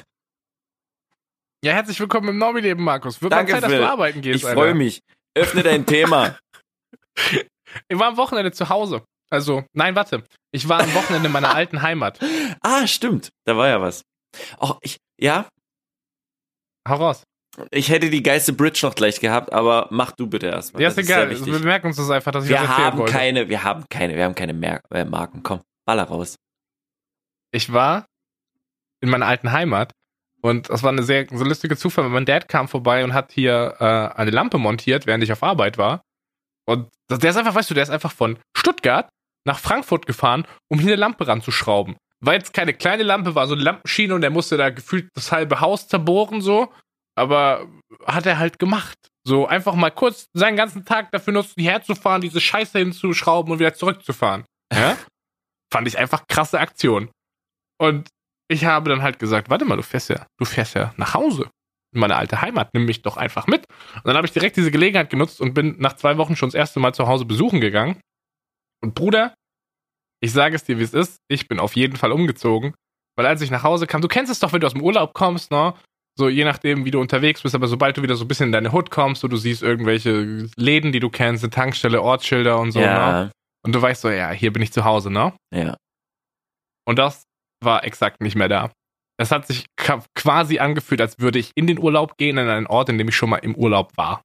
Ja, 1.64 1.74
herzlich 1.74 2.00
willkommen 2.00 2.30
im 2.30 2.38
Normie-Leben, 2.38 2.84
Markus. 2.84 3.22
Wird 3.22 3.34
Danke, 3.34 3.52
mal 3.52 3.58
Zeit, 3.58 3.64
dass 3.64 3.72
Phil. 3.72 3.80
du 3.82 3.90
arbeiten 3.90 4.22
gehst, 4.22 4.44
Ich 4.44 4.50
freue 4.50 4.74
mich. 4.74 5.02
Öffne 5.36 5.64
dein 5.64 5.86
Thema. 5.86 6.38
Ich 7.88 8.00
war 8.00 8.08
am 8.08 8.18
Wochenende 8.18 8.52
zu 8.52 8.68
Hause. 8.70 9.04
Also, 9.30 9.64
nein, 9.74 9.94
warte. 9.96 10.24
Ich 10.52 10.68
war 10.68 10.80
am 10.82 10.92
Wochenende 10.96 11.28
in 11.28 11.32
meiner 11.32 11.54
alten 11.54 11.82
Heimat. 11.84 12.20
Ah, 12.62 12.88
stimmt. 12.88 13.30
Da 13.46 13.56
war 13.56 13.68
ja 13.68 13.80
was. 13.80 14.02
Oh, 14.60 14.74
ich, 14.82 14.98
ja, 15.20 15.48
Hau 16.88 16.96
raus. 16.96 17.24
ich 17.72 17.90
hätte 17.90 18.10
die 18.10 18.24
geilste 18.24 18.54
Bridge 18.54 18.80
noch 18.84 18.96
gleich 18.96 19.20
gehabt, 19.20 19.54
aber 19.54 19.88
mach 19.92 20.12
du 20.14 20.26
bitte 20.28 20.48
erstmal. 20.48 20.82
Ja, 20.82 20.90
Das 20.90 20.98
ist 20.98 21.06
egal. 21.06 21.30
Wir 21.46 21.60
merken 21.60 21.88
uns 21.88 21.98
das 21.98 22.10
einfach, 22.10 22.32
dass 22.32 22.46
ich 22.46 22.50
Wir 22.50 22.58
das 22.58 22.68
haben 22.70 22.98
wollte. 22.98 23.12
keine, 23.14 23.50
wir 23.50 23.64
haben 23.64 23.86
keine, 23.90 24.16
wir 24.16 24.24
haben 24.24 24.36
keine 24.36 24.54
Mer 24.54 24.82
äh, 24.92 25.06
Marken. 25.06 25.44
Komm, 25.44 25.62
baller 25.86 26.04
raus. 26.06 26.36
Ich 27.52 27.72
war 27.72 28.06
in 29.02 29.10
meiner 29.10 29.28
alten 29.28 29.52
Heimat 29.52 29.92
und 30.42 30.70
das 30.70 30.84
war 30.84 30.92
eine 30.92 31.04
sehr 31.04 31.28
so 31.30 31.44
lustige 31.44 31.76
Zufall, 31.76 32.06
weil 32.06 32.12
mein 32.12 32.26
Dad 32.26 32.48
kam 32.48 32.68
vorbei 32.68 33.04
und 33.04 33.14
hat 33.14 33.32
hier 33.32 33.76
äh, 33.80 34.20
eine 34.20 34.32
Lampe 34.32 34.58
montiert, 34.58 35.06
während 35.06 35.24
ich 35.24 35.32
auf 35.32 35.44
Arbeit 35.44 35.78
war. 35.78 36.02
Und 36.66 36.90
der 37.10 37.30
ist 37.30 37.36
einfach, 37.38 37.56
weißt 37.56 37.70
du, 37.70 37.74
der 37.74 37.84
ist 37.84 37.90
einfach 37.90 38.12
von 38.12 38.38
Stuttgart 38.56 39.10
nach 39.46 39.60
Frankfurt 39.60 40.06
gefahren, 40.06 40.46
um 40.70 40.80
hier 40.80 40.90
eine 40.90 41.02
Lampe 41.02 41.28
ranzuschrauben. 41.28 41.98
Weil 42.22 42.42
es 42.42 42.52
keine 42.52 42.74
kleine 42.74 43.04
Lampe 43.04 43.36
war, 43.36 43.48
so 43.48 43.54
eine 43.54 43.64
Lampenschiene 43.64 44.14
und 44.14 44.22
der 44.22 44.30
musste 44.30 44.58
da 44.58 44.70
gefühlt 44.70 45.10
das 45.16 45.32
halbe 45.32 45.62
Haus 45.62 45.88
zerbohren, 45.88 46.42
so. 46.42 46.72
Aber 47.16 47.68
hat 48.06 48.26
er 48.26 48.38
halt 48.40 48.60
gemacht. 48.60 48.98
So 49.26 49.48
einfach 49.48 49.76
mal 49.76 49.90
kurz 49.90 50.28
seinen 50.34 50.56
ganzen 50.56 50.86
Tag 50.86 51.12
dafür 51.12 51.34
nutzen, 51.34 51.56
hierher 51.58 51.82
zu 51.82 51.96
fahren, 51.96 52.22
diese 52.22 52.40
Scheiße 52.40 52.80
hinzuschrauben 52.80 53.52
und 53.52 53.60
wieder 53.60 53.74
zurückzufahren. 53.74 54.46
Ja? 54.74 54.96
Fand 55.74 55.88
ich 55.88 55.98
einfach 55.98 56.28
krasse 56.28 56.60
Aktion. 56.60 57.10
Und 57.80 58.08
ich 58.50 58.66
habe 58.66 58.90
dann 58.90 59.02
halt 59.02 59.20
gesagt, 59.20 59.50
warte 59.50 59.66
mal, 59.66 59.78
du 59.78 59.84
fährst 59.84 60.10
ja, 60.10 60.26
du 60.38 60.46
fährst 60.46 60.76
ja 60.76 60.94
nach 60.98 61.14
Hause. 61.14 61.50
In 61.94 62.02
meine 62.02 62.18
alte 62.18 62.42
Heimat, 62.42 62.74
nimm 62.74 62.86
mich 62.86 63.02
doch 63.02 63.18
einfach 63.18 63.48
mit. 63.48 63.66
Und 63.96 64.06
dann 64.06 64.16
habe 64.16 64.28
ich 64.28 64.34
direkt 64.34 64.58
diese 64.58 64.72
Gelegenheit 64.72 65.10
genutzt 65.10 65.42
und 65.42 65.54
bin 65.54 65.76
nach 65.80 65.94
zwei 65.94 66.18
Wochen 66.18 66.36
schon 66.36 66.50
das 66.50 66.56
erste 66.56 66.80
Mal 66.80 66.94
zu 66.94 67.08
Hause 67.08 67.26
besuchen 67.26 67.62
gegangen. 67.62 68.00
Und 68.82 68.94
Bruder, 68.94 69.34
ich 70.22 70.32
sage 70.32 70.56
es 70.56 70.64
dir, 70.64 70.78
wie 70.78 70.84
es 70.84 70.94
ist, 70.94 71.18
ich 71.30 71.48
bin 71.48 71.60
auf 71.60 71.76
jeden 71.76 71.96
Fall 71.96 72.12
umgezogen. 72.12 72.74
Weil 73.16 73.26
als 73.26 73.42
ich 73.42 73.52
nach 73.52 73.64
Hause 73.64 73.88
kam, 73.88 74.02
du 74.02 74.08
kennst 74.08 74.32
es 74.32 74.40
doch, 74.40 74.54
wenn 74.54 74.62
du 74.62 74.68
aus 74.68 74.74
dem 74.74 74.84
Urlaub 74.84 75.14
kommst, 75.14 75.52
ne? 75.52 75.74
So 76.18 76.30
je 76.30 76.44
nachdem, 76.44 76.86
wie 76.86 76.92
du 76.92 77.00
unterwegs 77.00 77.42
bist, 77.42 77.56
aber 77.56 77.68
sobald 77.68 77.98
du 77.98 78.02
wieder 78.04 78.16
so 78.16 78.26
ein 78.26 78.28
bisschen 78.28 78.48
in 78.48 78.52
deine 78.52 78.72
Hut 78.72 78.92
kommst, 78.92 79.22
so 79.22 79.28
du 79.28 79.38
siehst 79.38 79.64
irgendwelche 79.64 80.48
Läden, 80.58 80.92
die 80.92 81.00
du 81.00 81.10
kennst, 81.10 81.44
eine 81.44 81.52
Tankstelle, 81.52 82.02
Ortsschilder 82.02 82.60
und 82.60 82.72
so, 82.72 82.80
ne? 82.80 82.86
ja, 82.86 83.32
Und 83.66 83.74
du 83.74 83.82
weißt 83.82 84.02
so, 84.02 84.10
ja, 84.10 84.32
hier 84.32 84.52
bin 84.54 84.62
ich 84.62 84.72
zu 84.74 84.84
Hause, 84.84 85.12
ne? 85.12 85.34
ja. 85.54 85.76
Und 86.86 86.98
das 87.00 87.24
war 87.62 87.84
exakt 87.84 88.22
nicht 88.22 88.36
mehr 88.36 88.50
da. 88.50 88.72
Es 89.18 89.32
hat 89.32 89.48
sich 89.48 89.66
quasi 89.76 90.60
angefühlt, 90.60 91.02
als 91.02 91.20
würde 91.20 91.40
ich 91.40 91.52
in 91.56 91.68
den 91.68 91.78
Urlaub 91.78 92.18
gehen, 92.18 92.38
an 92.38 92.50
einen 92.50 92.68
Ort, 92.68 92.90
in 92.90 92.98
dem 92.98 93.10
ich 93.10 93.16
schon 93.16 93.30
mal 93.30 93.38
im 93.38 93.56
Urlaub 93.56 93.98
war. 93.98 94.24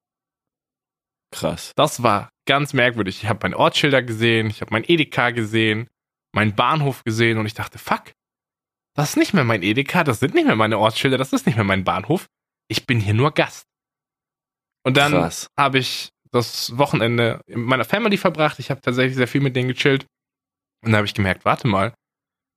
Krass. 1.32 1.72
Das 1.74 2.05
war 2.05 2.30
ganz 2.47 2.72
merkwürdig. 2.74 3.22
Ich 3.22 3.28
habe 3.28 3.41
mein 3.43 3.55
Ortsschilder 3.55 4.03
gesehen, 4.03 4.47
ich 4.47 4.61
habe 4.61 4.72
mein 4.72 4.85
Edeka 4.87 5.30
gesehen, 5.30 5.89
meinen 6.32 6.55
Bahnhof 6.55 7.03
gesehen 7.03 7.39
und 7.39 7.47
ich 7.47 7.55
dachte, 7.55 7.78
fuck, 7.78 8.12
das 8.95 9.11
ist 9.11 9.16
nicht 9.16 9.35
mehr 9.35 9.43
mein 9.43 9.62
Edeka, 9.64 10.05
das 10.05 10.20
sind 10.20 10.35
nicht 10.35 10.47
mehr 10.47 10.55
meine 10.55 10.78
Ortsschilder, 10.78 11.18
das 11.18 11.32
ist 11.32 11.47
nicht 11.47 11.57
mehr 11.57 11.64
mein 11.64 11.82
Bahnhof. 11.82 12.26
Ich 12.68 12.87
bin 12.87 13.01
hier 13.01 13.14
nur 13.14 13.32
Gast. 13.32 13.66
Und 14.85 14.97
dann 14.97 15.28
habe 15.59 15.78
ich 15.78 16.11
das 16.30 16.76
Wochenende 16.78 17.41
mit 17.47 17.59
meiner 17.59 17.85
Family 17.85 18.16
verbracht. 18.16 18.59
Ich 18.59 18.70
habe 18.70 18.80
tatsächlich 18.80 19.16
sehr 19.16 19.28
viel 19.28 19.41
mit 19.41 19.57
denen 19.57 19.68
gechillt. 19.68 20.07
Und 20.85 20.93
da 20.93 20.99
habe 20.99 21.07
ich 21.07 21.14
gemerkt, 21.14 21.45
warte 21.45 21.66
mal, 21.66 21.95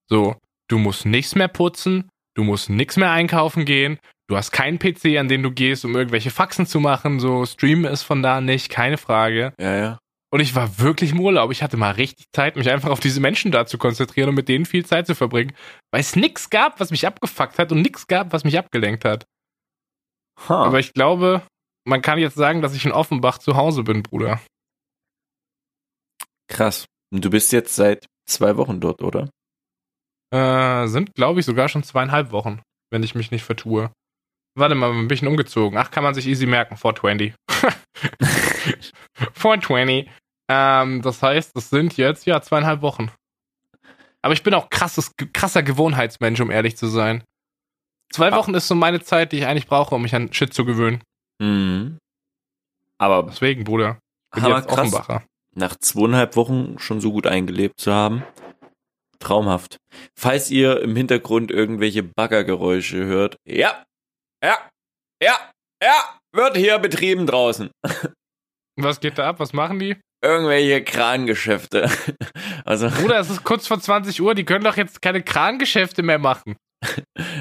so, 0.09 0.35
du 0.67 0.77
musst 0.77 1.05
nichts 1.05 1.35
mehr 1.35 1.47
putzen, 1.47 2.09
du 2.35 2.43
musst 2.43 2.69
nichts 2.69 2.97
mehr 2.97 3.11
einkaufen 3.11 3.65
gehen, 3.65 3.99
du 4.27 4.37
hast 4.37 4.51
keinen 4.51 4.79
PC, 4.79 5.17
an 5.17 5.27
den 5.27 5.43
du 5.43 5.51
gehst, 5.51 5.85
um 5.85 5.95
irgendwelche 5.95 6.31
Faxen 6.31 6.65
zu 6.65 6.79
machen, 6.79 7.19
so 7.19 7.45
streamen 7.45 7.85
ist 7.85 8.03
von 8.03 8.21
da 8.21 8.41
nicht, 8.41 8.69
keine 8.69 8.97
Frage. 8.97 9.53
Ja, 9.59 9.75
ja. 9.75 9.99
Und 10.29 10.41
ich 10.41 10.55
war 10.55 10.79
wirklich 10.79 11.11
im 11.13 11.21
Urlaub. 11.21 11.51
Ich 11.51 11.63
hatte 11.63 11.77
mal 11.77 11.91
richtig 11.91 12.25
Zeit, 12.33 12.57
mich 12.57 12.69
einfach 12.69 12.89
auf 12.89 12.99
diese 12.99 13.21
Menschen 13.21 13.51
da 13.51 13.65
zu 13.65 13.77
konzentrieren 13.77 14.29
und 14.29 14.35
mit 14.35 14.49
denen 14.49 14.65
viel 14.65 14.85
Zeit 14.85 15.07
zu 15.07 15.15
verbringen, 15.15 15.53
weil 15.91 16.01
es 16.01 16.17
nichts 16.17 16.49
gab, 16.49 16.79
was 16.81 16.91
mich 16.91 17.07
abgefuckt 17.07 17.57
hat 17.57 17.71
und 17.71 17.81
nichts 17.81 18.07
gab, 18.07 18.33
was 18.33 18.43
mich 18.43 18.57
abgelenkt 18.57 19.05
hat. 19.05 19.25
Ha. 20.49 20.65
Aber 20.65 20.79
ich 20.79 20.93
glaube, 20.93 21.43
man 21.85 22.01
kann 22.01 22.19
jetzt 22.19 22.35
sagen, 22.35 22.61
dass 22.61 22.75
ich 22.75 22.85
in 22.85 22.91
Offenbach 22.91 23.37
zu 23.37 23.55
Hause 23.55 23.83
bin, 23.83 24.03
Bruder. 24.03 24.41
Krass. 26.49 26.85
Und 27.09 27.23
du 27.23 27.29
bist 27.29 27.53
jetzt 27.53 27.75
seit 27.75 28.05
zwei 28.25 28.57
Wochen 28.57 28.81
dort, 28.81 29.01
oder? 29.01 29.29
Äh, 30.33 30.87
sind, 30.87 31.15
glaube 31.15 31.39
ich, 31.39 31.45
sogar 31.45 31.69
schon 31.69 31.83
zweieinhalb 31.83 32.31
Wochen, 32.31 32.61
wenn 32.91 33.03
ich 33.03 33.15
mich 33.15 33.31
nicht 33.31 33.43
vertue. 33.43 33.91
Warte 34.57 34.75
mal, 34.75 34.91
ein 34.91 35.07
bisschen 35.07 35.27
umgezogen. 35.27 35.77
Ach, 35.77 35.91
kann 35.91 36.03
man 36.03 36.13
sich 36.15 36.27
easy 36.27 36.45
merken. 36.47 36.77
420. 36.77 37.33
420. 39.33 40.09
Ähm, 40.49 41.01
das 41.01 41.21
heißt, 41.21 41.53
das 41.57 41.69
sind 41.69 41.97
jetzt, 41.97 42.25
ja, 42.25 42.41
zweieinhalb 42.41 42.81
Wochen. 42.81 43.11
Aber 44.21 44.33
ich 44.33 44.43
bin 44.43 44.53
auch 44.53 44.69
krasses, 44.69 45.11
krasser 45.33 45.61
Gewohnheitsmensch, 45.61 46.39
um 46.39 46.51
ehrlich 46.51 46.77
zu 46.77 46.87
sein. 46.87 47.21
Zwei 48.13 48.31
Ah. 48.31 48.37
Wochen 48.37 48.53
ist 48.53 48.69
so 48.69 48.73
meine 48.73 49.01
Zeit, 49.01 49.33
die 49.33 49.39
ich 49.39 49.45
eigentlich 49.45 49.67
brauche, 49.67 49.93
um 49.93 50.03
mich 50.03 50.15
an 50.15 50.31
Shit 50.31 50.53
zu 50.53 50.63
gewöhnen. 50.63 51.03
Mhm. 51.41 51.97
Aber 52.97 53.23
Deswegen, 53.23 53.65
Bruder. 53.65 53.99
Ich 54.37 54.41
bin 54.41 54.49
jetzt 54.51 54.69
krass. 54.69 54.77
Offenbacher. 54.79 55.23
nach 55.53 55.75
zweieinhalb 55.75 56.37
Wochen 56.37 56.79
schon 56.79 57.01
so 57.01 57.11
gut 57.11 57.27
eingelebt 57.27 57.77
zu 57.81 57.91
haben. 57.93 58.23
Traumhaft. 59.27 59.77
Falls 60.17 60.49
ihr 60.51 60.81
im 60.81 60.95
Hintergrund 60.95 61.51
irgendwelche 61.51 62.03
Baggergeräusche 62.03 63.05
hört, 63.05 63.35
ja, 63.47 63.83
ja, 64.43 64.57
ja, 65.21 65.35
ja, 65.83 66.17
wird 66.33 66.55
hier 66.57 66.79
betrieben 66.79 67.25
draußen. 67.27 67.69
Was 68.79 68.99
geht 68.99 69.17
da 69.17 69.27
ab? 69.27 69.39
Was 69.39 69.53
machen 69.53 69.79
die? 69.79 69.97
Irgendwelche 70.23 70.83
Krangeschäfte. 70.83 71.89
Also, 72.65 72.89
Bruder, 73.01 73.19
es 73.19 73.29
ist 73.29 73.43
kurz 73.43 73.67
vor 73.67 73.79
20 73.79 74.21
Uhr, 74.21 74.33
die 74.33 74.45
können 74.45 74.63
doch 74.63 74.77
jetzt 74.77 75.01
keine 75.01 75.21
Krangeschäfte 75.23 76.03
mehr 76.03 76.19
machen. 76.19 76.55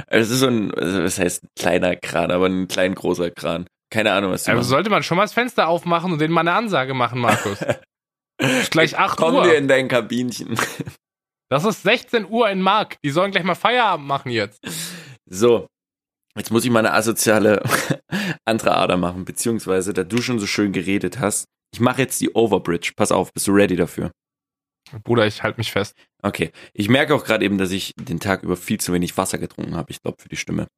es 0.08 0.30
ist 0.30 0.40
so 0.40 0.46
ein, 0.48 0.74
also 0.74 1.02
das 1.02 1.18
heißt 1.18 1.44
ein 1.44 1.48
kleiner 1.58 1.94
Kran, 1.96 2.30
aber 2.30 2.46
ein 2.46 2.68
klein 2.68 2.94
großer 2.94 3.30
Kran. 3.30 3.66
Keine 3.92 4.12
Ahnung, 4.12 4.32
was 4.32 4.44
die 4.44 4.50
Also 4.50 4.60
machen. 4.60 4.68
sollte 4.70 4.90
man 4.90 5.02
schon 5.04 5.16
mal 5.18 5.24
das 5.24 5.32
Fenster 5.34 5.68
aufmachen 5.68 6.12
und 6.12 6.20
denen 6.20 6.34
mal 6.34 6.40
eine 6.40 6.52
Ansage 6.52 6.94
machen, 6.94 7.20
Markus. 7.20 7.58
Gleich 8.70 8.98
8 8.98 9.16
Komm 9.16 9.36
Uhr. 9.36 9.44
dir 9.44 9.56
in 9.56 9.68
dein 9.68 9.88
Kabinchen. 9.88 10.58
Das 11.48 11.64
ist 11.64 11.82
16 11.82 12.26
Uhr 12.28 12.50
in 12.50 12.60
Mark. 12.60 12.96
Die 13.04 13.10
sollen 13.10 13.30
gleich 13.30 13.44
mal 13.44 13.54
Feierabend 13.54 14.06
machen 14.06 14.30
jetzt. 14.30 14.60
So, 15.26 15.66
jetzt 16.36 16.50
muss 16.50 16.64
ich 16.64 16.70
mal 16.70 16.80
eine 16.80 16.92
asoziale 16.92 17.62
andere 18.44 18.76
Ader 18.76 18.96
machen, 18.96 19.24
beziehungsweise, 19.24 19.92
da 19.92 20.04
du 20.04 20.20
schon 20.20 20.38
so 20.38 20.46
schön 20.46 20.72
geredet 20.72 21.18
hast, 21.20 21.46
ich 21.72 21.80
mache 21.80 22.02
jetzt 22.02 22.20
die 22.20 22.30
Overbridge. 22.30 22.92
Pass 22.96 23.12
auf, 23.12 23.32
bist 23.32 23.46
du 23.46 23.52
ready 23.52 23.76
dafür? 23.76 24.10
Bruder, 25.02 25.26
ich 25.26 25.42
halte 25.42 25.58
mich 25.58 25.72
fest. 25.72 25.96
Okay. 26.22 26.52
Ich 26.72 26.88
merke 26.88 27.14
auch 27.14 27.24
gerade 27.24 27.44
eben, 27.44 27.58
dass 27.58 27.70
ich 27.70 27.92
den 27.96 28.20
Tag 28.20 28.42
über 28.42 28.56
viel 28.56 28.78
zu 28.78 28.92
wenig 28.92 29.16
Wasser 29.16 29.38
getrunken 29.38 29.74
habe, 29.74 29.90
ich 29.90 30.00
glaube, 30.00 30.22
für 30.22 30.28
die 30.28 30.36
Stimme. 30.36 30.68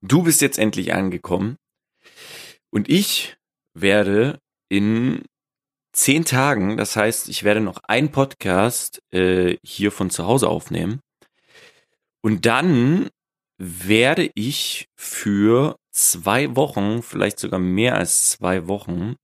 Du 0.00 0.22
bist 0.22 0.40
jetzt 0.40 0.58
endlich 0.58 0.94
angekommen 0.94 1.56
und 2.70 2.88
ich 2.88 3.36
werde 3.74 4.38
in 4.70 5.22
zehn 5.94 6.24
Tagen, 6.24 6.76
das 6.76 6.96
heißt, 6.96 7.28
ich 7.28 7.44
werde 7.44 7.60
noch 7.60 7.78
einen 7.84 8.10
Podcast 8.10 9.00
äh, 9.12 9.56
hier 9.64 9.92
von 9.92 10.10
zu 10.10 10.26
Hause 10.26 10.48
aufnehmen 10.48 11.00
und 12.22 12.46
dann 12.46 13.08
werde 13.58 14.30
ich 14.34 14.88
für 14.96 15.76
zwei 15.92 16.56
Wochen, 16.56 17.02
vielleicht 17.02 17.38
sogar 17.38 17.60
mehr 17.60 17.96
als 17.96 18.30
zwei 18.30 18.66
Wochen, 18.66 19.14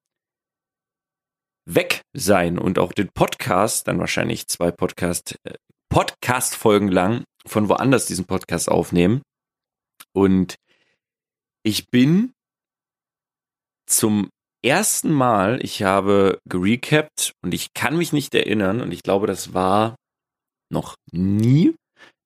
weg 1.66 2.02
sein 2.12 2.58
und 2.58 2.78
auch 2.78 2.92
den 2.92 3.10
Podcast, 3.12 3.88
dann 3.88 3.98
wahrscheinlich 3.98 4.46
zwei 4.46 4.70
Podcast, 4.70 5.36
äh, 5.44 5.54
Podcast-Folgen 5.88 6.88
lang 6.88 7.24
von 7.46 7.68
woanders 7.68 8.06
diesen 8.06 8.26
Podcast 8.26 8.68
aufnehmen. 8.68 9.22
Und 10.12 10.56
ich 11.62 11.88
bin 11.88 12.32
zum 13.86 14.30
ersten 14.62 15.12
Mal, 15.12 15.62
ich 15.62 15.82
habe 15.82 16.38
gerecapt 16.48 17.32
und 17.42 17.54
ich 17.54 17.72
kann 17.74 17.96
mich 17.96 18.12
nicht 18.12 18.34
erinnern 18.34 18.80
und 18.80 18.92
ich 18.92 19.02
glaube, 19.02 19.26
das 19.26 19.54
war 19.54 19.96
noch 20.70 20.94
nie, 21.12 21.74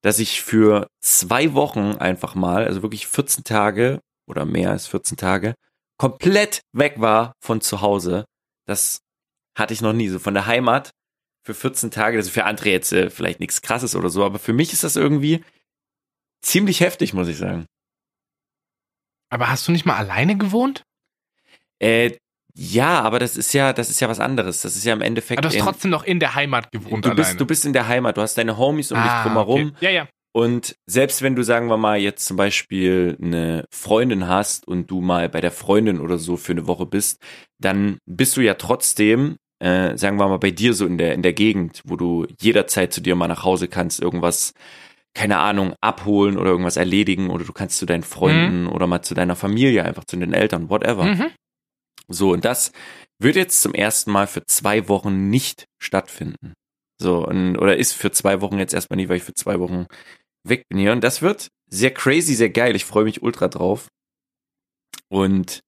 dass 0.02 0.18
ich 0.18 0.42
für 0.42 0.86
zwei 1.00 1.54
Wochen 1.54 1.92
einfach 1.96 2.34
mal, 2.34 2.64
also 2.64 2.82
wirklich 2.82 3.06
14 3.06 3.44
Tage 3.44 4.00
oder 4.28 4.44
mehr 4.44 4.70
als 4.70 4.86
14 4.86 5.16
Tage, 5.16 5.54
komplett 5.98 6.60
weg 6.72 7.00
war 7.00 7.32
von 7.42 7.60
zu 7.60 7.80
Hause. 7.80 8.24
Das 8.66 8.98
hatte 9.56 9.72
ich 9.72 9.80
noch 9.80 9.92
nie. 9.92 10.08
So 10.08 10.18
von 10.18 10.34
der 10.34 10.46
Heimat 10.46 10.90
für 11.44 11.54
14 11.54 11.90
Tage, 11.90 12.16
also 12.16 12.30
für 12.30 12.44
andere 12.44 12.70
jetzt 12.70 12.92
äh, 12.92 13.10
vielleicht 13.10 13.40
nichts 13.40 13.62
krasses 13.62 13.94
oder 13.94 14.10
so, 14.10 14.24
aber 14.24 14.38
für 14.38 14.52
mich 14.52 14.72
ist 14.72 14.84
das 14.84 14.96
irgendwie 14.96 15.44
ziemlich 16.42 16.80
heftig, 16.80 17.14
muss 17.14 17.28
ich 17.28 17.36
sagen. 17.36 17.66
Aber 19.30 19.48
hast 19.48 19.66
du 19.66 19.72
nicht 19.72 19.86
mal 19.86 19.96
alleine 19.96 20.36
gewohnt? 20.36 20.84
Äh, 21.80 22.16
ja, 22.56 23.00
aber 23.00 23.18
das 23.18 23.36
ist 23.36 23.52
ja, 23.52 23.72
das 23.72 23.90
ist 23.90 24.00
ja 24.00 24.08
was 24.08 24.20
anderes. 24.20 24.62
Das 24.62 24.76
ist 24.76 24.84
ja 24.84 24.92
im 24.92 25.00
Endeffekt. 25.00 25.38
Aber 25.38 25.48
du 25.48 25.54
hast 25.54 25.64
trotzdem 25.64 25.90
noch 25.90 26.04
in 26.04 26.20
der 26.20 26.34
Heimat 26.36 26.70
gewohnt 26.70 27.04
du 27.04 27.10
alleine. 27.10 27.26
bist, 27.26 27.40
du 27.40 27.46
bist 27.46 27.66
in 27.66 27.72
der 27.72 27.88
Heimat, 27.88 28.16
du 28.16 28.22
hast 28.22 28.38
deine 28.38 28.56
Homies 28.56 28.92
um 28.92 29.02
dich 29.02 29.10
ah, 29.10 29.24
drumherum. 29.24 29.72
okay. 29.76 29.84
Ja, 29.84 29.90
ja. 29.90 30.08
Und 30.36 30.76
selbst 30.86 31.22
wenn 31.22 31.36
du, 31.36 31.42
sagen 31.42 31.68
wir 31.68 31.76
mal, 31.76 31.98
jetzt 31.98 32.26
zum 32.26 32.36
Beispiel 32.36 33.16
eine 33.22 33.66
Freundin 33.70 34.26
hast 34.26 34.66
und 34.66 34.90
du 34.90 35.00
mal 35.00 35.28
bei 35.28 35.40
der 35.40 35.52
Freundin 35.52 36.00
oder 36.00 36.18
so 36.18 36.36
für 36.36 36.52
eine 36.52 36.66
Woche 36.66 36.86
bist, 36.86 37.20
dann 37.60 37.98
bist 38.04 38.36
du 38.36 38.40
ja 38.40 38.54
trotzdem, 38.54 39.36
äh, 39.60 39.96
sagen 39.96 40.18
wir 40.18 40.28
mal, 40.28 40.38
bei 40.38 40.50
dir 40.50 40.74
so 40.74 40.86
in 40.86 40.98
der, 40.98 41.14
in 41.14 41.22
der 41.22 41.34
Gegend, 41.34 41.82
wo 41.84 41.94
du 41.94 42.26
jederzeit 42.40 42.92
zu 42.92 43.00
dir 43.00 43.14
mal 43.14 43.28
nach 43.28 43.44
Hause 43.44 43.68
kannst, 43.68 44.00
irgendwas, 44.00 44.54
keine 45.14 45.38
Ahnung, 45.38 45.74
abholen 45.80 46.36
oder 46.36 46.50
irgendwas 46.50 46.76
erledigen 46.76 47.30
oder 47.30 47.44
du 47.44 47.52
kannst 47.52 47.78
zu 47.78 47.86
deinen 47.86 48.02
Freunden 48.02 48.66
oder 48.66 48.88
mal 48.88 49.02
zu 49.02 49.14
deiner 49.14 49.36
Familie, 49.36 49.84
einfach 49.84 50.04
zu 50.04 50.16
den 50.16 50.32
Eltern, 50.32 50.68
whatever. 50.68 51.04
Mhm. 51.04 51.30
So, 52.08 52.32
und 52.32 52.44
das 52.44 52.72
wird 53.18 53.36
jetzt 53.36 53.62
zum 53.62 53.74
ersten 53.74 54.10
Mal 54.10 54.26
für 54.26 54.44
zwei 54.46 54.88
Wochen 54.88 55.30
nicht 55.30 55.66
stattfinden. 55.78 56.54
So, 57.00 57.26
und, 57.26 57.56
oder 57.58 57.76
ist 57.76 57.92
für 57.92 58.12
zwei 58.12 58.40
Wochen 58.40 58.58
jetzt 58.58 58.74
erstmal 58.74 58.96
nicht, 58.96 59.08
weil 59.08 59.16
ich 59.16 59.22
für 59.22 59.34
zwei 59.34 59.58
Wochen 59.60 59.86
weg 60.44 60.64
bin 60.68 60.78
hier. 60.78 60.92
Und 60.92 61.02
das 61.02 61.22
wird 61.22 61.48
sehr 61.68 61.92
crazy, 61.92 62.34
sehr 62.34 62.50
geil. 62.50 62.76
Ich 62.76 62.84
freue 62.84 63.04
mich 63.04 63.22
ultra 63.22 63.48
drauf. 63.48 63.88
Und 65.08 65.60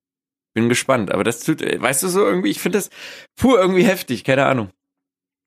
bin 0.56 0.68
gespannt. 0.68 1.12
Aber 1.12 1.22
das 1.22 1.40
tut, 1.44 1.60
weißt 1.60 2.02
du 2.02 2.08
so 2.08 2.24
irgendwie, 2.24 2.50
ich 2.50 2.60
finde 2.60 2.78
das 2.78 2.90
pur 3.36 3.60
irgendwie 3.60 3.84
heftig, 3.84 4.24
keine 4.24 4.46
Ahnung. 4.46 4.70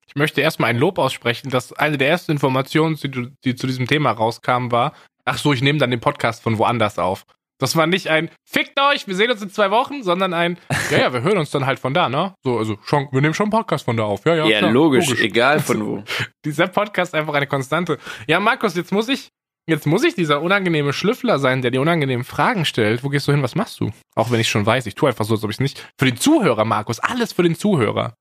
Ich 0.06 0.14
möchte 0.14 0.40
erstmal 0.40 0.70
ein 0.70 0.78
Lob 0.78 0.98
aussprechen, 0.98 1.50
dass 1.50 1.72
eine 1.72 1.98
der 1.98 2.08
ersten 2.08 2.32
Informationen, 2.32 2.96
die, 2.96 3.32
die 3.44 3.54
zu 3.54 3.66
diesem 3.66 3.86
Thema 3.86 4.12
rauskam, 4.12 4.70
war, 4.70 4.94
ach 5.24 5.38
so, 5.38 5.52
ich 5.52 5.62
nehme 5.62 5.78
dann 5.78 5.90
den 5.90 6.00
Podcast 6.00 6.42
von 6.42 6.58
woanders 6.58 6.98
auf. 6.98 7.24
Das 7.60 7.76
war 7.76 7.86
nicht 7.86 8.08
ein 8.08 8.30
Fickt 8.44 8.80
euch, 8.80 9.06
wir 9.06 9.14
sehen 9.14 9.30
uns 9.30 9.42
in 9.42 9.50
zwei 9.50 9.70
Wochen, 9.70 10.02
sondern 10.02 10.32
ein, 10.32 10.58
ja, 10.90 10.98
ja, 10.98 11.12
wir 11.12 11.22
hören 11.22 11.38
uns 11.38 11.50
dann 11.50 11.66
halt 11.66 11.78
von 11.78 11.94
da, 11.94 12.08
ne? 12.08 12.34
So, 12.42 12.58
also 12.58 12.78
schon, 12.84 13.06
wir 13.12 13.20
nehmen 13.20 13.34
schon 13.34 13.44
einen 13.44 13.52
Podcast 13.52 13.84
von 13.84 13.96
da 13.96 14.02
auf. 14.02 14.24
Ja, 14.24 14.34
ja, 14.34 14.46
Ja, 14.46 14.58
klar, 14.58 14.72
logisch, 14.72 15.08
egal 15.20 15.60
von 15.60 15.86
wo. 15.86 16.02
Dieser 16.44 16.66
Podcast 16.66 17.14
ist 17.14 17.20
einfach 17.20 17.34
eine 17.34 17.46
Konstante. 17.46 17.98
Ja, 18.26 18.40
Markus, 18.40 18.74
jetzt 18.74 18.90
muss 18.90 19.08
ich, 19.08 19.28
jetzt 19.68 19.86
muss 19.86 20.02
ich 20.02 20.14
dieser 20.14 20.42
unangenehme 20.42 20.92
Schlüffler 20.92 21.38
sein, 21.38 21.62
der 21.62 21.70
die 21.70 21.78
unangenehmen 21.78 22.24
Fragen 22.24 22.64
stellt. 22.64 23.04
Wo 23.04 23.08
gehst 23.08 23.28
du 23.28 23.32
hin? 23.32 23.42
Was 23.42 23.54
machst 23.54 23.78
du? 23.78 23.92
Auch 24.16 24.30
wenn 24.32 24.40
ich 24.40 24.48
schon 24.48 24.66
weiß, 24.66 24.86
ich 24.86 24.96
tue 24.96 25.08
einfach 25.08 25.24
so, 25.24 25.34
als 25.34 25.44
ob 25.44 25.50
ich 25.50 25.56
es 25.56 25.60
nicht. 25.60 25.86
Für 25.98 26.06
den 26.06 26.16
Zuhörer, 26.16 26.64
Markus, 26.64 26.98
alles 26.98 27.32
für 27.32 27.42
den 27.44 27.54
Zuhörer. 27.54 28.14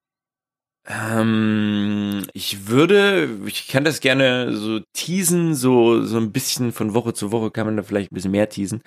Ähm, 0.88 2.26
ich 2.34 2.68
würde, 2.68 3.30
ich 3.46 3.68
kann 3.68 3.84
das 3.84 4.00
gerne 4.00 4.56
so 4.56 4.80
teasen, 4.94 5.54
so, 5.54 6.04
so 6.04 6.18
ein 6.18 6.32
bisschen 6.32 6.72
von 6.72 6.94
Woche 6.94 7.14
zu 7.14 7.32
Woche 7.32 7.52
kann 7.52 7.68
man 7.68 7.78
da 7.78 7.84
vielleicht 7.84 8.12
ein 8.12 8.16
bisschen 8.16 8.32
mehr 8.32 8.50
teasen. 8.50 8.82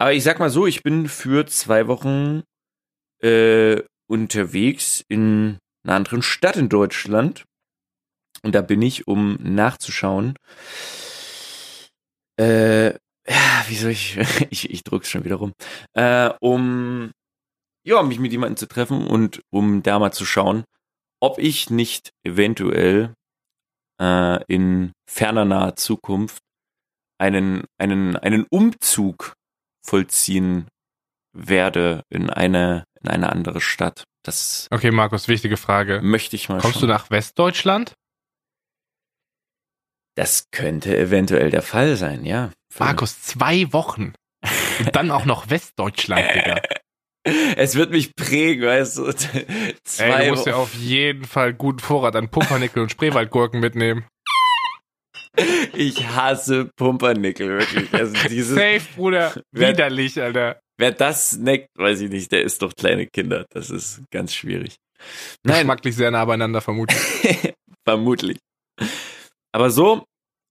Aber 0.00 0.14
ich 0.14 0.24
sag 0.24 0.38
mal 0.38 0.48
so, 0.48 0.66
ich 0.66 0.82
bin 0.82 1.08
für 1.08 1.44
zwei 1.44 1.86
Wochen 1.86 2.42
äh, 3.22 3.82
unterwegs 4.06 5.04
in 5.08 5.58
einer 5.84 5.96
anderen 5.96 6.22
Stadt 6.22 6.56
in 6.56 6.70
Deutschland. 6.70 7.44
Und 8.42 8.54
da 8.54 8.62
bin 8.62 8.80
ich, 8.80 9.06
um 9.06 9.36
nachzuschauen. 9.42 10.36
Äh, 12.38 12.92
ja, 13.28 13.64
wie 13.68 13.76
soll 13.76 13.90
ich, 13.90 14.16
ich, 14.50 14.70
ich 14.70 14.84
drück's 14.84 15.10
schon 15.10 15.24
wieder 15.24 15.36
rum. 15.36 15.52
Äh, 15.92 16.30
um, 16.40 17.10
ja, 17.84 18.02
mich 18.02 18.18
mit 18.18 18.32
jemandem 18.32 18.56
zu 18.56 18.68
treffen 18.68 19.06
und 19.06 19.42
um 19.52 19.82
da 19.82 19.98
mal 19.98 20.12
zu 20.12 20.24
schauen, 20.24 20.64
ob 21.20 21.38
ich 21.38 21.68
nicht 21.68 22.08
eventuell 22.24 23.12
äh, 24.00 24.42
in 24.46 24.92
ferner 25.06 25.44
naher 25.44 25.76
Zukunft 25.76 26.40
einen, 27.18 27.66
einen, 27.78 28.16
einen 28.16 28.46
Umzug 28.50 29.34
vollziehen 29.84 30.68
werde 31.32 32.02
in 32.10 32.30
eine, 32.30 32.84
in 33.02 33.08
eine 33.08 33.30
andere 33.30 33.60
Stadt. 33.60 34.04
Das 34.22 34.66
Okay, 34.70 34.90
Markus, 34.90 35.28
wichtige 35.28 35.56
Frage. 35.56 36.00
möchte 36.02 36.36
ich 36.36 36.48
mal 36.48 36.60
Kommst 36.60 36.76
du 36.76 36.80
schauen. 36.80 36.88
nach 36.90 37.10
Westdeutschland? 37.10 37.94
Das 40.16 40.50
könnte 40.50 40.96
eventuell 40.96 41.50
der 41.50 41.62
Fall 41.62 41.96
sein, 41.96 42.24
ja. 42.24 42.50
Markus, 42.78 43.22
zwei 43.22 43.72
Wochen. 43.72 44.12
Und 44.78 44.96
dann 44.96 45.10
auch 45.10 45.24
noch 45.24 45.50
Westdeutschland, 45.50 46.26
Digga. 46.34 46.60
Es 47.54 47.74
wird 47.74 47.90
mich 47.90 48.16
prägen, 48.16 48.64
weißt 48.66 48.96
du. 48.96 49.06
Ey, 49.08 49.76
Zwei 49.84 50.24
du 50.24 50.30
musst 50.30 50.46
ja 50.46 50.54
auf 50.54 50.74
jeden 50.74 51.26
Fall 51.26 51.52
guten 51.52 51.78
Vorrat 51.78 52.16
an 52.16 52.30
Pumpernickel 52.30 52.82
und 52.82 52.90
Spreewaldgurken 52.90 53.60
mitnehmen. 53.60 54.06
Ich 55.74 56.06
hasse 56.08 56.70
Pumpernickel, 56.76 57.48
wirklich. 57.58 57.92
Also 57.94 58.14
dieses, 58.28 58.54
Safe, 58.56 58.82
Bruder. 58.96 59.32
Wer- 59.52 59.70
Widerlich, 59.72 60.20
Alter. 60.20 60.60
wer 60.78 60.92
das 60.92 61.30
snackt, 61.30 61.68
weiß 61.76 62.00
ich 62.00 62.10
nicht, 62.10 62.32
der 62.32 62.42
ist 62.42 62.62
doch 62.62 62.72
kleine 62.74 63.06
Kinder. 63.06 63.46
Das 63.50 63.70
ist 63.70 64.02
ganz 64.10 64.34
schwierig. 64.34 64.76
Nein, 65.44 65.58
Geschmacklich 65.60 65.96
sehr 65.96 66.10
nah 66.10 66.24
beieinander 66.24 66.60
vermutlich. 66.60 67.00
vermutlich. 67.88 68.38
Aber 69.52 69.70
so, 69.70 70.04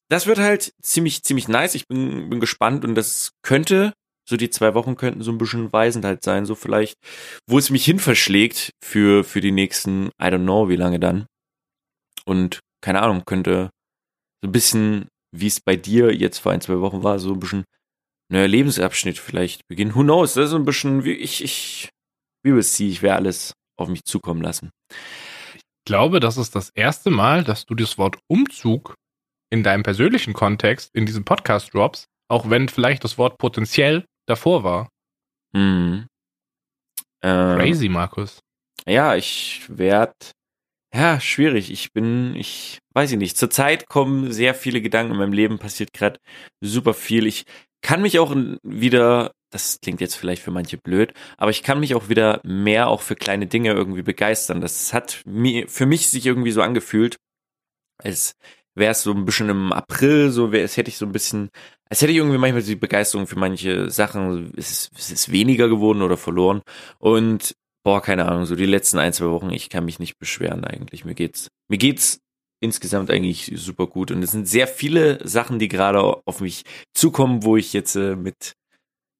das 0.09 0.25
wird 0.27 0.39
halt 0.39 0.71
ziemlich, 0.81 1.23
ziemlich 1.23 1.47
nice. 1.47 1.75
Ich 1.75 1.87
bin, 1.87 2.29
bin 2.29 2.39
gespannt 2.39 2.83
und 2.85 2.95
das 2.95 3.31
könnte, 3.43 3.93
so 4.27 4.37
die 4.37 4.49
zwei 4.49 4.73
Wochen 4.73 4.95
könnten 4.95 5.21
so 5.21 5.31
ein 5.31 5.37
bisschen 5.37 5.71
weisend 5.71 6.05
halt 6.05 6.23
sein, 6.23 6.45
so 6.45 6.55
vielleicht, 6.55 6.95
wo 7.47 7.57
es 7.59 7.69
mich 7.69 7.85
hin 7.85 7.99
verschlägt 7.99 8.71
für, 8.83 9.23
für 9.23 9.41
die 9.41 9.51
nächsten, 9.51 10.07
I 10.21 10.25
don't 10.25 10.43
know, 10.43 10.69
wie 10.69 10.75
lange 10.77 10.99
dann. 10.99 11.25
Und 12.25 12.59
keine 12.81 13.01
Ahnung, 13.01 13.23
könnte 13.25 13.69
so 14.41 14.47
ein 14.47 14.51
bisschen, 14.51 15.07
wie 15.31 15.47
es 15.47 15.59
bei 15.59 15.75
dir 15.75 16.13
jetzt 16.15 16.39
vor 16.39 16.51
ein, 16.51 16.61
zwei 16.61 16.79
Wochen 16.79 17.03
war, 17.03 17.19
so 17.19 17.33
ein 17.33 17.39
bisschen 17.39 17.65
neuer 18.31 18.47
Lebensabschnitt 18.47 19.17
vielleicht 19.17 19.67
beginnen. 19.67 19.95
Who 19.95 20.03
knows? 20.03 20.33
Das 20.33 20.45
ist 20.45 20.51
so 20.51 20.57
ein 20.57 20.65
bisschen, 20.65 21.03
wie 21.03 21.13
ich, 21.13 21.43
ich, 21.43 21.89
wie 22.43 22.53
will 22.53 22.63
see, 22.63 22.89
ich 22.89 23.01
werde 23.01 23.17
alles 23.17 23.53
auf 23.77 23.89
mich 23.89 24.03
zukommen 24.03 24.41
lassen. 24.41 24.71
Ich 25.53 25.61
glaube, 25.85 26.19
das 26.19 26.37
ist 26.37 26.55
das 26.55 26.69
erste 26.69 27.09
Mal, 27.09 27.43
dass 27.43 27.65
du 27.65 27.75
das 27.75 27.97
Wort 27.97 28.17
Umzug 28.27 28.95
in 29.49 29.63
deinem 29.63 29.83
persönlichen 29.83 30.33
Kontext 30.33 30.91
in 30.93 31.05
diesem 31.05 31.25
Podcast 31.25 31.73
drops, 31.73 32.05
auch 32.29 32.49
wenn 32.49 32.69
vielleicht 32.69 33.03
das 33.03 33.17
Wort 33.17 33.37
potenziell 33.37 34.05
davor 34.27 34.63
war. 34.63 34.89
Mhm. 35.53 36.07
Ähm, 37.23 37.57
Crazy, 37.57 37.89
Markus. 37.89 38.39
Ja, 38.87 39.15
ich 39.15 39.63
werd 39.67 40.13
ja 40.93 41.19
schwierig. 41.19 41.71
Ich 41.71 41.93
bin, 41.93 42.35
ich 42.35 42.79
weiß 42.93 43.11
ich 43.11 43.17
nicht. 43.17 43.37
Zurzeit 43.37 43.87
kommen 43.87 44.31
sehr 44.31 44.53
viele 44.55 44.81
Gedanken 44.81 45.13
in 45.13 45.17
meinem 45.19 45.33
Leben, 45.33 45.59
passiert 45.59 45.93
gerade 45.93 46.19
super 46.61 46.93
viel. 46.93 47.25
Ich 47.27 47.45
kann 47.81 48.01
mich 48.01 48.19
auch 48.19 48.35
wieder, 48.63 49.31
das 49.51 49.79
klingt 49.81 50.01
jetzt 50.01 50.15
vielleicht 50.15 50.41
für 50.41 50.51
manche 50.51 50.77
blöd, 50.77 51.13
aber 51.37 51.51
ich 51.51 51.63
kann 51.63 51.79
mich 51.79 51.95
auch 51.95 52.09
wieder 52.09 52.41
mehr 52.43 52.87
auch 52.89 53.01
für 53.01 53.15
kleine 53.15 53.47
Dinge 53.47 53.71
irgendwie 53.71 54.03
begeistern. 54.03 54.61
Das 54.61 54.93
hat 54.93 55.21
mir 55.25 55.67
für 55.69 55.85
mich 55.85 56.09
sich 56.09 56.25
irgendwie 56.25 56.51
so 56.51 56.61
angefühlt, 56.61 57.17
als 57.97 58.33
wäre 58.75 58.91
es 58.91 59.03
so 59.03 59.13
ein 59.13 59.25
bisschen 59.25 59.49
im 59.49 59.71
April, 59.73 60.31
so 60.31 60.51
wäre 60.51 60.63
es 60.63 60.77
hätte 60.77 60.89
ich 60.89 60.97
so 60.97 61.05
ein 61.05 61.11
bisschen, 61.11 61.49
als 61.89 62.01
hätte 62.01 62.11
ich 62.11 62.17
irgendwie 62.17 62.37
manchmal 62.37 62.63
die 62.63 62.75
Begeisterung 62.75 63.27
für 63.27 63.37
manche 63.37 63.89
Sachen, 63.89 64.53
es 64.57 64.71
ist, 64.71 64.91
es 64.97 65.11
ist 65.11 65.31
weniger 65.31 65.69
geworden 65.69 66.01
oder 66.01 66.17
verloren. 66.17 66.61
Und 66.99 67.55
boah, 67.89 68.03
keine 68.03 68.27
Ahnung, 68.27 68.45
so 68.45 68.55
die 68.55 68.67
letzten 68.67 68.99
ein, 68.99 69.13
zwei 69.13 69.31
Wochen, 69.31 69.49
ich 69.49 69.67
kann 69.67 69.83
mich 69.83 69.97
nicht 69.97 70.19
beschweren 70.19 70.63
eigentlich. 70.63 71.05
Mir 71.05 71.15
geht's, 71.15 71.47
mir 71.69 71.79
geht's 71.79 72.19
insgesamt 72.61 73.09
eigentlich 73.09 73.51
super 73.55 73.87
gut. 73.87 74.11
Und 74.11 74.21
es 74.21 74.29
sind 74.29 74.47
sehr 74.47 74.67
viele 74.67 75.27
Sachen, 75.27 75.57
die 75.57 75.69
gerade 75.69 75.99
auf 75.99 76.39
mich 76.39 76.65
zukommen, 76.93 77.41
wo 77.41 77.57
ich 77.57 77.73
jetzt 77.73 77.95
äh, 77.95 78.15
mit, 78.15 78.53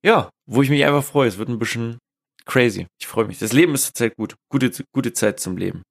ja, 0.05 0.30
wo 0.45 0.61
ich 0.61 0.70
mich 0.70 0.86
einfach 0.86 1.03
freue. 1.03 1.28
Es 1.28 1.39
wird 1.39 1.49
ein 1.49 1.57
bisschen 1.57 1.97
crazy. 2.45 2.86
Ich 3.01 3.07
freue 3.07 3.26
mich. 3.26 3.39
Das 3.39 3.53
Leben 3.53 3.74
ist 3.74 3.86
zurzeit 3.86 4.15
gut. 4.15 4.36
Gute, 4.51 4.72
gute 4.93 5.13
Zeit 5.13 5.39
zum 5.39 5.57
Leben. 5.57 5.82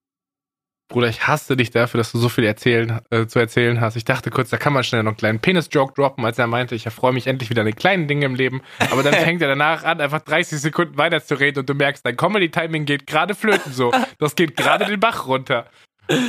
Bruder, 0.88 1.08
ich 1.08 1.26
hasse 1.26 1.54
dich 1.54 1.70
dafür, 1.70 1.98
dass 1.98 2.12
du 2.12 2.18
so 2.18 2.30
viel 2.30 2.44
erzählen, 2.44 3.00
äh, 3.10 3.26
zu 3.26 3.38
erzählen 3.38 3.80
hast. 3.80 3.96
Ich 3.96 4.04
dachte 4.04 4.30
kurz, 4.30 4.48
da 4.48 4.56
kann 4.56 4.72
man 4.72 4.84
schnell 4.84 5.02
noch 5.02 5.10
einen 5.10 5.16
kleinen 5.18 5.38
Penis-Joke 5.38 5.92
droppen, 5.94 6.24
als 6.24 6.38
er 6.38 6.46
meinte, 6.46 6.74
ich 6.74 6.86
erfreue 6.86 7.12
mich 7.12 7.26
endlich 7.26 7.50
wieder 7.50 7.60
an 7.60 7.66
den 7.66 7.76
kleinen 7.76 8.08
Dingen 8.08 8.22
im 8.22 8.34
Leben. 8.34 8.62
Aber 8.90 9.02
dann 9.02 9.12
fängt 9.24 9.42
er 9.42 9.48
danach 9.48 9.84
an, 9.84 10.00
einfach 10.00 10.20
30 10.20 10.58
Sekunden 10.58 10.96
weiter 10.96 11.22
zu 11.22 11.38
reden 11.38 11.60
und 11.60 11.68
du 11.68 11.74
merkst, 11.74 12.06
dein 12.06 12.16
Comedy-Timing 12.16 12.86
geht 12.86 13.06
gerade 13.06 13.34
flöten 13.34 13.72
so. 13.72 13.92
Das 14.18 14.34
geht 14.34 14.56
gerade 14.56 14.86
den 14.86 14.98
Bach 14.98 15.26
runter. 15.26 15.68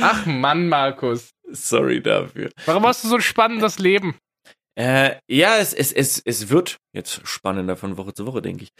Ach 0.02 0.26
Mann, 0.26 0.68
Markus. 0.68 1.30
Sorry 1.50 2.02
dafür. 2.02 2.50
Warum 2.66 2.84
hast 2.86 3.02
du 3.02 3.08
so 3.08 3.14
ein 3.16 3.22
spannendes 3.22 3.78
Leben? 3.78 4.14
Äh, 4.78 5.16
ja, 5.26 5.56
es, 5.56 5.72
es, 5.72 5.90
es, 5.90 6.20
es 6.24 6.50
wird 6.50 6.76
jetzt 6.94 7.22
spannender 7.24 7.76
von 7.76 7.96
Woche 7.96 8.12
zu 8.12 8.26
Woche, 8.26 8.42
denke 8.42 8.64
ich. 8.64 8.70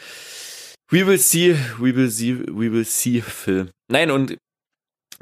We 0.91 1.07
will 1.07 1.19
see, 1.19 1.57
we 1.79 1.95
will 1.95 2.11
see, 2.11 2.39
we 2.49 2.71
will 2.71 2.85
see, 2.85 3.23
Phil. 3.23 3.71
Nein, 3.89 4.11
und 4.11 4.37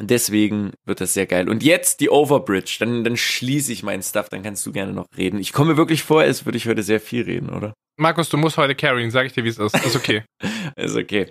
Deswegen 0.00 0.72
wird 0.84 1.00
das 1.00 1.14
sehr 1.14 1.26
geil. 1.26 1.48
Und 1.48 1.62
jetzt 1.64 2.00
die 2.00 2.08
Overbridge. 2.08 2.76
Dann, 2.78 3.02
dann 3.02 3.16
schließe 3.16 3.72
ich 3.72 3.82
meinen 3.82 4.02
Stuff, 4.02 4.28
dann 4.28 4.42
kannst 4.42 4.64
du 4.64 4.72
gerne 4.72 4.92
noch 4.92 5.06
reden. 5.16 5.40
Ich 5.40 5.52
komme 5.52 5.72
mir 5.72 5.76
wirklich 5.76 6.04
vor, 6.04 6.20
als 6.20 6.44
würde 6.44 6.56
ich 6.56 6.68
heute 6.68 6.82
sehr 6.82 7.00
viel 7.00 7.24
reden, 7.24 7.50
oder? 7.50 7.74
Markus, 7.98 8.28
du 8.28 8.36
musst 8.36 8.58
heute 8.58 8.76
carryen, 8.76 9.10
sag 9.10 9.26
ich 9.26 9.32
dir, 9.32 9.42
wie 9.42 9.48
es 9.48 9.58
ist. 9.58 9.74
Ist 9.84 9.96
okay. 9.96 10.22
ist 10.76 10.96
okay. 10.96 11.28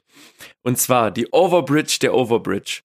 Und 0.64 0.78
zwar 0.78 1.12
die 1.12 1.28
Overbridge 1.32 2.00
der 2.02 2.14
Overbridge. 2.14 2.82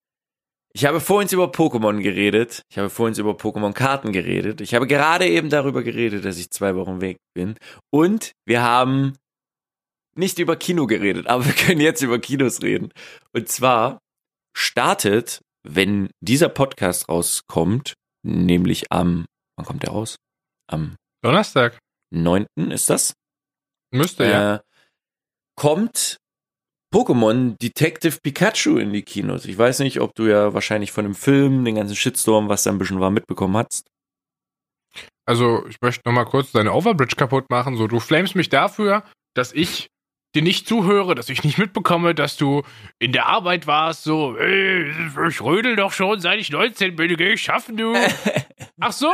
Ich 0.72 0.86
habe 0.86 1.00
vorhin 1.00 1.28
über 1.32 1.46
Pokémon 1.46 2.00
geredet. 2.00 2.62
Ich 2.70 2.78
habe 2.78 2.88
vorhin 2.88 3.18
über 3.18 3.32
Pokémon-Karten 3.32 4.12
geredet. 4.12 4.60
Ich 4.60 4.74
habe 4.74 4.86
gerade 4.86 5.26
eben 5.26 5.50
darüber 5.50 5.82
geredet, 5.82 6.24
dass 6.24 6.38
ich 6.38 6.50
zwei 6.50 6.76
Wochen 6.76 7.00
weg 7.00 7.18
bin. 7.34 7.56
Und 7.90 8.32
wir 8.46 8.62
haben 8.62 9.14
nicht 10.14 10.38
über 10.38 10.56
Kino 10.56 10.86
geredet, 10.86 11.26
aber 11.26 11.44
wir 11.44 11.52
können 11.52 11.80
jetzt 11.80 12.02
über 12.02 12.18
Kinos 12.18 12.62
reden. 12.62 12.90
Und 13.32 13.48
zwar 13.48 13.98
startet 14.56 15.40
wenn 15.64 16.10
dieser 16.20 16.48
Podcast 16.48 17.08
rauskommt, 17.08 17.94
nämlich 18.24 18.90
am, 18.90 19.26
wann 19.56 19.66
kommt 19.66 19.82
der 19.82 19.90
raus? 19.90 20.16
Am 20.68 20.96
Donnerstag. 21.22 21.78
9. 22.12 22.46
ist 22.70 22.90
das? 22.90 23.14
Müsste, 23.92 24.24
äh, 24.24 24.30
ja. 24.30 24.60
Kommt 25.56 26.16
Pokémon 26.92 27.56
Detective 27.60 28.18
Pikachu 28.22 28.76
in 28.78 28.92
die 28.92 29.02
Kinos. 29.02 29.46
Ich 29.46 29.56
weiß 29.56 29.80
nicht, 29.80 30.00
ob 30.00 30.14
du 30.14 30.26
ja 30.26 30.52
wahrscheinlich 30.52 30.92
von 30.92 31.04
dem 31.04 31.14
Film, 31.14 31.64
den 31.64 31.76
ganzen 31.76 31.96
Shitstorm, 31.96 32.48
was 32.48 32.64
da 32.64 32.70
ein 32.70 32.78
bisschen 32.78 33.00
war, 33.00 33.10
mitbekommen 33.10 33.56
hast. 33.56 33.86
Also, 35.24 35.66
ich 35.68 35.80
möchte 35.80 36.02
nochmal 36.04 36.26
kurz 36.26 36.52
deine 36.52 36.72
Overbridge 36.72 37.16
kaputt 37.16 37.48
machen. 37.48 37.76
So, 37.76 37.86
du 37.86 38.00
flamest 38.00 38.34
mich 38.34 38.48
dafür, 38.48 39.04
dass 39.34 39.52
ich 39.52 39.88
dir 40.34 40.42
nicht 40.42 40.66
zuhöre, 40.66 41.14
dass 41.14 41.28
ich 41.28 41.44
nicht 41.44 41.58
mitbekomme, 41.58 42.14
dass 42.14 42.36
du 42.36 42.62
in 42.98 43.12
der 43.12 43.26
Arbeit 43.26 43.66
warst, 43.66 44.04
so, 44.04 44.36
ey, 44.36 44.90
ich 45.28 45.40
rödel 45.40 45.76
doch 45.76 45.92
schon, 45.92 46.20
seit 46.20 46.40
ich 46.40 46.50
19 46.50 46.96
bin, 46.96 47.16
geh 47.16 47.32
ich 47.32 47.42
schaffen, 47.42 47.76
du. 47.76 47.94
Ach 48.80 48.92
so? 48.92 49.12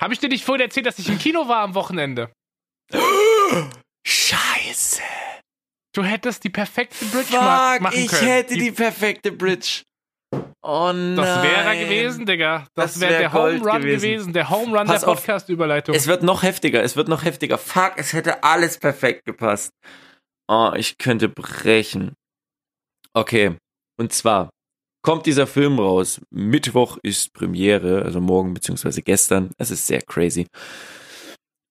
Habe 0.00 0.12
ich 0.12 0.20
dir 0.20 0.28
nicht 0.28 0.44
vorhin 0.44 0.64
erzählt, 0.64 0.86
dass 0.86 0.98
ich 0.98 1.08
im 1.08 1.18
Kino 1.18 1.48
war 1.48 1.62
am 1.62 1.74
Wochenende? 1.74 2.30
Scheiße. 4.06 5.02
Du 5.94 6.04
hättest 6.04 6.44
die 6.44 6.50
perfekte 6.50 7.04
Bridge 7.06 7.28
Fuck, 7.28 7.40
machen 7.40 7.80
können. 7.82 8.04
Ich 8.04 8.20
hätte 8.20 8.54
die, 8.54 8.64
die 8.64 8.70
perfekte 8.70 9.32
Bridge. 9.32 9.82
Oh 10.62 10.92
nein. 10.92 11.16
Das 11.16 11.42
wäre 11.42 11.78
gewesen, 11.78 12.26
Digga. 12.26 12.66
Das, 12.74 12.94
das 12.94 13.00
wäre 13.00 13.12
wär 13.12 13.18
der 13.20 13.32
Home 13.32 13.58
Run 13.60 13.80
gewesen. 13.80 14.02
gewesen. 14.02 14.32
Der 14.32 14.50
Home 14.50 14.76
Run 14.76 14.86
Pass 14.86 15.00
der 15.00 15.06
Podcast-Überleitung. 15.06 15.94
Es 15.94 16.06
wird 16.06 16.22
noch 16.22 16.42
heftiger, 16.42 16.82
es 16.82 16.96
wird 16.96 17.08
noch 17.08 17.24
heftiger. 17.24 17.56
Fuck, 17.56 17.92
es 17.96 18.12
hätte 18.12 18.42
alles 18.42 18.78
perfekt 18.78 19.24
gepasst. 19.24 19.70
Oh, 20.48 20.72
ich 20.76 20.98
könnte 20.98 21.28
brechen. 21.28 22.14
Okay. 23.12 23.56
Und 23.98 24.12
zwar 24.12 24.50
kommt 25.02 25.26
dieser 25.26 25.46
Film 25.46 25.78
raus. 25.78 26.20
Mittwoch 26.30 26.98
ist 27.02 27.32
Premiere, 27.32 28.02
also 28.02 28.20
morgen 28.20 28.54
beziehungsweise 28.54 29.02
gestern. 29.02 29.52
Es 29.56 29.70
ist 29.70 29.86
sehr 29.86 30.02
crazy. 30.02 30.46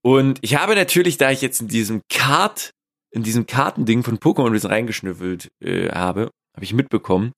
Und 0.04 0.40
ich 0.42 0.56
habe 0.56 0.76
natürlich, 0.76 1.18
da 1.18 1.32
ich 1.32 1.42
jetzt 1.42 1.62
in 1.62 1.68
diesem 1.68 2.02
Kart, 2.10 2.72
in 3.12 3.24
diesem 3.24 3.46
Kartending 3.46 4.04
von 4.04 4.20
Pokémon 4.20 4.52
bisschen 4.52 4.70
reingeschnüffelt 4.70 5.50
äh, 5.64 5.90
habe, 5.90 6.30
habe 6.56 6.64
ich 6.64 6.74
mitbekommen, 6.74 7.32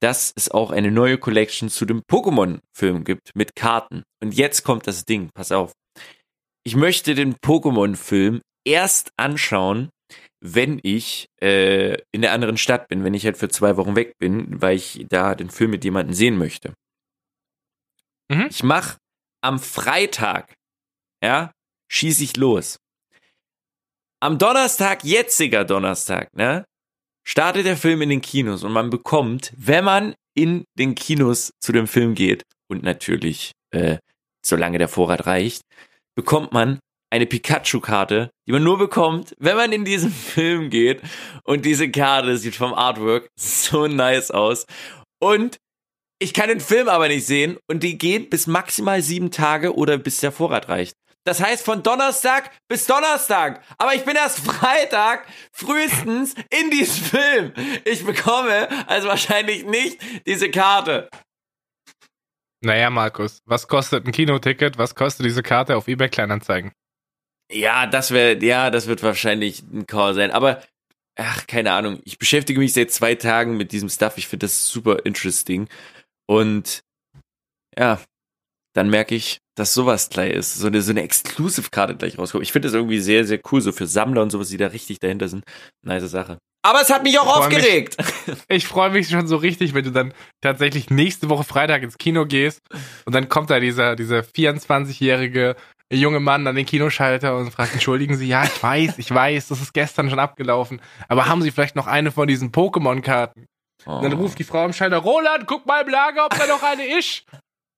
dass 0.00 0.32
es 0.36 0.50
auch 0.50 0.70
eine 0.70 0.90
neue 0.90 1.18
Collection 1.18 1.68
zu 1.68 1.84
dem 1.86 2.02
Pokémon-Film 2.02 3.04
gibt 3.04 3.34
mit 3.34 3.54
Karten. 3.54 4.02
Und 4.22 4.34
jetzt 4.34 4.64
kommt 4.64 4.86
das 4.86 5.04
Ding, 5.04 5.30
pass 5.34 5.52
auf. 5.52 5.72
Ich 6.64 6.76
möchte 6.76 7.14
den 7.14 7.36
Pokémon-Film 7.36 8.40
erst 8.66 9.10
anschauen, 9.16 9.90
wenn 10.46 10.78
ich 10.82 11.30
äh, 11.40 11.96
in 12.12 12.20
der 12.20 12.32
anderen 12.32 12.58
Stadt 12.58 12.88
bin, 12.88 13.02
wenn 13.02 13.14
ich 13.14 13.24
halt 13.24 13.38
für 13.38 13.48
zwei 13.48 13.78
Wochen 13.78 13.96
weg 13.96 14.18
bin, 14.18 14.60
weil 14.60 14.76
ich 14.76 15.06
da 15.08 15.34
den 15.34 15.48
Film 15.48 15.70
mit 15.70 15.84
jemandem 15.84 16.14
sehen 16.14 16.36
möchte. 16.36 16.74
Mhm. 18.28 18.48
Ich 18.50 18.62
mach 18.62 18.98
am 19.40 19.58
Freitag, 19.58 20.54
ja, 21.22 21.50
schieße 21.90 22.22
ich 22.22 22.36
los. 22.36 22.76
Am 24.20 24.38
Donnerstag, 24.38 25.02
jetziger 25.02 25.64
Donnerstag, 25.64 26.28
ne, 26.34 26.66
startet 27.26 27.64
der 27.64 27.78
Film 27.78 28.02
in 28.02 28.10
den 28.10 28.20
Kinos 28.20 28.64
und 28.64 28.72
man 28.72 28.90
bekommt, 28.90 29.50
wenn 29.56 29.84
man 29.84 30.14
in 30.34 30.64
den 30.78 30.94
Kinos 30.94 31.52
zu 31.58 31.72
dem 31.72 31.86
Film 31.86 32.14
geht 32.14 32.42
und 32.68 32.82
natürlich, 32.82 33.52
äh, 33.70 33.96
solange 34.44 34.76
der 34.76 34.88
Vorrat 34.88 35.26
reicht, 35.26 35.62
bekommt 36.14 36.52
man 36.52 36.80
eine 37.14 37.26
Pikachu-Karte, 37.26 38.30
die 38.48 38.52
man 38.52 38.64
nur 38.64 38.76
bekommt, 38.76 39.36
wenn 39.38 39.56
man 39.56 39.70
in 39.70 39.84
diesen 39.84 40.10
Film 40.34 40.68
geht. 40.68 41.00
Und 41.44 41.64
diese 41.64 41.88
Karte 41.88 42.36
sieht 42.36 42.56
vom 42.56 42.74
Artwork 42.74 43.28
so 43.38 43.86
nice 43.86 44.32
aus. 44.32 44.66
Und 45.22 45.58
ich 46.18 46.34
kann 46.34 46.48
den 46.48 46.58
Film 46.58 46.88
aber 46.88 47.06
nicht 47.06 47.24
sehen 47.24 47.56
und 47.68 47.84
die 47.84 47.98
geht 47.98 48.30
bis 48.30 48.48
maximal 48.48 49.00
sieben 49.00 49.30
Tage 49.30 49.76
oder 49.76 49.96
bis 49.96 50.18
der 50.18 50.32
Vorrat 50.32 50.68
reicht. 50.68 50.94
Das 51.24 51.40
heißt 51.40 51.64
von 51.64 51.84
Donnerstag 51.84 52.50
bis 52.68 52.86
Donnerstag. 52.86 53.62
Aber 53.78 53.94
ich 53.94 54.04
bin 54.04 54.16
erst 54.16 54.40
Freitag 54.44 55.24
frühestens 55.52 56.34
in 56.50 56.70
diesem 56.70 57.04
Film. 57.04 57.52
Ich 57.84 58.04
bekomme 58.04 58.68
also 58.88 59.06
wahrscheinlich 59.06 59.64
nicht 59.64 59.98
diese 60.26 60.50
Karte. 60.50 61.08
Naja, 62.60 62.90
Markus, 62.90 63.38
was 63.44 63.68
kostet 63.68 64.04
ein 64.04 64.12
Kinoticket? 64.12 64.78
Was 64.78 64.96
kostet 64.96 65.26
diese 65.26 65.42
Karte 65.42 65.76
auf 65.76 65.86
eBay 65.86 66.08
Kleinanzeigen? 66.08 66.72
Ja, 67.54 67.86
das 67.86 68.10
wäre, 68.10 68.42
ja, 68.44 68.70
das 68.70 68.86
wird 68.88 69.02
wahrscheinlich 69.02 69.62
ein 69.62 69.86
Call 69.86 70.14
sein. 70.14 70.32
Aber, 70.32 70.60
ach, 71.16 71.46
keine 71.46 71.72
Ahnung. 71.72 72.00
Ich 72.04 72.18
beschäftige 72.18 72.58
mich 72.58 72.72
seit 72.72 72.90
zwei 72.90 73.14
Tagen 73.14 73.56
mit 73.56 73.70
diesem 73.72 73.88
Stuff. 73.88 74.18
Ich 74.18 74.26
finde 74.26 74.46
das 74.46 74.66
super 74.66 75.04
interesting. 75.06 75.68
Und 76.26 76.82
ja, 77.78 78.00
dann 78.74 78.90
merke 78.90 79.14
ich, 79.14 79.38
dass 79.56 79.72
sowas 79.72 80.10
gleich 80.10 80.32
ist. 80.32 80.56
So 80.56 80.66
eine, 80.66 80.82
so 80.82 80.90
eine 80.90 81.02
Exclusive-Karte 81.02 81.96
gleich 81.96 82.18
rauskommt. 82.18 82.42
Ich 82.42 82.50
finde 82.50 82.66
das 82.66 82.74
irgendwie 82.74 82.98
sehr, 82.98 83.24
sehr 83.24 83.40
cool. 83.52 83.60
So 83.60 83.70
für 83.70 83.86
Sammler 83.86 84.22
und 84.22 84.30
sowas, 84.30 84.48
die 84.48 84.56
da 84.56 84.66
richtig 84.68 84.98
dahinter 84.98 85.28
sind. 85.28 85.44
Nice 85.82 86.10
Sache. 86.10 86.38
Aber 86.64 86.80
es 86.80 86.90
hat 86.90 87.02
mich 87.02 87.18
auch 87.18 87.26
ich 87.26 87.44
aufgeregt. 87.44 87.96
Mich, 88.26 88.36
ich 88.48 88.66
freue 88.66 88.90
mich 88.90 89.08
schon 89.08 89.28
so 89.28 89.36
richtig, 89.36 89.74
wenn 89.74 89.84
du 89.84 89.92
dann 89.92 90.14
tatsächlich 90.40 90.90
nächste 90.90 91.28
Woche 91.28 91.44
Freitag 91.44 91.82
ins 91.82 91.98
Kino 91.98 92.24
gehst 92.24 92.60
und 93.04 93.14
dann 93.14 93.28
kommt 93.28 93.50
da 93.50 93.60
dieser, 93.60 93.96
dieser 93.96 94.20
24-jährige 94.20 95.56
junge 95.92 96.20
Mann 96.20 96.46
an 96.46 96.56
den 96.56 96.66
Kinoschalter 96.66 97.36
und 97.36 97.50
fragt, 97.50 97.72
entschuldigen 97.72 98.16
Sie, 98.16 98.26
ja, 98.26 98.44
ich 98.44 98.62
weiß, 98.62 98.98
ich 98.98 99.12
weiß, 99.12 99.48
das 99.48 99.60
ist 99.60 99.74
gestern 99.74 100.10
schon 100.10 100.18
abgelaufen, 100.18 100.80
aber 101.08 101.26
haben 101.26 101.42
Sie 101.42 101.50
vielleicht 101.50 101.76
noch 101.76 101.86
eine 101.86 102.10
von 102.10 102.26
diesen 102.26 102.52
Pokémon-Karten? 102.52 103.46
Oh. 103.86 104.00
dann 104.00 104.12
ruft 104.12 104.38
die 104.38 104.44
Frau 104.44 104.64
am 104.64 104.72
Schalter, 104.72 104.98
Roland, 104.98 105.46
guck 105.46 105.66
mal 105.66 105.82
im 105.82 105.88
Lager, 105.88 106.24
ob 106.24 106.38
da 106.38 106.46
noch 106.46 106.62
eine 106.62 106.86
ist. 106.98 107.24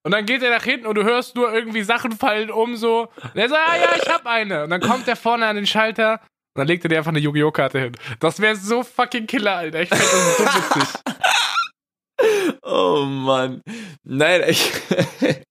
Und 0.04 0.12
dann 0.12 0.24
geht 0.24 0.40
er 0.40 0.50
nach 0.50 0.62
hinten 0.62 0.86
und 0.86 0.94
du 0.94 1.02
hörst 1.02 1.34
nur 1.34 1.52
irgendwie 1.52 1.82
Sachen 1.82 2.12
fallen 2.12 2.48
um 2.48 2.76
so. 2.76 3.08
Und 3.22 3.36
er 3.36 3.48
sagt, 3.48 3.62
ah 3.66 3.76
ja, 3.76 3.88
ich 4.00 4.08
hab 4.08 4.24
eine. 4.24 4.62
Und 4.62 4.70
dann 4.70 4.80
kommt 4.80 5.08
er 5.08 5.16
vorne 5.16 5.48
an 5.48 5.56
den 5.56 5.66
Schalter 5.66 6.20
und 6.56 6.60
dann 6.60 6.68
legt 6.68 6.86
er 6.86 6.88
dir 6.88 6.96
einfach 6.96 7.10
eine 7.10 7.18
Yu-Gi-Oh! 7.18 7.50
Karte 7.50 7.78
hin. 7.78 7.92
Das 8.18 8.40
wäre 8.40 8.56
so 8.56 8.82
fucking 8.82 9.26
killer, 9.26 9.56
Alter. 9.56 9.82
Ich 9.82 9.90
fände 9.90 10.04
das 10.04 10.36
so 10.38 10.44
witzig. 10.44 10.88
Oh 12.62 13.04
Mann. 13.04 13.60
Nein, 14.04 14.42
ich. 14.48 14.72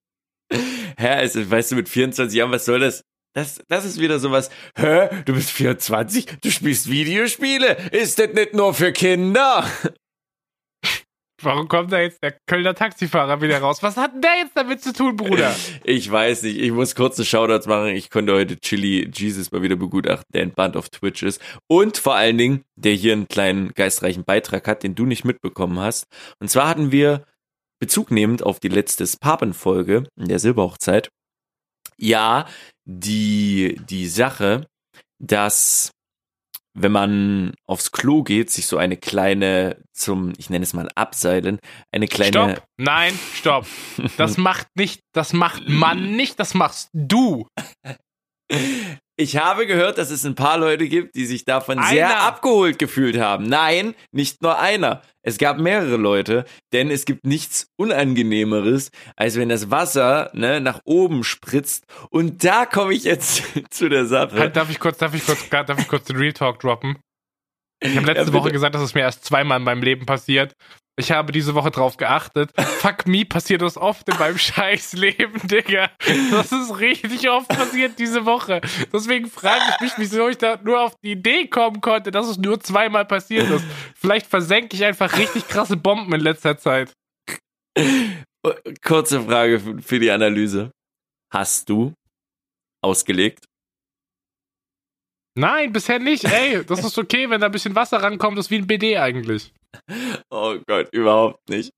Hä, 0.97 1.07
also, 1.07 1.49
weißt 1.49 1.71
du, 1.71 1.75
mit 1.75 1.89
24 1.89 2.37
Jahren, 2.37 2.51
was 2.51 2.65
soll 2.65 2.79
das? 2.79 3.03
Das, 3.33 3.61
das 3.67 3.83
ist 3.83 3.99
wieder 3.99 4.19
sowas. 4.19 4.49
Hä? 4.77 5.09
Du 5.25 5.33
bist 5.33 5.51
24? 5.51 6.25
Du 6.41 6.49
spielst 6.49 6.89
Videospiele? 6.89 7.75
Ist 7.91 8.17
das 8.17 8.33
nicht 8.33 8.53
nur 8.53 8.73
für 8.73 8.93
Kinder? 8.93 9.69
Warum 11.41 11.67
kommt 11.67 11.91
da 11.91 11.99
jetzt 11.99 12.23
der 12.23 12.37
Kölner 12.47 12.73
Taxifahrer 12.73 13.41
wieder 13.41 13.59
raus? 13.59 13.83
Was 13.83 13.97
hat 13.97 14.13
denn 14.13 14.21
der 14.21 14.37
jetzt 14.37 14.55
damit 14.55 14.81
zu 14.81 14.93
tun, 14.93 15.17
Bruder? 15.17 15.53
Ich 15.83 16.09
weiß 16.09 16.43
nicht, 16.43 16.57
ich 16.57 16.71
muss 16.71 16.95
kurze 16.95 17.25
Shoutouts 17.25 17.67
machen. 17.67 17.89
Ich 17.89 18.09
konnte 18.09 18.33
heute 18.33 18.57
Chili 18.57 19.09
Jesus 19.13 19.51
mal 19.51 19.61
wieder 19.61 19.75
begutachten, 19.75 20.25
der 20.33 20.41
entbannt 20.41 20.77
auf 20.77 20.89
Twitch 20.89 21.21
ist. 21.21 21.41
Und 21.67 21.97
vor 21.97 22.15
allen 22.15 22.37
Dingen, 22.37 22.63
der 22.75 22.93
hier 22.93 23.13
einen 23.13 23.27
kleinen 23.27 23.73
geistreichen 23.73 24.23
Beitrag 24.23 24.65
hat, 24.67 24.83
den 24.83 24.95
du 24.95 25.05
nicht 25.05 25.25
mitbekommen 25.25 25.77
hast. 25.77 26.07
Und 26.39 26.49
zwar 26.49 26.69
hatten 26.69 26.91
wir 26.91 27.25
Bezug 27.79 28.11
nehmend 28.11 28.43
auf 28.43 28.59
die 28.59 28.69
letzte 28.69 29.05
Papen-Folge 29.19 30.03
in 30.17 30.27
der 30.27 30.39
Silberhochzeit. 30.39 31.09
Ja, 31.97 32.47
die, 32.85 33.79
die 33.89 34.07
Sache, 34.07 34.67
dass 35.19 35.91
wenn 36.77 36.91
man 36.91 37.53
aufs 37.65 37.91
Klo 37.91 38.21
geht, 38.21 38.51
sich 38.51 38.67
so 38.67 38.77
eine 38.77 38.97
kleine 38.97 39.81
zum, 39.93 40.33
ich 40.37 40.49
nenne 40.49 40.63
es 40.63 40.73
mal 40.73 40.89
abseilen, 40.95 41.59
eine 41.91 42.07
kleine. 42.07 42.31
Stopp! 42.31 42.63
Nein, 42.77 43.17
stopp! 43.33 43.65
Das 44.17 44.37
macht 44.37 44.67
nicht, 44.75 44.99
das 45.13 45.31
macht 45.31 45.69
man 45.69 46.17
nicht, 46.17 46.37
das 46.37 46.53
machst 46.53 46.89
du. 46.93 47.47
Ich 49.17 49.37
habe 49.37 49.65
gehört, 49.65 49.97
dass 49.97 50.11
es 50.11 50.25
ein 50.25 50.35
paar 50.35 50.57
Leute 50.57 50.89
gibt, 50.89 51.15
die 51.15 51.25
sich 51.25 51.45
davon 51.45 51.79
einer. 51.79 51.87
sehr 51.87 52.19
abgeholt 52.21 52.77
gefühlt 52.77 53.17
haben. 53.17 53.45
Nein, 53.47 53.95
nicht 54.11 54.41
nur 54.41 54.59
einer. 54.59 55.01
Es 55.21 55.37
gab 55.37 55.57
mehrere 55.57 55.95
Leute, 55.95 56.43
denn 56.73 56.91
es 56.91 57.05
gibt 57.05 57.25
nichts 57.25 57.67
Unangenehmeres, 57.77 58.91
als 59.15 59.37
wenn 59.37 59.47
das 59.47 59.71
Wasser 59.71 60.31
ne, 60.33 60.59
nach 60.59 60.81
oben 60.83 61.23
spritzt. 61.23 61.85
Und 62.09 62.43
da 62.43 62.65
komme 62.65 62.93
ich 62.93 63.05
jetzt 63.05 63.43
zu 63.69 63.87
der 63.87 64.05
Sache. 64.05 64.37
Halt, 64.37 64.55
darf 64.57 64.69
ich 64.69 64.79
kurz, 64.79 64.97
darf 64.97 65.15
ich 65.15 65.25
kurz, 65.25 65.47
darf 65.49 65.79
ich 65.79 65.87
kurz 65.87 66.03
den 66.05 66.17
Real 66.17 66.33
Talk 66.33 66.59
droppen? 66.59 66.97
Ich 67.79 67.95
habe 67.95 68.07
letzte 68.07 68.27
ja, 68.27 68.33
Woche 68.33 68.51
gesagt, 68.51 68.75
dass 68.75 68.81
es 68.81 68.95
mir 68.95 69.01
erst 69.01 69.23
zweimal 69.23 69.59
in 69.59 69.63
meinem 69.63 69.83
Leben 69.83 70.05
passiert. 70.05 70.53
Ich 70.97 71.11
habe 71.11 71.33
diese 71.33 71.53
Woche 71.55 71.71
drauf 71.71 71.97
geachtet. 71.97 72.51
Fuck 72.57 73.05
me, 73.05 73.25
passiert 73.25 73.61
das 73.61 73.77
oft 73.77 74.07
in 74.07 74.17
meinem 74.17 74.37
Scheißleben, 74.39 75.45
Digga. 75.47 75.89
Das 76.31 76.51
ist 76.53 76.79
richtig 76.79 77.29
oft 77.29 77.49
passiert 77.49 77.99
diese 77.99 78.25
Woche. 78.25 78.61
Deswegen 78.93 79.29
frage 79.29 79.61
ich 79.75 79.81
mich, 79.81 79.91
wieso 79.97 80.29
ich 80.29 80.37
da 80.37 80.57
nur 80.63 80.79
auf 80.81 80.95
die 81.03 81.11
Idee 81.11 81.47
kommen 81.47 81.81
konnte, 81.81 82.11
dass 82.11 82.27
es 82.27 82.37
nur 82.37 82.61
zweimal 82.61 83.05
passiert 83.05 83.49
ist. 83.49 83.65
Vielleicht 83.95 84.27
versenke 84.27 84.75
ich 84.75 84.85
einfach 84.85 85.17
richtig 85.17 85.47
krasse 85.49 85.75
Bomben 85.75 86.13
in 86.13 86.21
letzter 86.21 86.57
Zeit. 86.57 86.93
Kurze 88.81 89.21
Frage 89.21 89.59
für 89.81 89.99
die 89.99 90.11
Analyse. 90.11 90.71
Hast 91.33 91.69
du 91.69 91.93
ausgelegt? 92.81 93.45
Nein, 95.37 95.73
bisher 95.73 95.99
nicht. 95.99 96.23
Ey, 96.23 96.63
das 96.63 96.85
ist 96.85 96.97
okay, 96.97 97.29
wenn 97.29 97.41
da 97.41 97.47
ein 97.47 97.51
bisschen 97.51 97.75
Wasser 97.75 98.01
rankommt. 98.01 98.37
Das 98.37 98.45
ist 98.45 98.51
wie 98.51 98.59
ein 98.59 98.67
BD 98.67 98.97
eigentlich. 98.97 99.51
Oh 100.29 100.57
Gott, 100.67 100.89
überhaupt 100.91 101.49
nicht. 101.49 101.71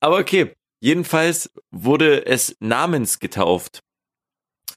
Aber 0.00 0.18
okay, 0.18 0.54
jedenfalls 0.80 1.50
wurde 1.70 2.26
es 2.26 2.56
namens 2.60 3.18
getauft 3.18 3.80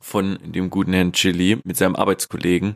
von 0.02 0.38
dem 0.42 0.70
guten 0.70 0.94
Herrn 0.94 1.14
Chili 1.14 1.60
mit 1.64 1.78
seinem 1.78 1.96
Arbeitskollegen. 1.96 2.76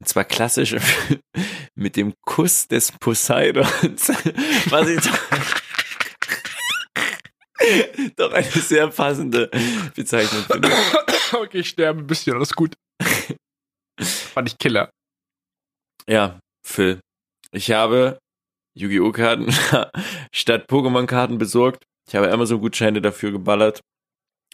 Und 0.00 0.06
zwar 0.06 0.24
klassisch 0.24 0.76
mit 1.74 1.96
dem 1.96 2.14
Kuss 2.24 2.68
des 2.68 2.92
Poseidons. 2.92 4.08
Was 4.70 4.88
ich 4.88 5.00
doch 8.16 8.32
eine 8.32 8.44
sehr 8.44 8.86
passende 8.88 9.50
Bezeichnung 9.94 10.44
finde. 10.44 10.70
Okay, 11.30 11.58
ich 11.58 11.68
sterbe 11.68 12.00
ein 12.00 12.06
bisschen, 12.06 12.34
alles 12.34 12.54
gut. 12.54 12.74
Fand 14.00 14.48
ich 14.48 14.56
Killer. 14.56 14.88
Ja, 16.08 16.40
Phil. 16.66 17.00
Ich 17.52 17.70
habe 17.70 18.18
Yu-Gi-Oh! 18.78 19.12
Karten 19.12 19.52
statt 20.32 20.68
Pokémon-Karten 20.68 21.38
besorgt. 21.38 21.84
Ich 22.08 22.14
habe 22.14 22.30
Amazon-Gutscheine 22.30 23.02
dafür 23.02 23.32
geballert. 23.32 23.80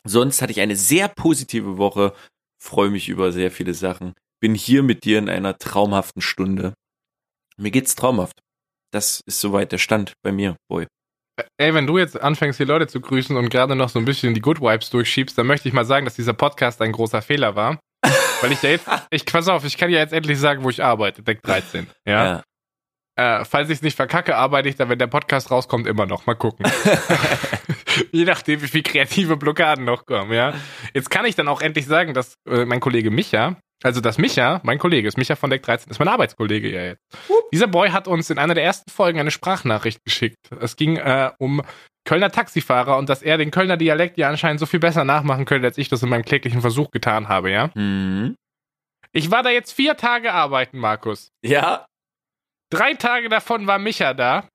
Sonst 0.04 0.42
hatte 0.42 0.52
ich 0.52 0.60
eine 0.60 0.76
sehr 0.76 1.08
positive 1.08 1.78
Woche. 1.78 2.14
Freue 2.60 2.90
mich 2.90 3.08
über 3.08 3.32
sehr 3.32 3.50
viele 3.50 3.74
Sachen. 3.74 4.14
Bin 4.40 4.54
hier 4.54 4.82
mit 4.82 5.04
dir 5.04 5.18
in 5.18 5.28
einer 5.28 5.58
traumhaften 5.58 6.22
Stunde. 6.22 6.74
Mir 7.56 7.70
geht's 7.70 7.94
traumhaft. 7.94 8.40
Das 8.92 9.20
ist 9.26 9.40
soweit 9.40 9.72
der 9.72 9.78
Stand 9.78 10.14
bei 10.22 10.32
mir, 10.32 10.56
Boy. 10.68 10.86
Ey, 11.58 11.74
wenn 11.74 11.86
du 11.86 11.98
jetzt 11.98 12.20
anfängst, 12.20 12.60
die 12.60 12.64
Leute 12.64 12.86
zu 12.86 13.00
grüßen 13.00 13.36
und 13.36 13.48
gerade 13.50 13.74
noch 13.74 13.88
so 13.88 13.98
ein 13.98 14.04
bisschen 14.04 14.34
die 14.34 14.40
Good 14.40 14.60
Vibes 14.60 14.90
durchschiebst, 14.90 15.36
dann 15.36 15.46
möchte 15.46 15.68
ich 15.68 15.74
mal 15.74 15.84
sagen, 15.84 16.04
dass 16.04 16.14
dieser 16.14 16.32
Podcast 16.32 16.80
ein 16.80 16.92
großer 16.92 17.22
Fehler 17.22 17.56
war. 17.56 17.80
Weil 18.40 18.52
ich 18.52 18.62
ja 18.62 18.70
jetzt, 18.70 18.86
ich, 19.10 19.26
pass 19.26 19.48
auf, 19.48 19.64
ich 19.64 19.76
kann 19.76 19.90
ja 19.90 19.98
jetzt 19.98 20.12
endlich 20.12 20.38
sagen, 20.38 20.62
wo 20.62 20.70
ich 20.70 20.82
arbeite, 20.82 21.22
Deck 21.22 21.42
13. 21.42 21.88
Ja. 22.06 22.24
ja. 22.24 22.42
Äh, 23.16 23.44
falls 23.44 23.70
ich 23.70 23.76
es 23.76 23.82
nicht 23.82 23.96
verkacke, 23.96 24.36
arbeite 24.36 24.68
ich 24.68 24.76
da, 24.76 24.88
wenn 24.88 24.98
der 24.98 25.06
Podcast 25.06 25.50
rauskommt, 25.50 25.86
immer 25.86 26.06
noch. 26.06 26.26
Mal 26.26 26.34
gucken. 26.34 26.66
Je 28.12 28.24
nachdem, 28.24 28.62
wie 28.62 28.68
viele 28.68 28.82
kreative 28.82 29.36
Blockaden 29.36 29.84
noch 29.84 30.06
kommen, 30.06 30.32
ja. 30.32 30.54
Jetzt 30.92 31.10
kann 31.10 31.24
ich 31.24 31.34
dann 31.34 31.48
auch 31.48 31.60
endlich 31.60 31.86
sagen, 31.86 32.14
dass 32.14 32.34
äh, 32.48 32.64
mein 32.64 32.80
Kollege 32.80 33.10
Micha, 33.10 33.56
also 33.82 34.00
dass 34.00 34.18
Micha, 34.18 34.60
mein 34.64 34.78
Kollege 34.78 35.08
ist, 35.08 35.18
Micha 35.18 35.36
von 35.36 35.50
Deck 35.50 35.62
13, 35.62 35.90
ist 35.90 35.98
mein 35.98 36.08
Arbeitskollege 36.08 36.70
ja 36.70 36.84
jetzt. 36.84 37.02
Dieser 37.52 37.66
Boy 37.66 37.90
hat 37.90 38.08
uns 38.08 38.30
in 38.30 38.38
einer 38.38 38.54
der 38.54 38.64
ersten 38.64 38.90
Folgen 38.90 39.20
eine 39.20 39.30
Sprachnachricht 39.30 40.04
geschickt. 40.04 40.38
Es 40.60 40.76
ging 40.76 40.96
äh, 40.96 41.30
um 41.38 41.62
Kölner 42.06 42.30
Taxifahrer 42.30 42.98
und 42.98 43.08
dass 43.08 43.22
er 43.22 43.38
den 43.38 43.50
Kölner 43.50 43.76
Dialekt 43.76 44.18
ja 44.18 44.28
anscheinend 44.28 44.60
so 44.60 44.66
viel 44.66 44.80
besser 44.80 45.04
nachmachen 45.04 45.44
könnte, 45.44 45.68
als 45.68 45.78
ich 45.78 45.88
das 45.88 46.02
in 46.02 46.08
meinem 46.08 46.24
kläglichen 46.24 46.60
Versuch 46.60 46.90
getan 46.90 47.28
habe, 47.28 47.50
ja? 47.50 47.70
Mhm. 47.74 48.36
Ich 49.12 49.30
war 49.30 49.42
da 49.42 49.50
jetzt 49.50 49.72
vier 49.72 49.96
Tage 49.96 50.32
arbeiten, 50.32 50.78
Markus. 50.78 51.30
Ja. 51.42 51.86
Drei 52.74 52.94
Tage 52.94 53.28
davon 53.28 53.66
war 53.66 53.78
Micha 53.78 54.14
da. 54.14 54.48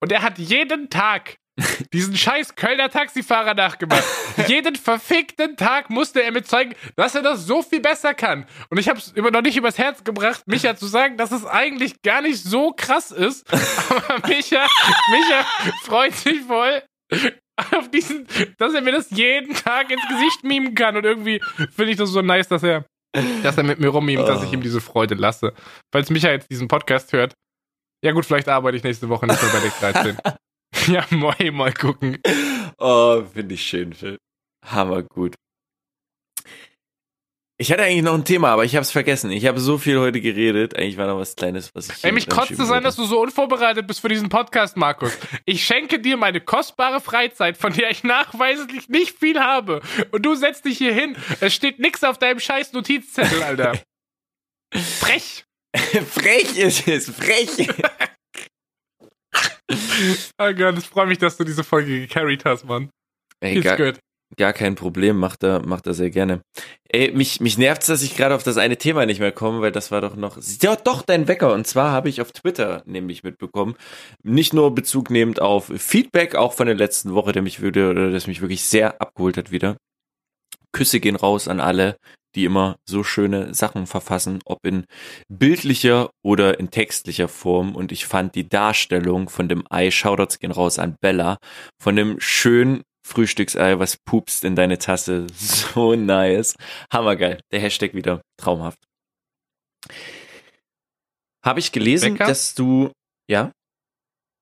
Und 0.00 0.12
er 0.12 0.22
hat 0.22 0.38
jeden 0.38 0.90
Tag 0.90 1.36
diesen 1.92 2.16
scheiß 2.16 2.54
Kölner 2.54 2.88
Taxifahrer 2.88 3.54
nachgemacht. 3.54 4.04
jeden 4.46 4.76
verfickten 4.76 5.56
Tag 5.56 5.90
musste 5.90 6.22
er 6.22 6.30
mir 6.32 6.42
zeigen, 6.42 6.74
dass 6.96 7.14
er 7.14 7.22
das 7.22 7.46
so 7.46 7.62
viel 7.62 7.80
besser 7.80 8.14
kann. 8.14 8.46
Und 8.70 8.78
ich 8.78 8.88
habe 8.88 8.98
es 8.98 9.14
noch 9.14 9.42
nicht 9.42 9.56
übers 9.56 9.78
Herz 9.78 10.04
gebracht, 10.04 10.42
Micha 10.46 10.76
zu 10.76 10.86
sagen, 10.86 11.16
dass 11.16 11.32
es 11.32 11.44
eigentlich 11.44 12.00
gar 12.02 12.22
nicht 12.22 12.42
so 12.42 12.72
krass 12.72 13.10
ist. 13.10 13.46
Aber 13.90 14.28
Micha, 14.28 14.66
Micha 15.10 15.44
freut 15.82 16.14
sich 16.14 16.42
voll 16.42 16.82
auf 17.72 17.90
diesen, 17.90 18.26
dass 18.58 18.72
er 18.72 18.80
mir 18.80 18.92
das 18.92 19.10
jeden 19.10 19.54
Tag 19.54 19.90
ins 19.90 20.06
Gesicht 20.08 20.44
mimen 20.44 20.74
kann. 20.74 20.96
Und 20.96 21.04
irgendwie 21.04 21.40
finde 21.74 21.90
ich 21.90 21.96
das 21.96 22.10
so 22.10 22.22
nice, 22.22 22.48
dass 22.48 22.62
er 22.62 22.84
dass 23.42 23.56
er 23.56 23.64
mit 23.64 23.80
mir 23.80 23.88
rummimt, 23.88 24.22
oh. 24.22 24.26
dass 24.26 24.42
ich 24.44 24.52
ihm 24.52 24.62
diese 24.62 24.80
Freude 24.80 25.14
lasse. 25.14 25.52
Falls 25.92 26.10
Micha 26.10 26.30
jetzt 26.30 26.50
diesen 26.50 26.68
Podcast 26.68 27.12
hört, 27.12 27.34
ja 28.04 28.12
gut, 28.12 28.24
vielleicht 28.24 28.48
arbeite 28.48 28.76
ich 28.76 28.84
nächste 28.84 29.08
Woche 29.08 29.26
nicht 29.26 29.42
mehr 29.42 29.52
bei 29.52 29.60
Deck 29.60 29.72
13. 29.78 30.18
ja, 30.94 31.04
mal, 31.10 31.50
mal 31.52 31.72
gucken. 31.72 32.18
Oh, 32.78 33.22
finde 33.22 33.54
ich 33.54 33.62
schön, 33.62 33.92
Phil. 33.92 34.18
Hammer 34.64 35.02
gut. 35.02 35.34
Ich 37.60 37.70
hatte 37.70 37.82
eigentlich 37.82 38.02
noch 38.02 38.14
ein 38.14 38.24
Thema, 38.24 38.52
aber 38.52 38.64
ich 38.64 38.74
habe 38.74 38.84
es 38.84 38.90
vergessen. 38.90 39.30
Ich 39.30 39.44
habe 39.44 39.60
so 39.60 39.76
viel 39.76 39.98
heute 39.98 40.22
geredet. 40.22 40.74
Eigentlich 40.78 40.96
war 40.96 41.06
noch 41.06 41.18
was 41.18 41.36
Kleines, 41.36 41.70
was 41.74 41.90
ich. 41.90 42.02
Ey, 42.02 42.10
mich 42.10 42.26
kotzt 42.26 42.52
es 42.52 42.70
an, 42.70 42.82
dass 42.82 42.96
du 42.96 43.04
so 43.04 43.20
unvorbereitet 43.20 43.86
bist 43.86 44.00
für 44.00 44.08
diesen 44.08 44.30
Podcast, 44.30 44.78
Markus. 44.78 45.12
Ich 45.44 45.66
schenke 45.66 46.00
dir 46.00 46.16
meine 46.16 46.40
kostbare 46.40 47.02
Freizeit, 47.02 47.58
von 47.58 47.74
der 47.74 47.90
ich 47.90 48.02
nachweislich 48.02 48.88
nicht 48.88 49.18
viel 49.18 49.38
habe. 49.40 49.82
Und 50.10 50.24
du 50.24 50.34
setzt 50.36 50.64
dich 50.64 50.78
hier 50.78 50.94
hin. 50.94 51.18
Es 51.40 51.52
steht 51.52 51.80
nix 51.80 52.02
auf 52.02 52.16
deinem 52.16 52.40
scheiß 52.40 52.72
Notizzettel, 52.72 53.42
Alter. 53.42 53.78
Frech. 54.74 55.44
frech 55.76 56.56
ist 56.56 56.88
es, 56.88 57.10
frech. 57.10 57.68
oh 60.38 60.52
Gott, 60.54 60.78
ich 60.78 60.86
freue 60.86 61.06
mich, 61.08 61.18
dass 61.18 61.36
du 61.36 61.44
diese 61.44 61.62
Folge 61.62 62.00
gecarried 62.00 62.42
hast, 62.46 62.64
Mann. 62.64 62.88
Ey, 63.40 63.60
good. 63.60 63.98
Gar 64.36 64.52
kein 64.52 64.76
Problem, 64.76 65.16
macht 65.16 65.42
er, 65.42 65.66
macht 65.66 65.86
er 65.88 65.94
sehr 65.94 66.10
gerne. 66.10 66.42
Ey, 66.88 67.10
mich, 67.12 67.40
mich 67.40 67.58
nervt's, 67.58 67.86
dass 67.86 68.02
ich 68.02 68.16
gerade 68.16 68.36
auf 68.36 68.44
das 68.44 68.58
eine 68.58 68.76
Thema 68.76 69.04
nicht 69.04 69.18
mehr 69.18 69.32
komme, 69.32 69.60
weil 69.60 69.72
das 69.72 69.90
war 69.90 70.00
doch 70.00 70.14
noch, 70.14 70.38
ja, 70.62 70.76
doch 70.76 71.02
dein 71.02 71.26
Wecker. 71.26 71.52
Und 71.52 71.66
zwar 71.66 71.90
habe 71.90 72.08
ich 72.08 72.20
auf 72.20 72.30
Twitter 72.30 72.82
nämlich 72.86 73.24
mitbekommen, 73.24 73.74
nicht 74.22 74.52
nur 74.52 74.74
Bezug 74.74 75.10
nehmend 75.10 75.40
auf 75.40 75.72
Feedback, 75.76 76.36
auch 76.36 76.52
von 76.52 76.66
der 76.66 76.76
letzten 76.76 77.14
Woche, 77.14 77.32
der 77.32 77.42
mich 77.42 77.60
würde, 77.60 77.90
oder 77.90 78.12
das 78.12 78.28
mich 78.28 78.40
wirklich 78.40 78.64
sehr 78.64 79.00
abgeholt 79.00 79.36
hat 79.36 79.50
wieder. 79.50 79.76
Küsse 80.72 81.00
gehen 81.00 81.16
raus 81.16 81.48
an 81.48 81.58
alle, 81.58 81.96
die 82.36 82.44
immer 82.44 82.76
so 82.88 83.02
schöne 83.02 83.54
Sachen 83.54 83.86
verfassen, 83.86 84.38
ob 84.44 84.64
in 84.64 84.84
bildlicher 85.28 86.10
oder 86.22 86.60
in 86.60 86.70
textlicher 86.70 87.26
Form. 87.28 87.74
Und 87.74 87.90
ich 87.90 88.06
fand 88.06 88.36
die 88.36 88.48
Darstellung 88.48 89.28
von 89.28 89.48
dem 89.48 89.64
Ei, 89.68 89.90
Shoutouts 89.90 90.38
gehen 90.38 90.52
raus 90.52 90.78
an 90.78 90.96
Bella, 91.00 91.38
von 91.82 91.96
dem 91.96 92.20
schön 92.20 92.82
Frühstücksei, 93.10 93.78
was 93.78 93.96
pupst 93.96 94.44
in 94.44 94.54
deine 94.54 94.78
Tasse. 94.78 95.26
So 95.34 95.94
nice. 95.94 96.54
Hammergeil. 96.92 97.40
Der 97.52 97.60
Hashtag 97.60 97.94
wieder 97.94 98.22
traumhaft. 98.36 98.78
Habe 101.44 101.60
ich 101.60 101.72
gelesen, 101.72 102.14
Becker? 102.14 102.26
dass 102.26 102.54
du. 102.54 102.92
Ja? 103.28 103.52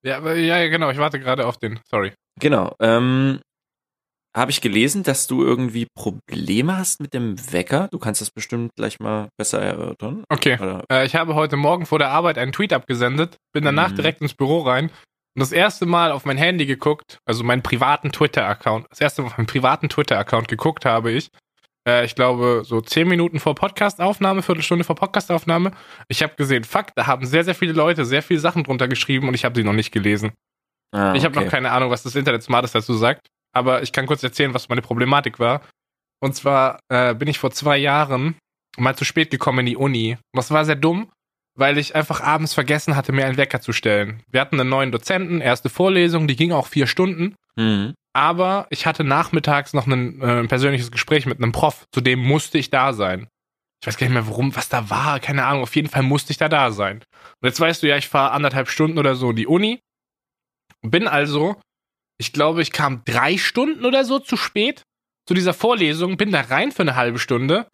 Ja, 0.04 0.34
ja, 0.34 0.68
genau. 0.68 0.90
Ich 0.90 0.98
warte 0.98 1.18
gerade 1.18 1.46
auf 1.46 1.58
den. 1.58 1.80
Sorry. 1.88 2.12
Genau. 2.40 2.74
Ähm, 2.80 3.40
habe 4.36 4.50
ich 4.50 4.60
gelesen, 4.60 5.02
dass 5.02 5.26
du 5.26 5.42
irgendwie 5.42 5.86
Probleme 5.94 6.76
hast 6.76 7.00
mit 7.00 7.14
dem 7.14 7.36
Wecker. 7.52 7.88
Du 7.90 7.98
kannst 7.98 8.20
das 8.20 8.30
bestimmt 8.30 8.72
gleich 8.76 9.00
mal 9.00 9.28
besser 9.38 9.60
erörtern. 9.60 10.24
Okay. 10.28 10.58
Äh, 10.90 11.06
ich 11.06 11.16
habe 11.16 11.34
heute 11.34 11.56
Morgen 11.56 11.86
vor 11.86 11.98
der 11.98 12.10
Arbeit 12.10 12.38
einen 12.38 12.52
Tweet 12.52 12.72
abgesendet, 12.72 13.36
bin 13.52 13.64
danach 13.64 13.90
mhm. 13.90 13.96
direkt 13.96 14.20
ins 14.20 14.34
Büro 14.34 14.60
rein 14.60 14.90
und 15.36 15.40
das 15.40 15.52
erste 15.52 15.86
Mal 15.86 16.12
auf 16.12 16.24
mein 16.24 16.36
Handy 16.36 16.66
geguckt, 16.66 17.18
also 17.24 17.44
meinen 17.44 17.62
privaten 17.62 18.12
Twitter-Account, 18.12 18.86
das 18.90 19.00
erste 19.00 19.22
Mal 19.22 19.28
auf 19.28 19.38
meinen 19.38 19.46
privaten 19.46 19.88
Twitter-Account 19.88 20.48
geguckt 20.48 20.84
habe 20.84 21.12
ich, 21.12 21.30
äh, 21.88 22.04
ich 22.04 22.14
glaube, 22.14 22.62
so 22.64 22.80
zehn 22.80 23.08
Minuten 23.08 23.40
vor 23.40 23.54
Podcastaufnahme, 23.54 24.42
Viertelstunde 24.42 24.84
vor 24.84 24.96
Podcastaufnahme. 24.96 25.72
Ich 26.08 26.22
habe 26.22 26.34
gesehen, 26.36 26.64
fuck, 26.64 26.88
da 26.94 27.06
haben 27.06 27.24
sehr, 27.24 27.44
sehr 27.44 27.54
viele 27.54 27.72
Leute 27.72 28.04
sehr 28.04 28.22
viele 28.22 28.40
Sachen 28.40 28.64
drunter 28.64 28.88
geschrieben 28.88 29.28
und 29.28 29.34
ich 29.34 29.44
habe 29.44 29.58
sie 29.58 29.64
noch 29.64 29.72
nicht 29.72 29.92
gelesen. 29.92 30.32
Ah, 30.92 31.14
ich 31.14 31.24
habe 31.24 31.36
okay. 31.36 31.44
noch 31.44 31.50
keine 31.50 31.70
Ahnung, 31.70 31.90
was 31.90 32.02
das 32.02 32.14
Internet 32.14 32.42
Smartes 32.42 32.72
dazu 32.72 32.94
sagt, 32.94 33.26
aber 33.54 33.82
ich 33.82 33.92
kann 33.92 34.06
kurz 34.06 34.22
erzählen, 34.22 34.54
was 34.54 34.68
meine 34.68 34.82
Problematik 34.82 35.38
war. 35.38 35.62
Und 36.20 36.34
zwar 36.34 36.80
äh, 36.88 37.14
bin 37.14 37.28
ich 37.28 37.38
vor 37.38 37.50
zwei 37.50 37.76
Jahren 37.78 38.36
mal 38.76 38.96
zu 38.96 39.04
spät 39.04 39.30
gekommen 39.30 39.60
in 39.60 39.66
die 39.66 39.76
Uni. 39.76 40.18
Das 40.32 40.50
war 40.50 40.64
sehr 40.64 40.76
dumm, 40.76 41.10
weil 41.58 41.76
ich 41.76 41.96
einfach 41.96 42.20
abends 42.20 42.54
vergessen 42.54 42.94
hatte, 42.94 43.10
mir 43.10 43.26
einen 43.26 43.36
Wecker 43.36 43.60
zu 43.60 43.72
stellen. 43.72 44.22
Wir 44.30 44.40
hatten 44.40 44.60
einen 44.60 44.70
neuen 44.70 44.92
Dozenten, 44.92 45.40
erste 45.40 45.68
Vorlesung, 45.68 46.28
die 46.28 46.36
ging 46.36 46.52
auch 46.52 46.68
vier 46.68 46.86
Stunden. 46.86 47.34
Mhm. 47.56 47.94
Aber 48.12 48.68
ich 48.70 48.86
hatte 48.86 49.02
nachmittags 49.02 49.74
noch 49.74 49.88
ein, 49.88 50.22
äh, 50.22 50.40
ein 50.40 50.48
persönliches 50.48 50.92
Gespräch 50.92 51.26
mit 51.26 51.42
einem 51.42 51.50
Prof, 51.50 51.86
zu 51.92 52.00
dem 52.00 52.20
musste 52.20 52.58
ich 52.58 52.70
da 52.70 52.92
sein. 52.92 53.26
Ich 53.82 53.88
weiß 53.88 53.96
gar 53.96 54.06
nicht 54.06 54.14
mehr, 54.14 54.28
warum, 54.28 54.54
was 54.54 54.68
da 54.68 54.88
war, 54.88 55.18
keine 55.18 55.44
Ahnung. 55.46 55.62
Auf 55.62 55.74
jeden 55.74 55.88
Fall 55.88 56.02
musste 56.02 56.30
ich 56.30 56.38
da 56.38 56.48
da 56.48 56.70
sein. 56.70 56.98
Und 57.40 57.48
jetzt 57.48 57.58
weißt 57.58 57.82
du 57.82 57.88
ja, 57.88 57.96
ich 57.96 58.08
fahre 58.08 58.32
anderthalb 58.32 58.68
Stunden 58.68 58.98
oder 58.98 59.16
so 59.16 59.30
in 59.30 59.36
die 59.36 59.46
Uni. 59.48 59.80
Bin 60.82 61.08
also, 61.08 61.60
ich 62.18 62.32
glaube, 62.32 62.62
ich 62.62 62.70
kam 62.70 63.02
drei 63.04 63.36
Stunden 63.36 63.84
oder 63.84 64.04
so 64.04 64.20
zu 64.20 64.36
spät 64.36 64.82
zu 65.26 65.34
dieser 65.34 65.54
Vorlesung, 65.54 66.16
bin 66.16 66.30
da 66.30 66.40
rein 66.40 66.70
für 66.70 66.82
eine 66.82 66.94
halbe 66.94 67.18
Stunde, 67.18 67.68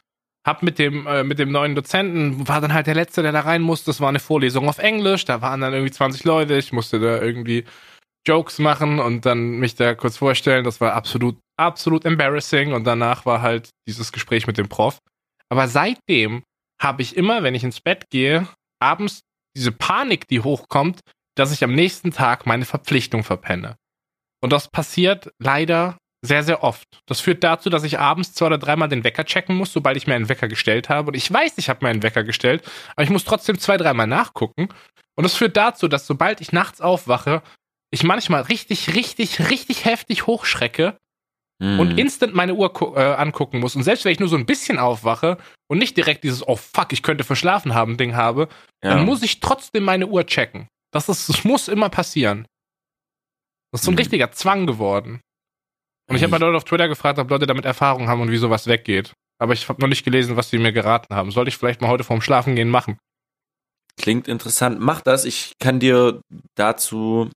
hab 0.44 0.62
mit 0.62 0.78
dem, 0.78 1.06
äh, 1.06 1.24
mit 1.24 1.38
dem 1.38 1.50
neuen 1.50 1.74
Dozenten, 1.74 2.46
war 2.46 2.60
dann 2.60 2.74
halt 2.74 2.86
der 2.86 2.94
Letzte, 2.94 3.22
der 3.22 3.32
da 3.32 3.40
rein 3.40 3.62
musste. 3.62 3.86
Das 3.86 4.00
war 4.00 4.08
eine 4.08 4.20
Vorlesung 4.20 4.68
auf 4.68 4.78
Englisch, 4.78 5.24
da 5.24 5.40
waren 5.40 5.60
dann 5.60 5.72
irgendwie 5.72 5.92
20 5.92 6.24
Leute, 6.24 6.56
ich 6.56 6.72
musste 6.72 7.00
da 7.00 7.20
irgendwie 7.20 7.64
Jokes 8.26 8.58
machen 8.58 9.00
und 9.00 9.26
dann 9.26 9.58
mich 9.58 9.74
da 9.74 9.94
kurz 9.94 10.16
vorstellen. 10.16 10.64
Das 10.64 10.80
war 10.80 10.94
absolut, 10.94 11.38
absolut 11.58 12.04
embarrassing. 12.04 12.72
Und 12.72 12.84
danach 12.84 13.26
war 13.26 13.42
halt 13.42 13.70
dieses 13.86 14.12
Gespräch 14.12 14.46
mit 14.46 14.58
dem 14.58 14.68
Prof. 14.68 14.98
Aber 15.50 15.68
seitdem 15.68 16.42
habe 16.80 17.02
ich 17.02 17.16
immer, 17.16 17.42
wenn 17.42 17.54
ich 17.54 17.64
ins 17.64 17.80
Bett 17.80 18.04
gehe, 18.10 18.48
abends 18.80 19.20
diese 19.56 19.72
Panik, 19.72 20.26
die 20.28 20.40
hochkommt, 20.40 21.00
dass 21.36 21.52
ich 21.52 21.62
am 21.64 21.74
nächsten 21.74 22.10
Tag 22.12 22.46
meine 22.46 22.64
Verpflichtung 22.64 23.24
verpenne. 23.24 23.76
Und 24.42 24.52
das 24.52 24.68
passiert 24.68 25.30
leider 25.38 25.96
sehr, 26.24 26.42
sehr 26.42 26.62
oft. 26.62 26.88
Das 27.06 27.20
führt 27.20 27.44
dazu, 27.44 27.68
dass 27.68 27.84
ich 27.84 27.98
abends 27.98 28.32
zwei 28.32 28.46
oder 28.46 28.58
dreimal 28.58 28.88
den 28.88 29.04
Wecker 29.04 29.24
checken 29.24 29.56
muss, 29.56 29.72
sobald 29.72 29.96
ich 29.96 30.06
mir 30.06 30.14
einen 30.14 30.28
Wecker 30.28 30.48
gestellt 30.48 30.88
habe. 30.88 31.08
Und 31.08 31.14
ich 31.14 31.30
weiß, 31.30 31.54
ich 31.58 31.68
habe 31.68 31.84
mir 31.84 31.90
einen 31.90 32.02
Wecker 32.02 32.24
gestellt, 32.24 32.62
aber 32.96 33.04
ich 33.04 33.10
muss 33.10 33.24
trotzdem 33.24 33.58
zwei, 33.58 33.76
dreimal 33.76 34.06
nachgucken. 34.06 34.68
Und 35.16 35.24
das 35.24 35.34
führt 35.34 35.56
dazu, 35.56 35.86
dass 35.86 36.06
sobald 36.06 36.40
ich 36.40 36.52
nachts 36.52 36.80
aufwache, 36.80 37.42
ich 37.90 38.02
manchmal 38.02 38.42
richtig, 38.42 38.94
richtig, 38.94 39.50
richtig 39.50 39.84
heftig 39.84 40.26
hochschrecke 40.26 40.96
mhm. 41.58 41.78
und 41.78 41.98
instant 41.98 42.34
meine 42.34 42.54
Uhr 42.54 42.72
äh, 42.96 43.14
angucken 43.14 43.60
muss. 43.60 43.76
Und 43.76 43.82
selbst 43.82 44.04
wenn 44.04 44.12
ich 44.12 44.20
nur 44.20 44.28
so 44.28 44.36
ein 44.36 44.46
bisschen 44.46 44.78
aufwache 44.78 45.36
und 45.68 45.78
nicht 45.78 45.96
direkt 45.96 46.24
dieses, 46.24 46.46
oh 46.46 46.56
fuck, 46.56 46.92
ich 46.92 47.02
könnte 47.02 47.24
verschlafen 47.24 47.74
haben, 47.74 47.98
Ding 47.98 48.16
habe, 48.16 48.48
ja. 48.82 48.94
dann 48.94 49.04
muss 49.04 49.22
ich 49.22 49.40
trotzdem 49.40 49.84
meine 49.84 50.06
Uhr 50.06 50.26
checken. 50.26 50.68
Das, 50.90 51.08
ist, 51.08 51.28
das 51.28 51.44
muss 51.44 51.68
immer 51.68 51.90
passieren. 51.90 52.46
Das 53.72 53.82
ist 53.82 53.84
so 53.84 53.90
ein 53.90 53.94
mhm. 53.94 53.98
richtiger 53.98 54.32
Zwang 54.32 54.66
geworden. 54.66 55.20
Und 56.08 56.16
ich 56.16 56.22
habe 56.22 56.30
mal 56.30 56.40
Leute 56.40 56.56
auf 56.56 56.64
Twitter 56.64 56.88
gefragt, 56.88 57.18
ob 57.18 57.30
Leute 57.30 57.46
damit 57.46 57.64
Erfahrung 57.64 58.08
haben 58.08 58.20
und 58.20 58.30
wie 58.30 58.36
sowas 58.36 58.66
weggeht. 58.66 59.14
Aber 59.38 59.52
ich 59.52 59.68
habe 59.68 59.80
noch 59.80 59.88
nicht 59.88 60.04
gelesen, 60.04 60.36
was 60.36 60.50
sie 60.50 60.58
mir 60.58 60.72
geraten 60.72 61.14
haben. 61.14 61.30
Sollte 61.30 61.48
ich 61.48 61.56
vielleicht 61.56 61.80
mal 61.80 61.88
heute 61.88 62.04
vorm 62.04 62.20
Schlafengehen 62.20 62.68
machen? 62.68 62.98
Klingt 63.96 64.28
interessant. 64.28 64.80
Mach 64.80 65.00
das. 65.00 65.24
Ich 65.24 65.54
kann 65.58 65.80
dir 65.80 66.20
dazu 66.56 67.30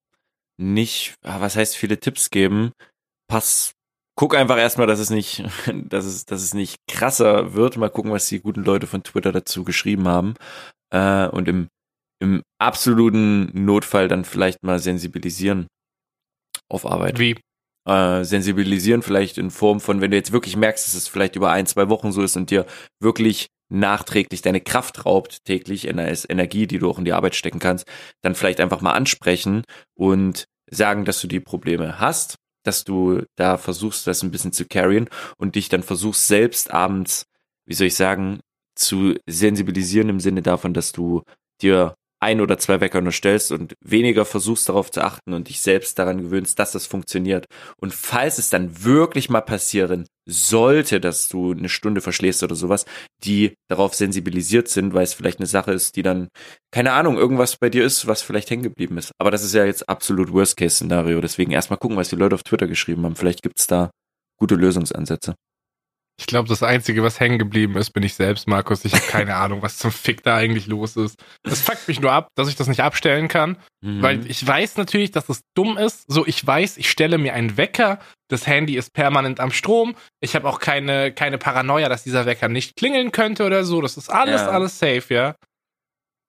nicht, 0.58 1.14
ah, 1.24 1.40
was 1.40 1.56
heißt 1.56 1.76
viele 1.76 1.98
Tipps 1.98 2.30
geben. 2.30 2.72
Pass, 3.28 3.72
guck 4.16 4.34
einfach 4.34 4.58
erstmal, 4.58 4.86
dass 4.86 4.98
es 4.98 5.10
nicht, 5.10 5.44
dass 5.88 6.04
es, 6.04 6.24
dass 6.24 6.42
es 6.42 6.54
nicht 6.54 6.76
krasser 6.88 7.54
wird. 7.54 7.76
Mal 7.76 7.90
gucken, 7.90 8.12
was 8.12 8.28
die 8.28 8.40
guten 8.40 8.64
Leute 8.64 8.86
von 8.86 9.02
Twitter 9.02 9.32
dazu 9.32 9.64
geschrieben 9.64 10.08
haben. 10.08 10.34
Äh, 10.92 11.28
und 11.28 11.48
im, 11.48 11.68
im 12.20 12.42
absoluten 12.60 13.64
Notfall 13.64 14.08
dann 14.08 14.24
vielleicht 14.24 14.62
mal 14.62 14.78
sensibilisieren 14.78 15.68
auf 16.68 16.84
Arbeit. 16.86 17.18
Wie? 17.18 17.36
Äh, 17.88 18.22
sensibilisieren 18.22 19.00
vielleicht 19.00 19.38
in 19.38 19.50
Form 19.50 19.80
von, 19.80 20.02
wenn 20.02 20.10
du 20.10 20.16
jetzt 20.18 20.30
wirklich 20.30 20.56
merkst, 20.56 20.86
dass 20.86 20.94
es 20.94 21.08
vielleicht 21.08 21.36
über 21.36 21.52
ein, 21.52 21.64
zwei 21.64 21.88
Wochen 21.88 22.12
so 22.12 22.20
ist 22.20 22.36
und 22.36 22.50
dir 22.50 22.66
wirklich 23.00 23.46
nachträglich 23.70 24.42
deine 24.42 24.60
Kraft 24.60 25.06
raubt, 25.06 25.42
täglich 25.46 25.88
Energie, 25.88 26.66
die 26.66 26.78
du 26.78 26.90
auch 26.90 26.98
in 26.98 27.06
die 27.06 27.14
Arbeit 27.14 27.34
stecken 27.34 27.60
kannst, 27.60 27.86
dann 28.20 28.34
vielleicht 28.34 28.60
einfach 28.60 28.82
mal 28.82 28.92
ansprechen 28.92 29.62
und 29.94 30.44
sagen, 30.70 31.06
dass 31.06 31.22
du 31.22 31.28
die 31.28 31.40
Probleme 31.40 31.98
hast, 31.98 32.34
dass 32.62 32.84
du 32.84 33.22
da 33.36 33.56
versuchst, 33.56 34.06
das 34.06 34.22
ein 34.22 34.32
bisschen 34.32 34.52
zu 34.52 34.66
carryen 34.66 35.08
und 35.38 35.54
dich 35.54 35.70
dann 35.70 35.82
versuchst 35.82 36.26
selbst 36.28 36.70
abends, 36.70 37.24
wie 37.64 37.74
soll 37.74 37.86
ich 37.86 37.94
sagen, 37.94 38.40
zu 38.74 39.14
sensibilisieren 39.26 40.10
im 40.10 40.20
Sinne 40.20 40.42
davon, 40.42 40.74
dass 40.74 40.92
du 40.92 41.22
dir 41.62 41.94
ein 42.20 42.40
oder 42.40 42.58
zwei 42.58 42.80
Wecker 42.80 43.00
nur 43.00 43.12
stellst 43.12 43.52
und 43.52 43.74
weniger 43.80 44.24
versuchst 44.24 44.68
darauf 44.68 44.90
zu 44.90 45.02
achten 45.02 45.32
und 45.32 45.48
dich 45.48 45.60
selbst 45.60 45.98
daran 45.98 46.20
gewöhnst, 46.22 46.58
dass 46.58 46.72
das 46.72 46.86
funktioniert. 46.86 47.46
Und 47.80 47.94
falls 47.94 48.38
es 48.38 48.50
dann 48.50 48.84
wirklich 48.84 49.30
mal 49.30 49.40
passieren 49.40 50.06
sollte, 50.26 51.00
dass 51.00 51.28
du 51.28 51.52
eine 51.52 51.68
Stunde 51.68 52.00
verschläfst 52.00 52.42
oder 52.42 52.54
sowas, 52.54 52.84
die 53.24 53.54
darauf 53.68 53.94
sensibilisiert 53.94 54.68
sind, 54.68 54.94
weil 54.94 55.04
es 55.04 55.14
vielleicht 55.14 55.38
eine 55.38 55.46
Sache 55.46 55.72
ist, 55.72 55.96
die 55.96 56.02
dann, 56.02 56.28
keine 56.70 56.92
Ahnung, 56.92 57.16
irgendwas 57.16 57.56
bei 57.56 57.70
dir 57.70 57.84
ist, 57.84 58.06
was 58.06 58.22
vielleicht 58.22 58.50
hängen 58.50 58.62
geblieben 58.62 58.98
ist. 58.98 59.12
Aber 59.18 59.30
das 59.30 59.44
ist 59.44 59.54
ja 59.54 59.64
jetzt 59.64 59.88
absolut 59.88 60.32
Worst-Case-Szenario. 60.32 61.20
Deswegen 61.20 61.52
erstmal 61.52 61.78
gucken, 61.78 61.96
was 61.96 62.10
die 62.10 62.16
Leute 62.16 62.34
auf 62.34 62.42
Twitter 62.42 62.66
geschrieben 62.66 63.04
haben. 63.04 63.16
Vielleicht 63.16 63.42
gibt's 63.42 63.66
da 63.66 63.90
gute 64.38 64.54
Lösungsansätze. 64.54 65.34
Ich 66.20 66.26
glaube, 66.26 66.48
das 66.48 66.64
Einzige, 66.64 67.04
was 67.04 67.20
hängen 67.20 67.38
geblieben 67.38 67.76
ist, 67.76 67.90
bin 67.90 68.02
ich 68.02 68.14
selbst, 68.14 68.48
Markus. 68.48 68.84
Ich 68.84 68.92
habe 68.92 69.04
keine 69.04 69.36
Ahnung, 69.36 69.62
was 69.62 69.78
zum 69.78 69.92
Fick 69.92 70.24
da 70.24 70.34
eigentlich 70.34 70.66
los 70.66 70.96
ist. 70.96 71.22
Das 71.44 71.60
fuckt 71.60 71.86
mich 71.86 72.00
nur 72.00 72.10
ab, 72.10 72.28
dass 72.34 72.48
ich 72.48 72.56
das 72.56 72.66
nicht 72.66 72.82
abstellen 72.82 73.28
kann. 73.28 73.56
Mhm. 73.82 74.02
Weil 74.02 74.26
ich 74.28 74.44
weiß 74.44 74.76
natürlich, 74.78 75.12
dass 75.12 75.26
das 75.26 75.42
dumm 75.54 75.78
ist. 75.78 76.04
So, 76.08 76.26
ich 76.26 76.44
weiß, 76.44 76.76
ich 76.76 76.90
stelle 76.90 77.18
mir 77.18 77.34
einen 77.34 77.56
Wecker. 77.56 78.00
Das 78.28 78.48
Handy 78.48 78.76
ist 78.76 78.92
permanent 78.92 79.38
am 79.38 79.52
Strom. 79.52 79.94
Ich 80.20 80.34
habe 80.34 80.48
auch 80.48 80.58
keine, 80.58 81.12
keine 81.12 81.38
Paranoia, 81.38 81.88
dass 81.88 82.02
dieser 82.02 82.26
Wecker 82.26 82.48
nicht 82.48 82.74
klingeln 82.74 83.12
könnte 83.12 83.46
oder 83.46 83.64
so. 83.64 83.80
Das 83.80 83.96
ist 83.96 84.10
alles, 84.10 84.40
ja. 84.40 84.48
alles 84.48 84.78
safe, 84.78 85.14
ja. 85.14 85.36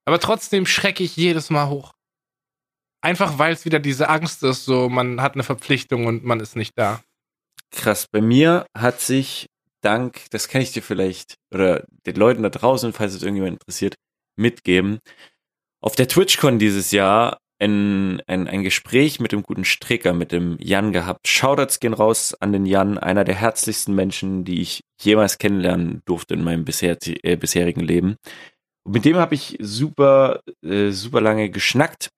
Aber 0.05 0.19
trotzdem 0.19 0.67
schrecke 0.67 1.03
ich 1.03 1.15
jedes 1.15 1.49
Mal 1.49 1.67
hoch. 1.67 1.93
Einfach 3.01 3.39
weil 3.39 3.53
es 3.53 3.65
wieder 3.65 3.79
diese 3.79 4.09
Angst 4.09 4.43
ist, 4.43 4.65
so 4.65 4.87
man 4.87 5.21
hat 5.21 5.33
eine 5.33 5.43
Verpflichtung 5.43 6.05
und 6.05 6.25
man 6.25 6.39
ist 6.39 6.55
nicht 6.55 6.73
da. 6.77 7.01
Krass, 7.71 8.07
bei 8.11 8.21
mir 8.21 8.65
hat 8.77 8.99
sich 8.99 9.47
Dank, 9.81 10.29
das 10.31 10.47
kann 10.47 10.61
ich 10.61 10.71
dir 10.71 10.81
vielleicht 10.81 11.35
oder 11.53 11.85
den 12.05 12.15
Leuten 12.15 12.43
da 12.43 12.49
draußen, 12.49 12.93
falls 12.93 13.13
es 13.13 13.23
irgendjemand 13.23 13.53
interessiert, 13.53 13.95
mitgeben. 14.37 14.99
Auf 15.81 15.95
der 15.95 16.07
TwitchCon 16.07 16.59
dieses 16.59 16.91
Jahr 16.91 17.39
ein, 17.59 18.21
ein, 18.27 18.47
ein 18.47 18.63
Gespräch 18.63 19.19
mit 19.19 19.31
dem 19.31 19.43
guten 19.43 19.65
Stricker, 19.65 20.13
mit 20.13 20.31
dem 20.31 20.57
Jan 20.59 20.93
gehabt. 20.93 21.27
Shoutouts 21.27 21.79
gehen 21.79 21.93
raus 21.93 22.33
an 22.39 22.53
den 22.53 22.65
Jan, 22.65 22.97
einer 22.97 23.25
der 23.25 23.35
herzlichsten 23.35 23.93
Menschen, 23.93 24.45
die 24.45 24.61
ich 24.61 24.81
jemals 25.01 25.37
kennenlernen 25.37 26.01
durfte 26.05 26.33
in 26.33 26.43
meinem 26.43 26.65
bisher, 26.65 26.97
äh, 27.05 27.35
bisherigen 27.35 27.81
Leben. 27.81 28.15
Und 28.85 28.93
mit 28.93 29.05
dem 29.05 29.17
habe 29.17 29.35
ich 29.35 29.57
super, 29.59 30.41
äh, 30.63 30.91
super 30.91 31.21
lange 31.21 31.49
geschnackt 31.49 32.09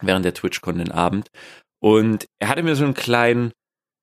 während 0.00 0.24
der 0.24 0.34
TwitchCon 0.34 0.78
den 0.78 0.90
Abend. 0.90 1.28
Und 1.80 2.26
er 2.40 2.48
hatte 2.48 2.62
mir 2.62 2.76
so 2.76 2.84
einen 2.84 2.94
kleinen 2.94 3.52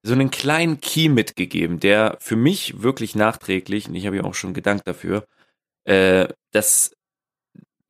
so 0.04 0.14
einen 0.14 0.32
kleinen 0.32 0.80
Key 0.80 1.10
mitgegeben, 1.10 1.80
der 1.80 2.18
für 2.20 2.36
mich 2.36 2.82
wirklich 2.82 3.16
nachträglich, 3.16 3.88
und 3.88 3.96
ich 3.96 4.06
habe 4.06 4.18
ja 4.18 4.24
auch 4.24 4.34
schon 4.34 4.54
gedankt 4.54 4.88
dafür, 4.88 5.26
äh, 5.86 6.28
dass 6.52 6.92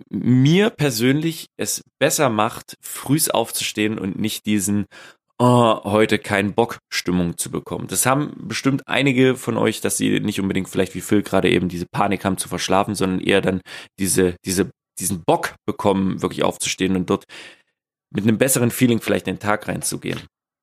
mir 0.09 0.69
persönlich 0.69 1.47
es 1.57 1.83
besser 1.99 2.29
macht, 2.29 2.75
frühs 2.81 3.29
aufzustehen 3.29 3.99
und 3.99 4.17
nicht 4.17 4.45
diesen 4.45 4.85
oh, 5.37 5.83
heute 5.83 6.19
keinen 6.19 6.53
Bock 6.53 6.79
Stimmung 6.89 7.37
zu 7.37 7.51
bekommen. 7.51 7.87
Das 7.87 8.05
haben 8.05 8.33
bestimmt 8.37 8.87
einige 8.87 9.35
von 9.35 9.57
euch, 9.57 9.81
dass 9.81 9.97
sie 9.97 10.19
nicht 10.19 10.39
unbedingt 10.39 10.69
vielleicht 10.69 10.95
wie 10.95 11.01
Phil 11.01 11.21
gerade 11.21 11.49
eben 11.49 11.69
diese 11.69 11.85
Panik 11.85 12.25
haben 12.25 12.37
zu 12.37 12.49
verschlafen, 12.49 12.95
sondern 12.95 13.19
eher 13.19 13.41
dann 13.41 13.61
diese, 13.99 14.35
diese, 14.45 14.71
diesen 14.99 15.23
Bock 15.23 15.55
bekommen, 15.65 16.21
wirklich 16.21 16.43
aufzustehen 16.43 16.95
und 16.95 17.09
dort 17.09 17.25
mit 18.11 18.23
einem 18.23 18.37
besseren 18.37 18.71
Feeling 18.71 19.01
vielleicht 19.01 19.27
in 19.27 19.35
den 19.35 19.41
Tag 19.41 19.67
reinzugehen 19.67 20.19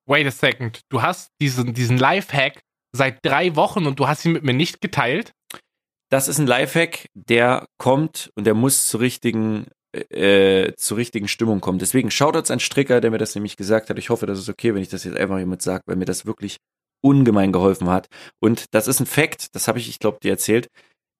wait 0.07 0.25
a 0.25 0.31
second, 0.31 0.81
du 0.89 1.01
hast 1.01 1.31
diesen, 1.41 1.73
diesen 1.73 1.97
Lifehack 1.97 2.61
seit 2.91 3.23
drei 3.23 3.55
Wochen 3.55 3.85
und 3.85 3.99
du 3.99 4.07
hast 4.07 4.25
ihn 4.25 4.31
mit 4.33 4.43
mir 4.43 4.53
nicht 4.53 4.81
geteilt? 4.81 5.33
Das 6.09 6.27
ist 6.27 6.39
ein 6.39 6.47
Lifehack, 6.47 7.09
der 7.13 7.67
kommt 7.77 8.31
und 8.35 8.45
der 8.45 8.53
muss 8.53 8.87
zur 8.87 9.01
richtigen, 9.01 9.67
äh, 9.93 10.71
zur 10.77 10.97
richtigen 10.97 11.27
Stimmung 11.27 11.59
kommen. 11.59 11.79
Deswegen 11.79 12.09
Shoutouts 12.09 12.49
an 12.49 12.61
Stricker, 12.61 13.01
der 13.01 13.11
mir 13.11 13.17
das 13.17 13.35
nämlich 13.35 13.57
gesagt 13.57 13.89
hat. 13.89 13.99
Ich 13.99 14.09
hoffe, 14.09 14.25
das 14.25 14.39
ist 14.39 14.49
okay, 14.49 14.73
wenn 14.73 14.81
ich 14.81 14.89
das 14.89 15.03
jetzt 15.03 15.17
einfach 15.17 15.37
jemand 15.37 15.61
sage, 15.61 15.83
weil 15.85 15.97
mir 15.97 16.05
das 16.05 16.25
wirklich 16.25 16.57
ungemein 17.01 17.51
geholfen 17.51 17.89
hat. 17.89 18.07
Und 18.39 18.73
das 18.73 18.87
ist 18.87 18.99
ein 19.01 19.05
Fact, 19.05 19.53
das 19.53 19.67
habe 19.67 19.79
ich, 19.79 19.89
ich 19.89 19.99
glaube, 19.99 20.19
dir 20.23 20.31
erzählt. 20.31 20.67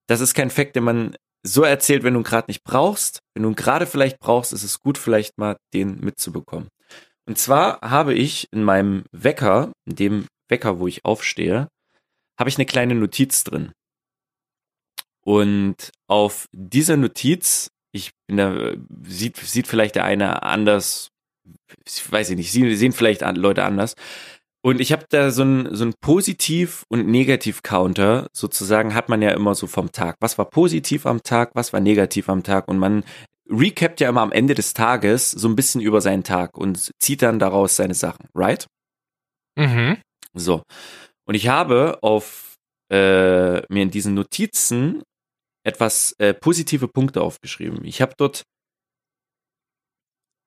Das 0.07 0.21
ist 0.21 0.33
kein 0.33 0.49
Fact, 0.49 0.75
den 0.75 0.85
man 0.85 1.15
so 1.45 1.63
erzählt, 1.63 2.03
wenn 2.03 2.13
du 2.13 2.21
ihn 2.21 2.23
gerade 2.23 2.49
nicht 2.49 2.63
brauchst. 2.63 3.19
Wenn 3.35 3.43
du 3.43 3.49
ihn 3.49 3.55
gerade 3.55 3.85
vielleicht 3.85 4.19
brauchst, 4.19 4.53
ist 4.53 4.63
es 4.63 4.79
gut, 4.79 4.97
vielleicht 4.97 5.37
mal 5.37 5.57
den 5.73 5.99
mitzubekommen. 5.99 6.69
Und 7.27 7.37
zwar 7.37 7.81
habe 7.81 8.13
ich 8.13 8.47
in 8.51 8.63
meinem 8.63 9.03
Wecker, 9.11 9.73
in 9.85 9.95
dem 9.95 10.27
Wecker, 10.49 10.79
wo 10.79 10.87
ich 10.87 11.03
aufstehe, 11.03 11.67
habe 12.39 12.49
ich 12.49 12.57
eine 12.57 12.65
kleine 12.65 12.95
Notiz 12.95 13.43
drin. 13.43 13.71
Und 15.25 15.91
auf 16.07 16.45
dieser 16.53 16.95
Notiz, 16.95 17.67
ich 17.91 18.11
bin 18.27 18.37
da, 18.37 18.73
sieht, 19.03 19.35
sieht 19.37 19.67
vielleicht 19.67 19.95
der 19.95 20.05
eine 20.05 20.43
anders, 20.43 21.09
weiß 22.09 22.29
ich 22.29 22.37
nicht, 22.37 22.51
sehen 22.51 22.93
vielleicht 22.93 23.21
Leute 23.35 23.65
anders. 23.65 23.95
Und 24.63 24.79
ich 24.79 24.93
habe 24.93 25.05
da 25.09 25.31
so 25.31 25.43
ein, 25.43 25.75
so 25.75 25.85
ein 25.85 25.93
Positiv- 25.99 26.85
und 26.89 27.07
Negativ-Counter, 27.07 28.27
sozusagen, 28.33 28.93
hat 28.93 29.09
man 29.09 29.21
ja 29.21 29.31
immer 29.31 29.53
so 29.53 29.67
vom 29.67 29.91
Tag. 29.91 30.15
Was 30.21 30.37
war 30.37 30.45
positiv 30.49 31.05
am 31.05 31.23
Tag, 31.23 31.51
was 31.55 31.73
war 31.73 31.81
negativ 31.81 32.29
am 32.29 32.43
Tag? 32.43 32.67
Und 32.69 32.77
man 32.77 33.03
recapt 33.49 33.99
ja 33.99 34.09
immer 34.09 34.21
am 34.21 34.31
Ende 34.31 34.53
des 34.53 34.73
Tages 34.73 35.31
so 35.31 35.47
ein 35.47 35.55
bisschen 35.55 35.81
über 35.81 36.01
seinen 36.01 36.23
Tag 36.23 36.57
und 36.57 36.91
zieht 36.99 37.21
dann 37.21 37.39
daraus 37.39 37.75
seine 37.75 37.93
Sachen, 37.93 38.27
right? 38.35 38.67
Mhm. 39.57 39.97
So. 40.33 40.63
Und 41.25 41.35
ich 41.35 41.47
habe 41.47 41.99
auf 42.01 42.55
äh, 42.91 43.61
mir 43.71 43.83
in 43.83 43.91
diesen 43.91 44.13
Notizen 44.13 45.03
etwas 45.65 46.13
äh, 46.19 46.33
positive 46.33 46.87
Punkte 46.87 47.21
aufgeschrieben. 47.21 47.83
Ich 47.83 48.01
habe 48.01 48.13
dort 48.17 48.43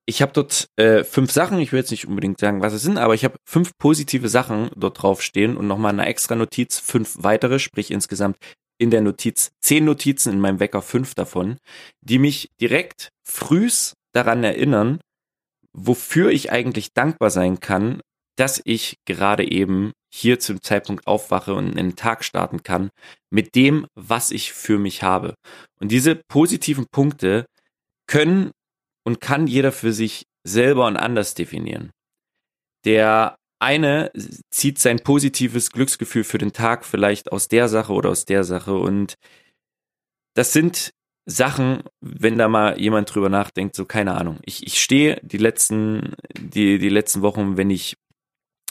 ich 0.07 0.23
habe 0.23 0.33
dort 0.33 0.67
äh, 0.77 1.05
fünf 1.05 1.31
Sachen, 1.31 1.61
ich 1.61 1.71
will 1.71 1.79
jetzt 1.79 1.93
nicht 1.93 2.09
unbedingt 2.09 2.41
sagen, 2.41 2.63
was 2.63 2.73
es 2.73 2.83
sind, 2.83 2.99
aber 2.99 3.15
ich 3.15 3.25
habe 3.25 3.37
fünf 3.49 3.71
positive 3.79 4.29
Sachen 4.29 4.71
dort 4.75 5.01
drauf 5.01 5.23
stehen 5.23 5.57
und 5.57 5.69
nochmal 5.69 5.93
eine 5.93 6.07
extra 6.07 6.35
Notiz, 6.35 6.81
fünf 6.81 7.15
weitere, 7.21 7.61
sprich 7.61 7.93
insgesamt 7.93 8.37
in 8.81 8.91
der 8.91 9.03
Notiz 9.03 9.53
zehn 9.61 9.85
Notizen, 9.85 10.33
in 10.33 10.41
meinem 10.41 10.59
Wecker 10.59 10.81
fünf 10.81 11.15
davon, 11.15 11.59
die 12.01 12.19
mich 12.19 12.49
direkt 12.61 13.11
frühs 13.23 13.93
daran 14.13 14.43
erinnern, 14.43 15.01
wofür 15.73 16.31
ich 16.31 16.51
eigentlich 16.51 16.95
dankbar 16.95 17.31
sein 17.31 17.61
kann, 17.61 18.01
dass 18.37 18.61
ich 18.65 18.97
gerade 19.05 19.49
eben 19.49 19.93
hier 20.13 20.41
zum 20.41 20.63
Zeitpunkt 20.63 21.07
aufwache 21.07 21.55
und 21.55 21.69
in 21.69 21.77
den 21.77 21.97
Tag 21.97 22.25
starten 22.25 22.63
kann 22.63 22.89
mit 23.31 23.55
dem, 23.55 23.87
was 23.95 24.31
ich 24.31 24.53
für 24.53 24.79
mich 24.79 25.03
habe. 25.03 25.35
Und 25.79 25.93
diese 25.93 26.17
positiven 26.17 26.87
Punkte 26.91 27.45
können 28.07 28.51
und 29.05 29.21
kann 29.21 29.47
jeder 29.47 29.73
für 29.73 29.93
sich 29.93 30.25
selber 30.43 30.87
und 30.87 30.97
anders 30.97 31.35
definieren. 31.35 31.91
Der 32.87 33.37
eine 33.61 34.11
zieht 34.51 34.79
sein 34.79 35.01
positives 35.01 35.71
Glücksgefühl 35.71 36.25
für 36.25 36.39
den 36.39 36.53
Tag 36.53 36.85
vielleicht 36.85 37.31
aus 37.31 37.49
der 37.49 37.69
Sache 37.69 37.93
oder 37.93 38.11
aus 38.11 38.25
der 38.25 38.45
Sache 38.45 38.75
und 38.75 39.17
das 40.35 40.53
sind 40.53 40.93
Sachen, 41.27 41.83
wenn 42.01 42.39
da 42.39 42.49
mal 42.49 42.81
jemand 42.81 43.15
drüber 43.15 43.29
nachdenkt, 43.29 43.77
so 43.77 43.85
keine 43.85 44.15
Ahnung. 44.15 44.39
Ich, 44.45 44.67
ich 44.67 44.81
stehe 44.81 45.21
die 45.23 45.39
letzten, 45.39 46.15
die, 46.39 46.79
die 46.79 46.89
letzten 46.89 47.23
Wochen, 47.23 47.57
wenn 47.57 47.71
ich 47.71 47.97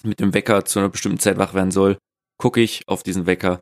mit 0.04 0.20
dem 0.20 0.34
Wecker 0.34 0.66
zu 0.66 0.80
einer 0.80 0.90
bestimmten 0.90 1.20
Zeit 1.20 1.38
wach 1.38 1.54
werden 1.54 1.72
soll, 1.72 1.98
gucke 2.38 2.62
ich 2.62 2.84
auf 2.88 3.04
diesen 3.04 3.26
Wecker, 3.26 3.60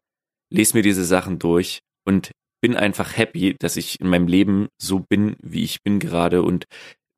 lese 0.52 0.76
mir 0.76 0.84
diese 0.84 1.04
Sachen 1.04 1.40
durch 1.40 1.80
und 2.06 2.32
bin 2.62 2.76
einfach 2.76 3.16
happy, 3.16 3.56
dass 3.60 3.78
ich 3.78 4.00
in 4.00 4.08
meinem 4.08 4.28
Leben 4.28 4.68
so 4.82 5.00
bin, 5.00 5.36
wie 5.42 5.64
ich 5.64 5.84
bin 5.84 6.00
gerade 6.00 6.42
und 6.42 6.66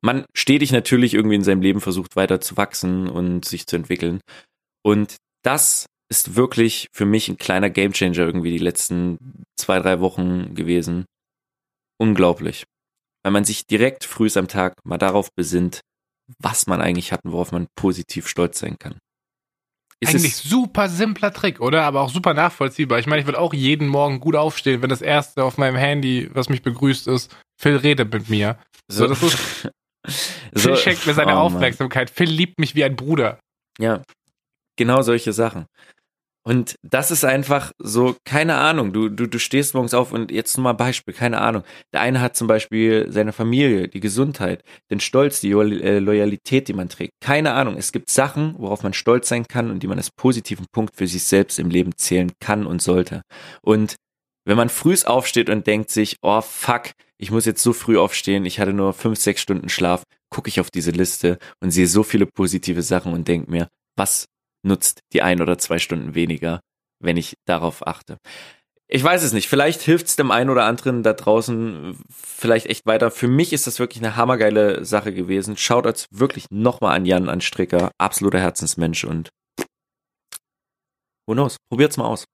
man 0.02 0.24
stetig 0.34 0.72
natürlich 0.72 1.14
irgendwie 1.14 1.36
in 1.36 1.44
seinem 1.44 1.62
Leben 1.62 1.80
versucht 1.80 2.16
weiter 2.16 2.40
zu 2.40 2.56
wachsen 2.56 3.08
und 3.08 3.44
sich 3.44 3.66
zu 3.66 3.76
entwickeln. 3.76 4.20
Und 4.82 5.16
das 5.42 5.86
ist 6.10 6.36
wirklich 6.36 6.88
für 6.92 7.06
mich 7.06 7.28
ein 7.28 7.38
kleiner 7.38 7.70
Gamechanger 7.70 8.18
irgendwie 8.18 8.50
die 8.50 8.58
letzten 8.58 9.44
zwei, 9.56 9.78
drei 9.78 10.00
Wochen 10.00 10.54
gewesen. 10.54 11.04
Unglaublich. 11.98 12.64
Weil 13.22 13.32
man 13.32 13.44
sich 13.44 13.66
direkt 13.66 14.04
früh 14.04 14.28
am 14.34 14.48
Tag 14.48 14.74
mal 14.84 14.98
darauf 14.98 15.28
besinnt, 15.36 15.80
was 16.38 16.66
man 16.66 16.80
eigentlich 16.80 17.12
hat 17.12 17.24
und 17.24 17.32
worauf 17.32 17.52
man 17.52 17.66
positiv 17.76 18.26
stolz 18.26 18.58
sein 18.58 18.76
kann. 18.78 18.98
Ist 20.02 20.14
Eigentlich 20.14 20.36
super 20.36 20.88
simpler 20.88 21.30
Trick, 21.32 21.60
oder? 21.60 21.82
Aber 21.82 22.00
auch 22.00 22.08
super 22.08 22.32
nachvollziehbar. 22.32 22.98
Ich 22.98 23.06
meine, 23.06 23.20
ich 23.20 23.26
würde 23.26 23.38
auch 23.38 23.52
jeden 23.52 23.86
Morgen 23.86 24.18
gut 24.18 24.34
aufstehen, 24.34 24.80
wenn 24.80 24.88
das 24.88 25.02
erste 25.02 25.44
auf 25.44 25.58
meinem 25.58 25.76
Handy, 25.76 26.30
was 26.32 26.48
mich 26.48 26.62
begrüßt, 26.62 27.06
ist, 27.06 27.36
Phil 27.60 27.76
redet 27.76 28.10
mit 28.10 28.30
mir. 28.30 28.58
So, 28.88 29.06
so 29.06 29.08
das 29.08 29.22
ist. 29.22 29.70
Phil 30.06 30.76
schenkt 30.76 31.06
mir 31.06 31.14
seine 31.14 31.34
oh, 31.34 31.40
Aufmerksamkeit. 31.40 32.10
Phil 32.10 32.30
liebt 32.30 32.58
mich 32.58 32.74
wie 32.74 32.84
ein 32.84 32.96
Bruder. 32.96 33.38
Ja, 33.78 34.02
genau 34.76 35.02
solche 35.02 35.32
Sachen. 35.32 35.66
Und 36.42 36.76
das 36.82 37.10
ist 37.10 37.24
einfach 37.24 37.72
so, 37.78 38.16
keine 38.24 38.54
Ahnung, 38.56 38.94
du, 38.94 39.10
du, 39.10 39.26
du 39.26 39.38
stehst 39.38 39.74
morgens 39.74 39.92
auf 39.92 40.10
und 40.10 40.30
jetzt 40.30 40.56
nur 40.56 40.64
mal 40.64 40.72
Beispiel, 40.72 41.12
keine 41.12 41.38
Ahnung. 41.38 41.64
Der 41.92 42.00
eine 42.00 42.22
hat 42.22 42.34
zum 42.34 42.46
Beispiel 42.46 43.06
seine 43.10 43.34
Familie, 43.34 43.88
die 43.88 44.00
Gesundheit, 44.00 44.64
den 44.90 45.00
Stolz, 45.00 45.40
die 45.40 45.50
äh, 45.50 45.98
Loyalität, 45.98 46.68
die 46.68 46.72
man 46.72 46.88
trägt. 46.88 47.12
Keine 47.20 47.52
Ahnung. 47.52 47.76
Es 47.76 47.92
gibt 47.92 48.10
Sachen, 48.10 48.54
worauf 48.58 48.82
man 48.82 48.94
stolz 48.94 49.28
sein 49.28 49.46
kann 49.46 49.70
und 49.70 49.82
die 49.82 49.86
man 49.86 49.98
als 49.98 50.10
positiven 50.10 50.64
Punkt 50.72 50.96
für 50.96 51.06
sich 51.06 51.24
selbst 51.24 51.58
im 51.58 51.68
Leben 51.68 51.92
zählen 51.96 52.32
kann 52.40 52.66
und 52.66 52.80
sollte. 52.80 53.20
Und 53.60 53.96
wenn 54.46 54.56
man 54.56 54.70
frühs 54.70 55.04
aufsteht 55.04 55.50
und 55.50 55.66
denkt 55.66 55.90
sich, 55.90 56.16
oh 56.22 56.40
fuck, 56.40 56.92
ich 57.20 57.30
muss 57.30 57.44
jetzt 57.44 57.62
so 57.62 57.74
früh 57.74 57.98
aufstehen, 57.98 58.46
ich 58.46 58.58
hatte 58.60 58.72
nur 58.72 58.94
fünf, 58.94 59.18
sechs 59.18 59.42
Stunden 59.42 59.68
Schlaf, 59.68 60.04
gucke 60.30 60.48
ich 60.48 60.58
auf 60.58 60.70
diese 60.70 60.90
Liste 60.90 61.38
und 61.62 61.70
sehe 61.70 61.86
so 61.86 62.02
viele 62.02 62.24
positive 62.24 62.82
Sachen 62.82 63.12
und 63.12 63.28
denke 63.28 63.50
mir, 63.50 63.68
was 63.94 64.24
nutzt 64.62 65.00
die 65.12 65.20
ein 65.20 65.42
oder 65.42 65.58
zwei 65.58 65.78
Stunden 65.78 66.14
weniger, 66.14 66.60
wenn 66.98 67.18
ich 67.18 67.34
darauf 67.46 67.86
achte. 67.86 68.16
Ich 68.88 69.04
weiß 69.04 69.22
es 69.22 69.32
nicht. 69.32 69.48
Vielleicht 69.48 69.82
hilft 69.82 70.06
es 70.06 70.16
dem 70.16 70.30
einen 70.30 70.50
oder 70.50 70.64
anderen 70.64 71.02
da 71.02 71.12
draußen 71.12 71.96
vielleicht 72.10 72.66
echt 72.66 72.86
weiter. 72.86 73.10
Für 73.10 73.28
mich 73.28 73.52
ist 73.52 73.66
das 73.66 73.78
wirklich 73.78 74.02
eine 74.02 74.16
hammergeile 74.16 74.84
Sache 74.84 75.14
gewesen. 75.14 75.56
Schaut 75.56 75.86
als 75.86 76.06
wirklich 76.10 76.46
nochmal 76.50 76.96
an 76.96 77.06
Jan, 77.06 77.28
an 77.28 77.40
Stricker. 77.40 77.92
Absoluter 77.98 78.40
Herzensmensch 78.40 79.04
und 79.04 79.28
who 81.26 81.34
knows? 81.34 81.56
Probiert's 81.68 81.98
mal 81.98 82.06
aus. 82.06 82.24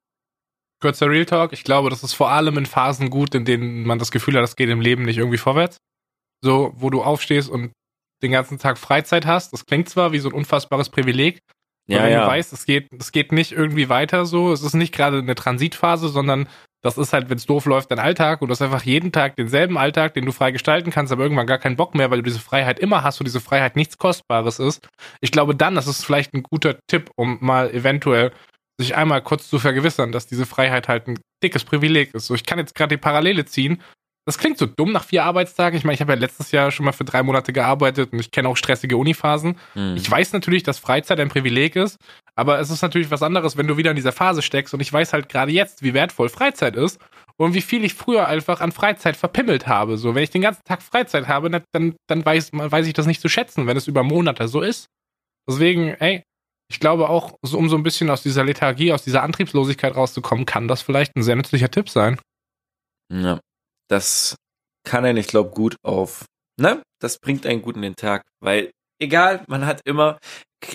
Kurzer 0.81 1.09
Real 1.09 1.27
Talk. 1.27 1.53
Ich 1.53 1.65
glaube, 1.65 1.91
das 1.91 2.03
ist 2.03 2.13
vor 2.13 2.31
allem 2.31 2.59
in 2.59 2.67
Phasen 2.67 3.11
gut, 3.11 3.35
in 3.35 3.45
denen 3.45 3.87
man 3.87 3.99
das 3.99 4.11
Gefühl 4.11 4.35
hat, 4.35 4.43
das 4.43 4.57
geht 4.57 4.69
im 4.69 4.81
Leben 4.81 5.05
nicht 5.05 5.19
irgendwie 5.19 5.39
vorwärts. 5.39 5.79
So, 6.43 6.73
wo 6.77 6.91
du 6.91 7.03
aufstehst 7.03 7.49
und 7.49 7.73
den 8.23 8.33
ganzen 8.33 8.59
Tag 8.59 8.79
Freizeit 8.79 9.27
hast. 9.27 9.53
Das 9.53 9.67
klingt 9.67 9.89
zwar 9.89 10.13
wie 10.13 10.19
so 10.19 10.29
ein 10.29 10.35
unfassbares 10.35 10.91
Privileg, 10.91 11.41
ja, 11.89 12.03
wenn 12.03 12.13
ja. 12.13 12.23
du 12.23 12.27
weißt, 12.29 12.53
es 12.53 12.67
geht, 12.67 12.89
es 12.99 13.13
geht 13.13 13.33
nicht 13.33 13.53
irgendwie 13.53 13.89
weiter 13.89 14.27
so, 14.27 14.53
es 14.53 14.63
ist 14.63 14.75
nicht 14.75 14.93
gerade 14.93 15.19
eine 15.19 15.35
Transitphase, 15.35 16.09
sondern 16.09 16.49
das 16.83 16.99
ist 16.99 17.13
halt, 17.13 17.31
wenn 17.31 17.39
es 17.39 17.47
doof 17.47 17.65
läuft, 17.67 17.91
dein 17.91 17.99
Alltag 17.99 18.43
und 18.43 18.49
du 18.49 18.53
hast 18.53 18.63
einfach 18.63 18.83
jeden 18.83 19.13
Tag 19.13 19.37
denselben 19.37 19.79
Alltag, 19.79 20.15
den 20.15 20.25
du 20.25 20.33
frei 20.33 20.51
gestalten 20.51 20.91
kannst, 20.91 21.13
aber 21.13 21.23
irgendwann 21.23 21.47
gar 21.47 21.59
keinen 21.59 21.77
Bock 21.77 21.95
mehr, 21.95 22.11
weil 22.11 22.19
du 22.19 22.25
diese 22.25 22.41
Freiheit 22.41 22.79
immer 22.79 23.03
hast 23.03 23.21
und 23.21 23.25
diese 23.25 23.41
Freiheit 23.41 23.77
nichts 23.77 23.99
Kostbares 23.99 24.59
ist. 24.59 24.87
Ich 25.21 25.31
glaube 25.31 25.55
dann, 25.55 25.75
das 25.75 25.87
ist 25.87 26.05
vielleicht 26.05 26.35
ein 26.35 26.43
guter 26.43 26.79
Tipp, 26.89 27.11
um 27.17 27.39
mal 27.41 27.71
eventuell 27.71 28.33
sich 28.79 28.95
einmal 28.95 29.23
kurz 29.23 29.49
zu 29.49 29.59
vergewissern, 29.59 30.13
dass 30.13 30.27
diese 30.27 30.47
Freiheit 30.47 30.89
halt 30.89 31.09
ein 31.09 31.19
dickes 31.43 31.65
Privileg 31.65 32.15
ist. 32.15 32.27
So, 32.27 32.35
ich 32.35 32.45
kann 32.45 32.59
jetzt 32.59 32.75
gerade 32.75 32.97
die 32.97 33.01
Parallele 33.01 33.45
ziehen 33.45 33.83
das 34.27 34.39
klingt 34.39 34.59
so 34.59 34.67
dumm 34.67 34.91
nach 34.91 35.05
vier 35.05 35.25
Arbeitstagen. 35.25 35.79
Ich 35.79 35.85
meine, 35.85 35.95
ich 35.95 36.01
habe 36.01 36.13
ja 36.13 36.19
letztes 36.19 36.51
Jahr 36.51 36.73
schon 36.73 36.85
mal 36.85 36.93
für 36.93 37.05
drei 37.05 37.23
Monate 37.23 37.53
gearbeitet 37.53 38.13
und 38.13 38.19
ich 38.19 38.33
kenne 38.33 38.49
auch 38.49 38.57
stressige 38.57 38.97
Uniphasen. 38.97 39.57
Mhm. 39.75 39.95
Ich 39.97 40.11
weiß 40.11 40.33
natürlich, 40.33 40.65
dass 40.65 40.81
Freizeit 40.81 41.21
ein 41.21 41.29
Privileg 41.29 41.77
ist, 41.77 41.97
aber 42.35 42.59
es 42.59 42.69
ist 42.69 42.83
natürlich 42.83 43.13
was 43.13 43.23
anderes, 43.23 43.57
wenn 43.57 43.69
du 43.69 43.77
wieder 43.77 43.91
in 43.91 43.97
dieser 43.97 44.11
Phase 44.11 44.43
steckst 44.43 44.75
und 44.75 44.81
ich 44.81 44.93
weiß 44.93 45.13
halt 45.13 45.29
gerade 45.29 45.53
jetzt, 45.53 45.85
wie 45.85 45.95
wertvoll 45.95 46.29
Freizeit 46.29 46.75
ist 46.75 47.01
und 47.37 47.55
wie 47.55 47.61
viel 47.61 47.85
ich 47.85 47.95
früher 47.95 48.27
einfach 48.27 48.61
an 48.61 48.73
Freizeit 48.73 49.17
verpimmelt 49.17 49.69
habe. 49.69 49.97
So, 49.97 50.17
wenn 50.17 50.25
ich 50.25 50.31
den 50.31 50.43
ganzen 50.43 50.65
Tag 50.65 50.83
Freizeit 50.83 51.29
habe, 51.29 51.63
dann, 51.73 51.95
dann 52.09 52.25
weiß, 52.25 52.51
weiß 52.53 52.89
ich 52.89 52.95
das 52.95 53.07
nicht 53.07 53.21
zu 53.21 53.29
schätzen, 53.29 53.69
wenn 53.69 53.77
es 53.77 53.87
über 53.87 54.03
Monate 54.03 54.49
so 54.49 54.61
ist. 54.61 54.87
Deswegen, 55.49 55.95
ey, 56.01 56.25
ich 56.69 56.81
glaube 56.81 57.09
auch, 57.09 57.37
so, 57.43 57.59
um 57.59 57.69
so 57.69 57.77
ein 57.77 57.83
bisschen 57.83 58.11
aus 58.11 58.23
dieser 58.23 58.45
Lethargie, 58.45 58.93
aus 58.93 59.05
dieser 59.05 59.23
Antriebslosigkeit 59.23 59.95
rauszukommen, 59.95 60.47
kann 60.47 60.69
das 60.69 60.83
vielleicht 60.83 61.17
ein 61.17 61.23
sehr 61.23 61.37
nützlicher 61.37 61.71
Tipp 61.71 61.89
sein. 61.89 62.19
Ja, 63.13 63.41
das 63.89 64.37
kann 64.85 65.05
einen, 65.05 65.19
ich 65.19 65.29
glaube, 65.29 65.51
gut 65.51 65.77
auf, 65.83 66.25
ne? 66.61 66.83
Das 67.01 67.19
bringt 67.19 67.47
einen 67.47 67.63
gut 67.63 67.77
in 67.77 67.83
den 67.83 67.97
Tag, 67.97 68.23
weil 68.41 68.71
egal, 68.99 69.45
man 69.49 69.67
hat 69.67 69.83
immer, 69.85 70.19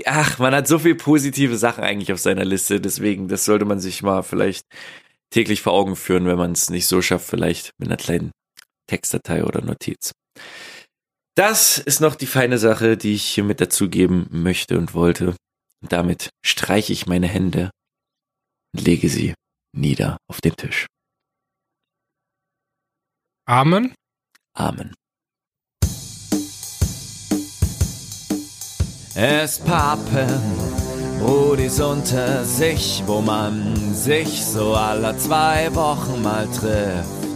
ach, 0.05 0.39
man 0.39 0.53
hat 0.53 0.67
so 0.67 0.79
viel 0.79 0.95
positive 0.95 1.57
Sachen 1.57 1.83
eigentlich 1.83 2.13
auf 2.13 2.19
seiner 2.19 2.45
Liste, 2.45 2.79
deswegen, 2.79 3.27
das 3.27 3.45
sollte 3.45 3.65
man 3.65 3.79
sich 3.79 4.03
mal 4.03 4.21
vielleicht 4.21 4.65
täglich 5.31 5.61
vor 5.61 5.73
Augen 5.73 5.95
führen, 5.95 6.25
wenn 6.25 6.37
man 6.37 6.51
es 6.51 6.69
nicht 6.69 6.87
so 6.87 7.01
schafft, 7.01 7.27
vielleicht 7.27 7.71
mit 7.79 7.89
einer 7.89 7.97
kleinen 7.97 8.31
Textdatei 8.87 9.43
oder 9.43 9.61
Notiz. 9.61 10.11
Das 11.35 11.77
ist 11.77 12.01
noch 12.01 12.15
die 12.15 12.25
feine 12.27 12.57
Sache, 12.57 12.97
die 12.97 13.13
ich 13.13 13.23
hier 13.23 13.43
mit 13.43 13.61
dazugeben 13.61 14.27
möchte 14.29 14.77
und 14.77 14.93
wollte. 14.93 15.35
Und 15.81 15.91
damit 15.91 16.29
streiche 16.45 16.93
ich 16.93 17.07
meine 17.07 17.27
Hände 17.27 17.71
und 18.73 18.85
lege 18.85 19.09
sie 19.09 19.33
nieder 19.75 20.17
auf 20.27 20.41
den 20.41 20.55
Tisch. 20.55 20.87
Amen. 23.47 23.93
Amen. 24.55 24.93
Es 29.15 29.59
pappen 29.59 30.79
Brudis 31.19 31.79
unter 31.79 32.45
sich, 32.45 33.03
wo 33.05 33.21
man 33.21 33.93
sich 33.93 34.43
so 34.43 34.73
alle 34.73 35.17
zwei 35.17 35.73
Wochen 35.75 36.21
mal 36.21 36.47
trifft. 36.47 37.30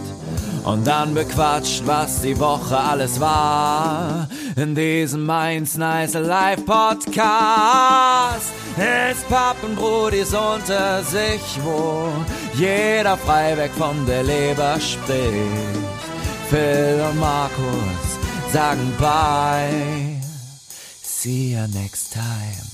Und 0.66 0.86
dann 0.86 1.14
bequatscht, 1.14 1.82
was 1.86 2.20
die 2.20 2.38
Woche 2.38 2.76
alles 2.76 3.20
war. 3.20 4.28
In 4.56 4.74
diesem 4.74 5.24
Mainz 5.24 5.76
Nice 5.76 6.14
Live 6.14 6.66
Podcast 6.66 8.50
ist 8.76 9.28
Pappenbrudis 9.28 10.34
unter 10.34 11.02
sich, 11.04 11.58
wo 11.62 12.08
jeder 12.54 13.16
frei 13.16 13.56
weg 13.56 13.70
von 13.78 14.04
der 14.06 14.24
Leber 14.24 14.78
spricht. 14.80 15.86
Phil 16.50 17.00
und 17.08 17.18
Markus 17.20 18.52
sagen 18.52 18.92
bye. 18.98 20.20
See 21.02 21.54
you 21.54 21.66
next 21.68 22.12
time. 22.12 22.65